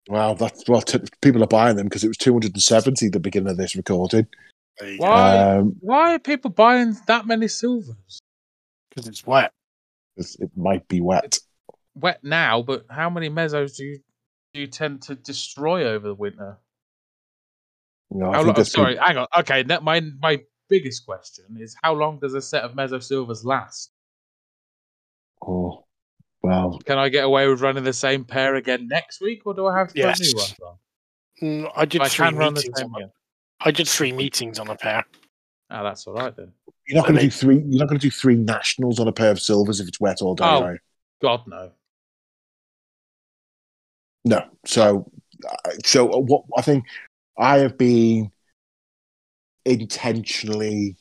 Wow, 0.09 0.33
that's 0.33 0.67
well. 0.67 0.81
T- 0.81 0.99
people 1.21 1.43
are 1.43 1.47
buying 1.47 1.75
them 1.77 1.85
because 1.85 2.03
it 2.03 2.07
was 2.07 2.17
270 2.17 3.05
at 3.05 3.11
the 3.13 3.19
beginning 3.19 3.51
of 3.51 3.57
this 3.57 3.75
recording. 3.75 4.25
There 4.79 4.89
you 4.89 4.97
go. 4.97 5.05
Why? 5.05 5.37
Um, 5.37 5.75
Why 5.81 6.15
are 6.15 6.19
people 6.19 6.49
buying 6.49 6.97
that 7.05 7.27
many 7.27 7.47
silvers? 7.47 8.19
Because 8.89 9.07
it's 9.07 9.27
wet. 9.27 9.51
it 10.17 10.49
might 10.57 10.87
be 10.87 10.99
wet. 10.99 11.37
Wet 11.93 12.23
now, 12.23 12.63
but 12.63 12.85
how 12.89 13.11
many 13.11 13.29
mezzos 13.29 13.77
do 13.77 13.83
you 13.83 13.99
do 14.55 14.61
you 14.61 14.67
tend 14.67 15.03
to 15.03 15.13
destroy 15.15 15.85
over 15.87 16.07
the 16.07 16.15
winter? 16.15 16.57
You 18.09 18.21
know, 18.21 18.31
I 18.31 18.37
How 18.37 18.43
think 18.45 18.57
lo- 18.57 18.63
sorry, 18.63 18.93
people- 18.93 19.05
hang 19.07 19.17
on. 19.17 19.27
Okay, 19.37 19.63
my 19.83 20.01
my 20.19 20.41
biggest 20.69 21.05
question 21.05 21.45
is 21.59 21.75
how 21.83 21.93
long 21.93 22.17
does 22.19 22.33
a 22.33 22.41
set 22.41 22.63
of 22.63 22.73
mezzo 22.73 22.97
silvers 22.97 23.45
last? 23.45 23.91
oh, 25.45 25.85
well, 26.41 26.79
Can 26.85 26.97
I 26.97 27.09
get 27.09 27.25
away 27.25 27.47
with 27.47 27.61
running 27.61 27.83
the 27.83 27.93
same 27.93 28.23
pair 28.23 28.55
again 28.55 28.87
next 28.87 29.21
week, 29.21 29.41
or 29.45 29.53
do 29.53 29.67
I 29.67 29.77
have 29.77 29.93
to 29.93 30.03
run 30.03 30.15
new 30.19 30.25
Yes. 30.25 30.35
ones 30.35 30.55
on? 30.65 30.75
Mm, 31.41 31.71
I 31.75 31.85
did 31.85 32.01
I 32.01 32.07
three 32.09 32.25
can 32.27 32.35
run 32.37 32.53
the 32.53 32.59
meetings. 32.61 32.79
same 32.79 32.93
On, 32.95 33.01
again. 33.01 33.11
I 33.61 33.71
did 33.71 33.87
three 33.87 34.11
meetings 34.11 34.59
on 34.59 34.67
a 34.69 34.75
pair. 34.75 35.03
Ah, 35.69 35.83
that's 35.83 36.07
all 36.07 36.13
right 36.13 36.35
then. 36.35 36.51
you're 36.87 36.95
not 36.97 37.03
going 37.07 37.15
to 37.15 37.21
they- 37.21 37.27
do 37.27 37.31
three. 37.31 37.55
You're 37.57 37.79
not 37.79 37.87
going 37.87 37.99
to 37.99 38.07
do 38.07 38.11
three 38.11 38.35
nationals 38.35 38.99
on 38.99 39.07
a 39.07 39.11
pair 39.11 39.31
of 39.31 39.39
silvers 39.39 39.79
if 39.79 39.87
it's 39.87 39.99
wet 39.99 40.21
all 40.21 40.35
day. 40.35 40.43
Oh. 40.45 40.63
are 40.63 40.73
you? 40.73 40.79
God 41.21 41.41
no. 41.47 41.71
No. 44.25 44.45
So, 44.65 45.11
uh, 45.47 45.69
so 45.85 46.05
what 46.07 46.43
I 46.57 46.61
think 46.61 46.85
I 47.37 47.57
have 47.59 47.77
been 47.77 48.31
intentionally 49.65 50.95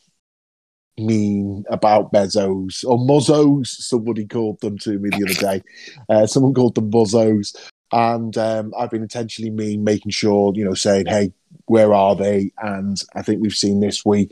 mean 0.98 1.64
about 1.70 2.12
mezzos 2.12 2.84
or 2.84 2.98
muzzos. 2.98 3.66
Somebody 3.66 4.26
called 4.26 4.60
them 4.60 4.78
to 4.78 4.98
me 4.98 5.10
the 5.10 5.24
other 5.24 5.58
day. 5.58 5.62
Uh, 6.08 6.26
someone 6.26 6.54
called 6.54 6.74
them 6.74 6.90
muzzos, 6.90 7.56
and 7.92 8.36
um, 8.36 8.72
I've 8.78 8.90
been 8.90 9.02
intentionally 9.02 9.50
mean, 9.50 9.84
making 9.84 10.10
sure 10.10 10.52
you 10.54 10.64
know, 10.64 10.74
saying, 10.74 11.06
"Hey, 11.06 11.32
where 11.66 11.94
are 11.94 12.14
they?" 12.14 12.52
And 12.58 13.00
I 13.14 13.22
think 13.22 13.40
we've 13.40 13.54
seen 13.54 13.80
this 13.80 14.04
week. 14.04 14.30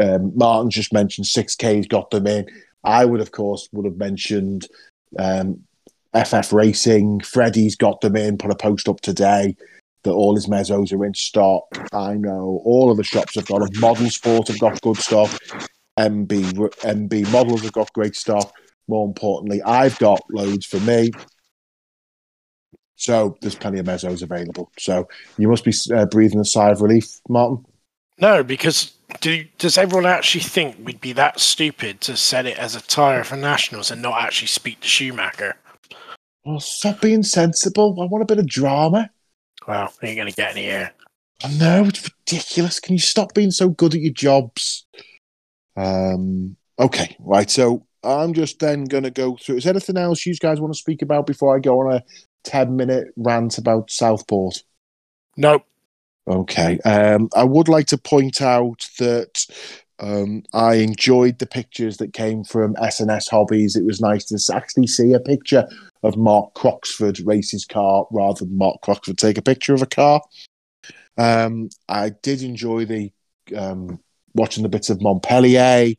Um, 0.00 0.32
Martin 0.36 0.70
just 0.70 0.92
mentioned 0.92 1.26
six 1.26 1.56
K's 1.56 1.86
got 1.86 2.10
them 2.10 2.26
in. 2.26 2.46
I 2.84 3.04
would, 3.04 3.20
of 3.20 3.32
course, 3.32 3.68
would 3.72 3.86
have 3.86 3.96
mentioned 3.96 4.68
um, 5.18 5.60
FF 6.14 6.52
Racing. 6.52 7.20
Freddie's 7.20 7.76
got 7.76 8.00
them 8.00 8.16
in. 8.16 8.38
Put 8.38 8.52
a 8.52 8.56
post 8.56 8.88
up 8.88 9.00
today 9.00 9.56
that 10.02 10.12
all 10.12 10.34
his 10.34 10.46
mezzos 10.46 10.92
are 10.92 11.04
in 11.04 11.14
stock. 11.14 11.64
I 11.92 12.14
know 12.14 12.60
all 12.64 12.90
of 12.90 12.96
the 12.96 13.04
shops 13.04 13.34
have 13.34 13.46
got 13.46 13.60
them. 13.60 13.80
Model 13.80 14.10
Sport 14.10 14.48
have 14.48 14.58
got 14.58 14.80
good 14.80 14.96
stuff. 14.96 15.38
MB 15.98 16.28
MB 16.80 17.32
models 17.32 17.62
have 17.62 17.72
got 17.72 17.92
great 17.92 18.16
stuff. 18.16 18.50
More 18.88 19.06
importantly, 19.06 19.62
I've 19.62 19.98
got 19.98 20.20
loads 20.30 20.66
for 20.66 20.80
me. 20.80 21.10
So 22.96 23.36
there's 23.40 23.54
plenty 23.54 23.78
of 23.78 23.86
mezzos 23.86 24.22
available. 24.22 24.70
So 24.78 25.08
you 25.38 25.48
must 25.48 25.64
be 25.64 25.72
uh, 25.94 26.06
breathing 26.06 26.40
a 26.40 26.44
sigh 26.44 26.70
of 26.70 26.82
relief, 26.82 27.20
Martin. 27.28 27.64
No, 28.20 28.42
because 28.44 28.92
do, 29.20 29.44
does 29.58 29.78
everyone 29.78 30.06
actually 30.06 30.42
think 30.42 30.76
we'd 30.84 31.00
be 31.00 31.14
that 31.14 31.40
stupid 31.40 32.00
to 32.02 32.16
set 32.16 32.46
it 32.46 32.58
as 32.58 32.76
a 32.76 32.82
tyre 32.82 33.24
for 33.24 33.36
nationals 33.36 33.90
and 33.90 34.02
not 34.02 34.22
actually 34.22 34.48
speak 34.48 34.80
to 34.80 34.88
Schumacher? 34.88 35.56
Well, 36.44 36.60
stop 36.60 37.00
being 37.00 37.22
sensible. 37.22 37.98
I 38.00 38.06
want 38.06 38.22
a 38.22 38.26
bit 38.26 38.38
of 38.38 38.46
drama. 38.46 39.10
Well, 39.70 39.92
ain't 40.02 40.16
going 40.16 40.28
to 40.28 40.34
get 40.34 40.50
any 40.56 40.62
here. 40.62 40.90
I 41.44 41.52
know, 41.52 41.84
it's 41.84 42.02
ridiculous. 42.02 42.80
Can 42.80 42.94
you 42.94 42.98
stop 42.98 43.34
being 43.34 43.52
so 43.52 43.68
good 43.68 43.94
at 43.94 44.00
your 44.00 44.12
jobs? 44.12 44.84
Um, 45.76 46.56
okay, 46.76 47.16
right. 47.20 47.48
So 47.48 47.86
I'm 48.02 48.34
just 48.34 48.58
then 48.58 48.86
going 48.86 49.04
to 49.04 49.12
go 49.12 49.36
through. 49.36 49.58
Is 49.58 49.64
there 49.64 49.72
anything 49.72 49.96
else 49.96 50.26
you 50.26 50.34
guys 50.34 50.60
want 50.60 50.72
to 50.74 50.78
speak 50.78 51.02
about 51.02 51.24
before 51.24 51.56
I 51.56 51.60
go 51.60 51.78
on 51.82 51.94
a 51.94 52.02
10 52.42 52.74
minute 52.74 53.14
rant 53.16 53.58
about 53.58 53.92
Southport? 53.92 54.64
Nope. 55.36 55.62
Okay. 56.26 56.80
Um, 56.80 57.28
I 57.36 57.44
would 57.44 57.68
like 57.68 57.86
to 57.86 57.96
point 57.96 58.42
out 58.42 58.88
that 58.98 59.46
um, 60.00 60.42
I 60.54 60.76
enjoyed 60.76 61.38
the 61.38 61.46
pictures 61.46 61.98
that 61.98 62.14
came 62.14 62.42
from 62.42 62.74
SNS 62.76 63.30
Hobbies. 63.30 63.76
It 63.76 63.84
was 63.84 64.00
nice 64.00 64.24
to 64.26 64.54
actually 64.54 64.86
see 64.86 65.12
a 65.12 65.20
picture 65.20 65.68
of 66.02 66.16
Mark 66.16 66.54
Croxford 66.54 67.20
race 67.26 67.50
his 67.50 67.66
car 67.66 68.06
rather 68.10 68.44
than 68.44 68.56
Mark 68.56 68.80
Croxford 68.82 69.18
take 69.18 69.36
a 69.36 69.42
picture 69.42 69.74
of 69.74 69.82
a 69.82 69.86
car. 69.86 70.22
Um, 71.18 71.68
I 71.88 72.10
did 72.22 72.42
enjoy 72.42 72.86
the 72.86 73.12
um, 73.54 74.00
watching 74.34 74.62
the 74.62 74.70
bits 74.70 74.88
of 74.88 75.02
Montpellier. 75.02 75.94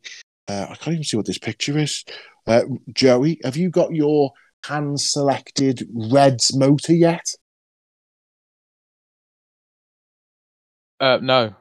Uh, 0.48 0.66
I 0.68 0.74
can't 0.74 0.94
even 0.94 1.04
see 1.04 1.16
what 1.16 1.26
this 1.26 1.38
picture 1.38 1.78
is. 1.78 2.04
Uh, 2.46 2.62
Joey, 2.92 3.40
have 3.44 3.56
you 3.56 3.70
got 3.70 3.94
your 3.94 4.32
hand 4.64 5.00
selected 5.00 5.88
Reds 5.94 6.56
motor 6.56 6.92
yet? 6.92 7.34
Uh, 10.98 11.18
no. 11.22 11.54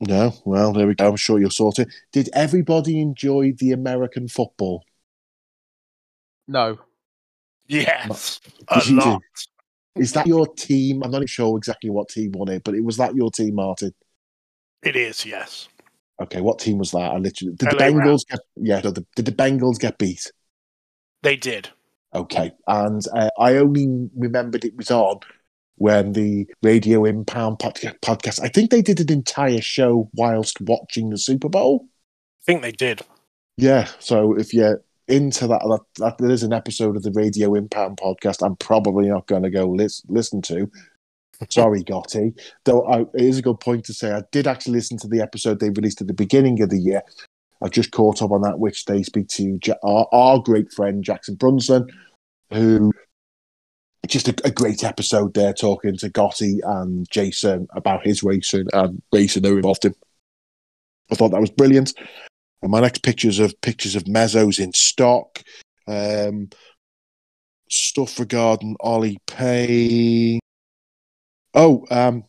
No. 0.00 0.34
Well, 0.44 0.72
there 0.72 0.86
we 0.86 0.94
go. 0.94 1.08
I'm 1.08 1.16
sure 1.16 1.38
you'll 1.38 1.50
sort 1.50 1.78
it. 1.78 1.88
Did 2.12 2.28
everybody 2.32 3.00
enjoy 3.00 3.52
the 3.52 3.72
American 3.72 4.28
football? 4.28 4.84
No. 6.48 6.78
Yes, 7.68 8.40
a 8.68 8.80
Did 8.80 8.88
you 8.88 9.00
do? 9.00 9.10
lot. 9.10 9.22
Is 9.96 10.12
that 10.12 10.26
your 10.26 10.46
team? 10.46 11.02
I'm 11.02 11.10
not 11.10 11.18
even 11.18 11.26
sure 11.26 11.56
exactly 11.56 11.90
what 11.90 12.08
team 12.08 12.32
won 12.32 12.48
it, 12.48 12.62
but 12.62 12.74
it 12.74 12.84
was 12.84 12.96
that 12.98 13.14
your 13.14 13.30
team, 13.30 13.54
Martin. 13.56 13.92
It 14.82 14.94
is, 14.94 15.24
yes. 15.24 15.68
Okay, 16.20 16.40
what 16.40 16.58
team 16.58 16.78
was 16.78 16.92
that? 16.92 17.12
I 17.12 17.16
literally 17.16 17.54
did 17.54 17.70
the 17.70 17.76
LA 17.76 17.82
Bengals 17.82 18.26
get 18.28 18.40
yeah? 18.56 18.80
no, 18.84 18.90
the, 18.90 19.04
did 19.16 19.24
the 19.24 19.32
Bengals 19.32 19.78
get 19.78 19.98
beat? 19.98 20.30
They 21.22 21.36
did. 21.36 21.68
Okay, 22.14 22.52
and 22.66 23.02
uh, 23.12 23.30
I 23.38 23.56
only 23.56 24.08
remembered 24.16 24.64
it 24.64 24.76
was 24.76 24.90
on 24.90 25.20
when 25.76 26.12
the 26.12 26.46
Radio 26.62 27.04
Impound 27.04 27.58
pod- 27.58 27.80
podcast. 28.02 28.40
I 28.42 28.48
think 28.48 28.70
they 28.70 28.82
did 28.82 29.00
an 29.00 29.12
entire 29.12 29.60
show 29.60 30.10
whilst 30.14 30.60
watching 30.60 31.10
the 31.10 31.18
Super 31.18 31.48
Bowl. 31.48 31.86
I 32.42 32.44
think 32.44 32.62
they 32.62 32.72
did. 32.72 33.02
Yeah, 33.56 33.88
so 33.98 34.34
if 34.34 34.52
you're 34.52 34.82
into 35.08 35.46
that, 35.46 35.60
that, 35.60 35.80
that 35.98 36.18
there 36.18 36.30
is 36.30 36.42
an 36.42 36.52
episode 36.52 36.96
of 36.96 37.02
the 37.02 37.12
Radio 37.12 37.54
Impound 37.54 37.98
podcast. 37.98 38.44
I'm 38.44 38.56
probably 38.56 39.08
not 39.08 39.26
going 39.26 39.42
to 39.42 39.50
go 39.50 39.66
lis- 39.66 40.02
listen 40.08 40.42
to. 40.42 40.70
Sorry, 41.50 41.82
Gotti. 41.82 42.38
Though 42.64 42.86
I, 42.86 43.00
it 43.00 43.08
is 43.14 43.38
a 43.38 43.42
good 43.42 43.60
point 43.60 43.84
to 43.86 43.94
say 43.94 44.12
I 44.12 44.22
did 44.32 44.46
actually 44.46 44.74
listen 44.74 44.98
to 44.98 45.08
the 45.08 45.20
episode 45.20 45.60
they 45.60 45.70
released 45.70 46.00
at 46.00 46.06
the 46.06 46.14
beginning 46.14 46.62
of 46.62 46.70
the 46.70 46.78
year. 46.78 47.02
I've 47.62 47.70
just 47.70 47.90
caught 47.90 48.22
up 48.22 48.32
on 48.32 48.42
that, 48.42 48.58
which 48.58 48.84
they 48.84 49.02
speak 49.02 49.28
to 49.28 49.58
our, 49.82 50.06
our 50.12 50.38
great 50.40 50.72
friend 50.72 51.02
Jackson 51.02 51.36
Brunson, 51.36 51.88
who 52.52 52.92
just 54.06 54.28
a, 54.28 54.34
a 54.44 54.50
great 54.50 54.84
episode 54.84 55.34
there 55.34 55.52
talking 55.52 55.96
to 55.98 56.10
Gotti 56.10 56.58
and 56.62 57.08
Jason 57.10 57.66
about 57.74 58.06
his 58.06 58.22
racing 58.22 58.66
and 58.72 59.02
racing 59.12 59.44
who 59.44 59.56
involved 59.56 59.84
him. 59.84 59.94
I 61.10 61.14
thought 61.14 61.30
that 61.30 61.40
was 61.40 61.50
brilliant. 61.50 61.92
And 62.62 62.70
my 62.70 62.80
next 62.80 63.02
pictures 63.02 63.38
of 63.38 63.60
pictures 63.60 63.94
of 63.94 64.04
mezzos 64.04 64.58
in 64.58 64.72
stock. 64.72 65.42
Um, 65.86 66.48
stuff 67.68 68.18
regarding 68.18 68.76
Ollie 68.80 69.18
Pay. 69.26 70.40
Oh, 71.54 71.86
um, 71.90 72.24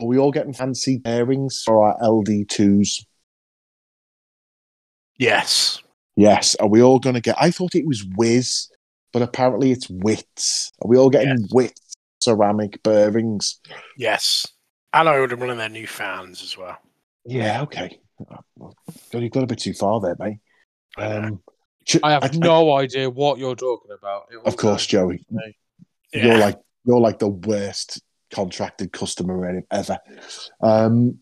are 0.00 0.06
we 0.06 0.18
all 0.18 0.32
getting 0.32 0.54
fancy 0.54 0.98
bearings 0.98 1.62
for 1.64 1.86
our 1.86 1.98
LD2s? 1.98 3.04
Yes. 5.18 5.82
Yes. 6.16 6.56
Are 6.56 6.68
we 6.68 6.82
all 6.82 6.98
going 6.98 7.14
to 7.14 7.20
get? 7.20 7.36
I 7.38 7.50
thought 7.50 7.74
it 7.74 7.86
was 7.86 8.04
Whiz, 8.16 8.68
but 9.12 9.22
apparently 9.22 9.72
it's 9.72 9.88
Wits. 9.88 10.72
Are 10.82 10.88
we 10.88 10.96
all 10.96 11.10
getting 11.10 11.40
Yes. 11.40 11.48
Wits 11.52 11.96
ceramic 12.20 12.82
bearings? 12.82 13.60
Yes. 13.96 14.46
And 14.92 15.08
I 15.08 15.18
ordered 15.18 15.40
one 15.40 15.50
of 15.50 15.56
their 15.56 15.68
new 15.68 15.86
fans 15.86 16.42
as 16.42 16.56
well. 16.56 16.76
Yeah. 17.24 17.62
Okay. 17.62 17.98
God, 18.28 18.72
you've 19.12 19.32
got 19.32 19.44
a 19.44 19.46
bit 19.46 19.58
too 19.58 19.74
far 19.74 20.00
there, 20.00 20.16
mate. 20.18 20.38
I. 20.96 21.06
Um, 21.06 21.42
I 22.02 22.12
have 22.12 22.36
no 22.36 22.76
idea 22.76 23.08
what 23.08 23.38
you're 23.38 23.56
talking 23.56 23.90
about. 23.96 24.24
Of 24.44 24.56
course, 24.56 24.86
Joey. 24.86 25.24
Yeah. 26.12 26.26
You're 26.26 26.38
like 26.38 26.58
you're 26.84 27.00
like 27.00 27.18
the 27.18 27.28
worst 27.28 28.02
contracted 28.32 28.92
customer 28.92 29.62
ever. 29.70 29.98
Um, 30.62 31.18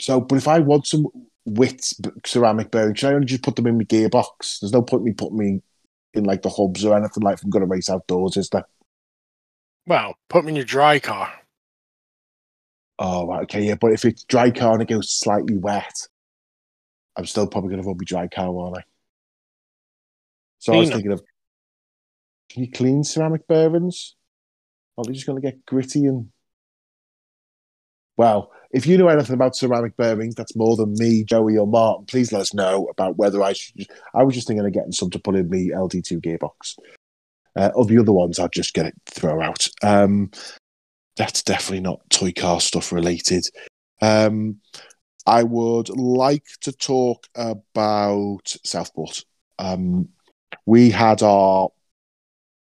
so, 0.00 0.20
but 0.20 0.36
if 0.36 0.48
I 0.48 0.60
want 0.60 0.86
some 0.86 1.06
wit 1.44 1.92
b- 2.00 2.10
ceramic 2.24 2.70
bearings, 2.70 2.98
should 2.98 3.10
I 3.10 3.14
only 3.14 3.26
just 3.26 3.42
put 3.42 3.56
them 3.56 3.66
in 3.66 3.78
my 3.78 3.84
gearbox? 3.84 4.60
There's 4.60 4.72
no 4.72 4.82
point 4.82 5.04
me 5.04 5.12
putting 5.12 5.38
me 5.38 5.62
in 6.18 6.24
like 6.24 6.42
the 6.42 6.50
hubs 6.50 6.84
or 6.84 6.96
anything 6.96 7.22
like. 7.22 7.42
I'm 7.42 7.50
going 7.50 7.64
to 7.64 7.66
race 7.66 7.88
outdoors, 7.88 8.36
is 8.36 8.50
there? 8.50 8.64
well, 9.88 10.14
put 10.28 10.42
them 10.42 10.50
in 10.50 10.56
your 10.56 10.64
dry 10.64 10.98
car. 10.98 11.32
Oh, 12.98 13.26
right, 13.26 13.42
okay, 13.44 13.62
yeah. 13.62 13.76
But 13.80 13.92
if 13.92 14.04
it's 14.04 14.24
dry 14.24 14.50
car 14.50 14.74
and 14.74 14.82
it 14.82 14.88
goes 14.88 15.10
slightly 15.10 15.56
wet, 15.56 15.94
I'm 17.16 17.26
still 17.26 17.46
probably 17.46 17.70
going 17.70 17.82
to 17.82 17.88
run 17.88 17.96
my 17.96 18.04
dry 18.04 18.28
car, 18.28 18.56
aren't 18.56 18.78
I? 18.78 18.82
So 20.58 20.74
I 20.74 20.76
was 20.76 20.88
Clean 20.88 20.96
thinking 20.96 21.12
of, 21.12 21.22
can 22.50 22.64
you 22.64 22.70
clean 22.70 23.04
ceramic 23.04 23.46
bearings? 23.46 24.14
Are 24.96 25.04
they 25.04 25.12
just 25.12 25.26
going 25.26 25.40
to 25.40 25.46
get 25.46 25.64
gritty 25.64 26.04
and? 26.06 26.28
Well, 28.16 28.50
if 28.70 28.86
you 28.86 28.98
know 28.98 29.08
anything 29.08 29.34
about 29.34 29.56
ceramic 29.56 29.96
bearings, 29.96 30.34
that's 30.34 30.56
more 30.56 30.76
than 30.76 30.94
me, 30.98 31.24
Joey, 31.24 31.56
or 31.56 31.66
Martin. 31.66 32.04
Please 32.06 32.32
let 32.32 32.42
us 32.42 32.52
know 32.52 32.86
about 32.90 33.16
whether 33.16 33.42
I 33.42 33.54
should. 33.54 33.86
I 34.14 34.22
was 34.22 34.34
just 34.34 34.46
thinking 34.46 34.66
of 34.66 34.72
getting 34.72 34.92
some 34.92 35.10
to 35.10 35.18
put 35.18 35.36
in 35.36 35.48
the 35.48 35.70
LD2 35.70 36.20
gearbox. 36.20 36.78
Uh, 37.56 37.70
of 37.74 37.88
the 37.88 37.98
other 37.98 38.12
ones, 38.12 38.38
I'd 38.38 38.52
just 38.52 38.74
get 38.74 38.86
it 38.86 38.94
throw 39.06 39.42
out. 39.42 39.66
Um, 39.82 40.30
that's 41.16 41.42
definitely 41.42 41.80
not 41.80 42.08
toy 42.10 42.32
car 42.32 42.60
stuff 42.60 42.92
related. 42.92 43.44
Um, 44.00 44.60
I 45.26 45.42
would 45.42 45.88
like 45.88 46.44
to 46.62 46.72
talk 46.72 47.26
about 47.34 48.54
Southport. 48.64 49.24
Um, 49.58 50.08
we 50.66 50.90
had 50.90 51.22
our 51.22 51.70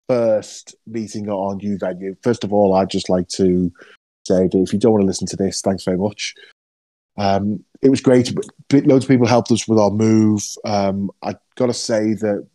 first 0.08 0.74
meeting 0.86 1.28
on 1.28 1.58
new 1.58 1.78
venue. 1.78 2.14
First 2.22 2.44
of 2.44 2.52
all, 2.52 2.74
I'd 2.74 2.90
just 2.90 3.08
like 3.08 3.28
to 3.28 3.72
say 4.26 4.48
if 4.52 4.72
you 4.72 4.78
don't 4.78 4.92
want 4.92 5.02
to 5.02 5.06
listen 5.06 5.26
to 5.28 5.36
this, 5.36 5.60
thanks 5.60 5.84
very 5.84 5.98
much. 5.98 6.34
Um, 7.16 7.64
it 7.82 7.90
was 7.90 8.00
great. 8.00 8.34
Loads 8.72 9.04
of 9.04 9.08
people 9.08 9.26
helped 9.26 9.52
us 9.52 9.68
with 9.68 9.78
our 9.78 9.90
move. 9.90 10.42
Um, 10.64 11.10
I 11.22 11.36
got 11.56 11.66
to 11.66 11.74
say 11.74 12.14
that 12.14 12.46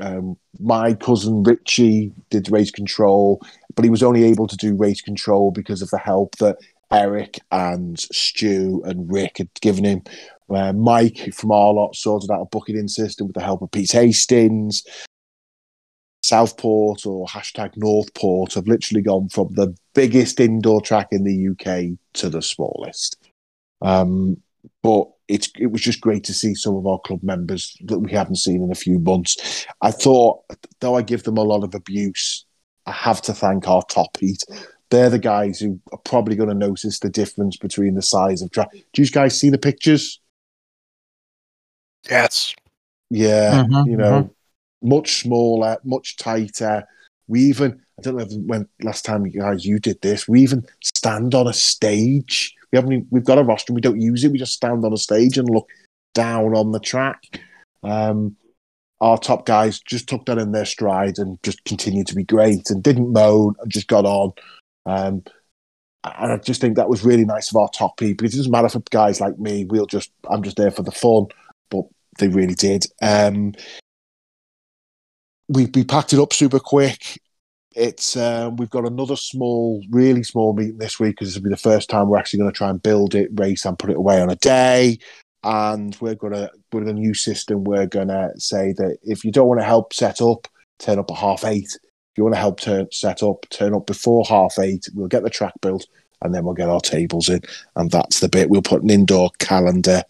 um, 0.00 0.36
my 0.60 0.94
cousin 0.94 1.42
Richie 1.42 2.12
did 2.30 2.50
race 2.50 2.70
control, 2.70 3.40
but 3.74 3.84
he 3.84 3.90
was 3.90 4.02
only 4.02 4.24
able 4.24 4.46
to 4.46 4.56
do 4.56 4.74
race 4.74 5.00
control 5.00 5.50
because 5.50 5.82
of 5.82 5.90
the 5.90 5.98
help 5.98 6.36
that 6.36 6.58
Eric 6.90 7.40
and 7.50 7.98
Stu 7.98 8.82
and 8.84 9.10
Rick 9.10 9.38
had 9.38 9.48
given 9.60 9.84
him. 9.84 10.02
Uh, 10.50 10.72
Mike 10.72 11.32
from 11.32 11.52
our 11.52 11.72
lot 11.72 11.96
sorted 11.96 12.30
out 12.30 12.42
a 12.42 12.46
booking 12.46 12.86
system 12.88 13.26
with 13.26 13.34
the 13.34 13.42
help 13.42 13.62
of 13.62 13.70
Pete 13.70 13.92
Hastings. 13.92 14.84
Southport 16.24 17.04
or 17.04 17.26
hashtag 17.26 17.76
Northport 17.76 18.54
have 18.54 18.66
literally 18.66 19.02
gone 19.02 19.28
from 19.28 19.52
the 19.52 19.76
biggest 19.94 20.40
indoor 20.40 20.80
track 20.80 21.08
in 21.10 21.22
the 21.22 21.50
UK 21.50 21.98
to 22.14 22.30
the 22.30 22.40
smallest. 22.40 23.18
Um, 23.82 24.38
but 24.82 25.06
it's 25.28 25.50
it 25.58 25.66
was 25.66 25.82
just 25.82 26.00
great 26.00 26.24
to 26.24 26.32
see 26.32 26.54
some 26.54 26.76
of 26.76 26.86
our 26.86 26.98
club 27.00 27.22
members 27.22 27.76
that 27.84 27.98
we 27.98 28.10
haven't 28.10 28.36
seen 28.36 28.62
in 28.62 28.72
a 28.72 28.74
few 28.74 28.98
months. 28.98 29.66
I 29.82 29.90
thought, 29.90 30.40
though 30.80 30.94
I 30.94 31.02
give 31.02 31.24
them 31.24 31.36
a 31.36 31.42
lot 31.42 31.62
of 31.62 31.74
abuse, 31.74 32.46
I 32.86 32.92
have 32.92 33.20
to 33.22 33.34
thank 33.34 33.68
our 33.68 33.82
top 33.82 34.16
heat. 34.16 34.42
They're 34.90 35.10
the 35.10 35.18
guys 35.18 35.60
who 35.60 35.78
are 35.92 35.98
probably 35.98 36.36
going 36.36 36.48
to 36.48 36.54
notice 36.54 37.00
the 37.00 37.10
difference 37.10 37.58
between 37.58 37.96
the 37.96 38.02
size 38.02 38.40
of 38.40 38.50
track. 38.50 38.70
Do 38.94 39.02
you 39.02 39.08
guys 39.08 39.38
see 39.38 39.50
the 39.50 39.58
pictures? 39.58 40.20
Yes. 42.08 42.54
Yeah, 43.10 43.64
Mhm, 43.64 43.86
you 43.86 43.96
know, 43.98 44.33
much 44.84 45.22
smaller, 45.22 45.78
much 45.84 46.16
tighter. 46.16 46.84
We 47.26 47.40
even, 47.40 47.80
I 47.98 48.02
don't 48.02 48.16
know 48.16 48.26
when 48.46 48.68
last 48.82 49.04
time 49.04 49.26
you 49.26 49.40
guys 49.40 49.64
you 49.64 49.78
did 49.78 50.00
this, 50.02 50.28
we 50.28 50.42
even 50.42 50.66
stand 50.82 51.34
on 51.34 51.48
a 51.48 51.52
stage. 51.52 52.54
We 52.70 52.76
haven't, 52.76 52.92
even- 52.92 53.08
we've 53.10 53.24
got 53.24 53.38
a 53.38 53.42
roster, 53.42 53.72
we 53.72 53.80
don't 53.80 54.00
use 54.00 54.24
it. 54.24 54.32
We 54.32 54.38
just 54.38 54.52
stand 54.52 54.84
on 54.84 54.92
a 54.92 54.98
stage 54.98 55.38
and 55.38 55.48
look 55.48 55.68
down 56.14 56.54
on 56.54 56.72
the 56.72 56.80
track. 56.80 57.40
Um, 57.82 58.36
our 59.00 59.18
top 59.18 59.44
guys 59.44 59.80
just 59.80 60.08
took 60.08 60.24
that 60.26 60.38
in 60.38 60.52
their 60.52 60.64
stride 60.64 61.18
and 61.18 61.42
just 61.42 61.64
continued 61.64 62.06
to 62.06 62.14
be 62.14 62.24
great 62.24 62.70
and 62.70 62.82
didn't 62.82 63.12
moan 63.12 63.54
and 63.60 63.70
just 63.70 63.88
got 63.88 64.04
on. 64.04 64.32
Um, 64.86 65.24
and 66.04 66.32
I 66.32 66.36
just 66.36 66.60
think 66.60 66.76
that 66.76 66.88
was 66.88 67.04
really 67.04 67.24
nice 67.24 67.50
of 67.50 67.56
our 67.56 67.68
top 67.70 67.96
people. 67.96 68.26
It 68.26 68.32
doesn't 68.32 68.52
matter 68.52 68.68
for 68.68 68.82
guys 68.90 69.20
like 69.20 69.38
me. 69.38 69.64
We'll 69.64 69.86
just, 69.86 70.10
I'm 70.30 70.42
just 70.42 70.56
there 70.56 70.70
for 70.70 70.82
the 70.82 70.92
fun, 70.92 71.26
but 71.70 71.84
they 72.18 72.28
really 72.28 72.54
did. 72.54 72.86
Um, 73.02 73.54
we 75.48 75.66
we 75.66 75.84
packed 75.84 76.12
it 76.12 76.20
up 76.20 76.32
super 76.32 76.60
quick. 76.60 77.20
It's 77.74 78.16
um, 78.16 78.56
we've 78.56 78.70
got 78.70 78.86
another 78.86 79.16
small, 79.16 79.82
really 79.90 80.22
small 80.22 80.52
meeting 80.52 80.78
this 80.78 81.00
week 81.00 81.16
because 81.16 81.28
this 81.28 81.36
will 81.36 81.44
be 81.44 81.50
the 81.50 81.56
first 81.56 81.90
time 81.90 82.08
we're 82.08 82.18
actually 82.18 82.38
going 82.38 82.52
to 82.52 82.56
try 82.56 82.70
and 82.70 82.82
build 82.82 83.14
it, 83.14 83.30
race, 83.34 83.64
and 83.64 83.78
put 83.78 83.90
it 83.90 83.96
away 83.96 84.20
on 84.20 84.30
a 84.30 84.36
day. 84.36 84.98
And 85.42 85.96
we're 86.00 86.14
gonna 86.14 86.50
with 86.72 86.88
a 86.88 86.92
new 86.92 87.14
system, 87.14 87.64
we're 87.64 87.86
gonna 87.86 88.30
say 88.38 88.72
that 88.74 88.98
if 89.02 89.24
you 89.24 89.32
don't 89.32 89.48
want 89.48 89.60
to 89.60 89.66
help 89.66 89.92
set 89.92 90.22
up, 90.22 90.48
turn 90.78 90.98
up 90.98 91.10
at 91.10 91.16
half 91.16 91.44
eight. 91.44 91.68
If 91.74 92.18
you 92.18 92.24
want 92.24 92.36
to 92.36 92.40
help 92.40 92.60
turn 92.60 92.86
set 92.92 93.22
up, 93.22 93.44
turn 93.50 93.74
up 93.74 93.86
before 93.86 94.24
half 94.24 94.58
eight. 94.58 94.88
We'll 94.94 95.08
get 95.08 95.24
the 95.24 95.30
track 95.30 95.52
built, 95.60 95.86
and 96.22 96.34
then 96.34 96.44
we'll 96.44 96.54
get 96.54 96.70
our 96.70 96.80
tables 96.80 97.28
in, 97.28 97.42
and 97.76 97.90
that's 97.90 98.20
the 98.20 98.28
bit. 98.28 98.48
We'll 98.48 98.62
put 98.62 98.82
an 98.82 98.90
indoor 98.90 99.30
calendar 99.38 100.02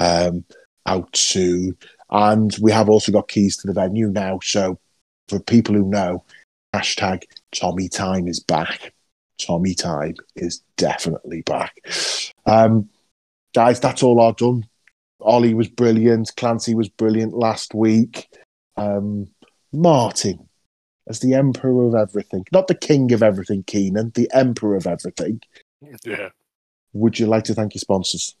um, 0.00 0.44
out 0.86 1.14
soon, 1.14 1.76
and 2.12 2.54
we 2.60 2.70
have 2.70 2.88
also 2.88 3.10
got 3.10 3.28
keys 3.28 3.56
to 3.56 3.66
the 3.66 3.72
venue 3.72 4.08
now. 4.08 4.38
So 4.42 4.78
for 5.28 5.40
people 5.40 5.74
who 5.74 5.88
know, 5.88 6.22
hashtag 6.74 7.24
Tommy 7.52 7.88
Time 7.88 8.28
is 8.28 8.38
back. 8.38 8.92
Tommy 9.38 9.74
Time 9.74 10.14
is 10.36 10.62
definitely 10.76 11.40
back. 11.42 11.74
Um, 12.44 12.90
guys, 13.54 13.80
that's 13.80 14.02
all 14.02 14.20
I've 14.20 14.36
done. 14.36 14.66
Ollie 15.20 15.54
was 15.54 15.68
brilliant. 15.68 16.32
Clancy 16.36 16.74
was 16.74 16.88
brilliant 16.90 17.32
last 17.32 17.74
week. 17.74 18.28
Um, 18.76 19.28
Martin, 19.72 20.48
as 21.08 21.20
the 21.20 21.32
emperor 21.34 21.86
of 21.86 21.94
everything, 21.94 22.44
not 22.52 22.66
the 22.66 22.74
king 22.74 23.12
of 23.12 23.22
everything, 23.22 23.62
Keenan, 23.62 24.12
the 24.14 24.30
emperor 24.34 24.76
of 24.76 24.86
everything. 24.86 25.40
Yeah. 26.04 26.28
Would 26.92 27.18
you 27.18 27.26
like 27.26 27.44
to 27.44 27.54
thank 27.54 27.74
your 27.74 27.80
sponsors? 27.80 28.36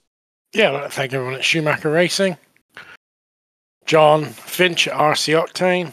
Yeah, 0.52 0.68
I'd 0.68 0.74
like 0.74 0.84
to 0.84 0.90
thank 0.90 1.14
everyone 1.14 1.34
at 1.36 1.44
Schumacher 1.44 1.90
Racing. 1.90 2.36
John 3.92 4.24
Finch 4.24 4.88
at 4.88 4.94
RC 4.94 5.38
Octane, 5.38 5.92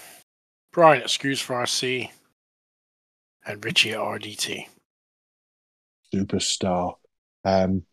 Brian 0.72 1.02
at 1.02 1.10
Screws 1.10 1.42
for 1.42 1.58
RC, 1.58 2.10
and 3.46 3.66
Richie 3.66 3.92
at 3.92 4.00
RDT. 4.00 4.68
Superstar. 6.16 6.96
Um, 7.44 7.84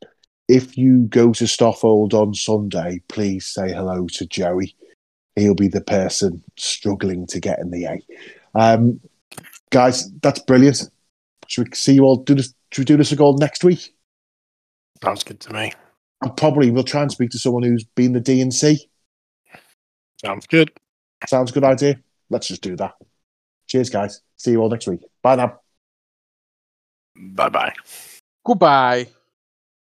if 0.49 0.79
you 0.79 1.09
go 1.09 1.33
to 1.33 1.43
Stotfold 1.43 2.15
on 2.15 2.35
Sunday, 2.35 3.03
please 3.09 3.47
say 3.47 3.73
hello 3.73 4.07
to 4.13 4.27
Joey. 4.27 4.77
He'll 5.35 5.57
be 5.57 5.67
the 5.67 5.81
person 5.81 6.41
struggling 6.57 7.27
to 7.27 7.41
get 7.41 7.59
in 7.59 7.73
the 7.73 7.87
A. 7.87 8.01
Um, 8.55 9.01
guys, 9.71 10.09
that's 10.21 10.39
brilliant. 10.39 10.89
Should 11.49 11.69
we 11.69 11.75
see 11.75 11.95
you 11.95 12.05
all 12.05 12.19
do 12.19 12.37
this? 12.37 12.55
Should 12.71 12.83
we 12.83 12.85
do 12.85 12.97
this 12.97 13.11
again 13.11 13.35
next 13.41 13.65
week? 13.65 13.93
Sounds 15.03 15.25
good 15.25 15.41
to 15.41 15.53
me. 15.53 15.73
And 16.23 16.37
probably 16.37 16.71
we'll 16.71 16.85
try 16.85 17.03
and 17.03 17.11
speak 17.11 17.31
to 17.31 17.41
someone 17.41 17.65
who's 17.65 17.83
been 17.83 18.13
the 18.13 18.21
D 18.21 18.41
and 18.41 18.55
C. 18.55 18.89
Sounds 20.25 20.47
good. 20.47 20.71
Sounds 21.27 21.51
a 21.51 21.55
good 21.55 21.65
idea. 21.65 22.01
Let's 22.31 22.49
just 22.49 22.63
do 22.63 22.77
that. 22.77 22.95
Cheers, 23.67 23.91
guys. 23.91 24.23
See 24.37 24.53
you 24.53 24.61
all 24.61 24.71
next 24.71 24.87
week. 24.87 25.01
Bye 25.23 25.37
now. 25.37 25.61
Bye 27.17 27.49
bye. 27.49 27.75
Goodbye. 28.45 29.09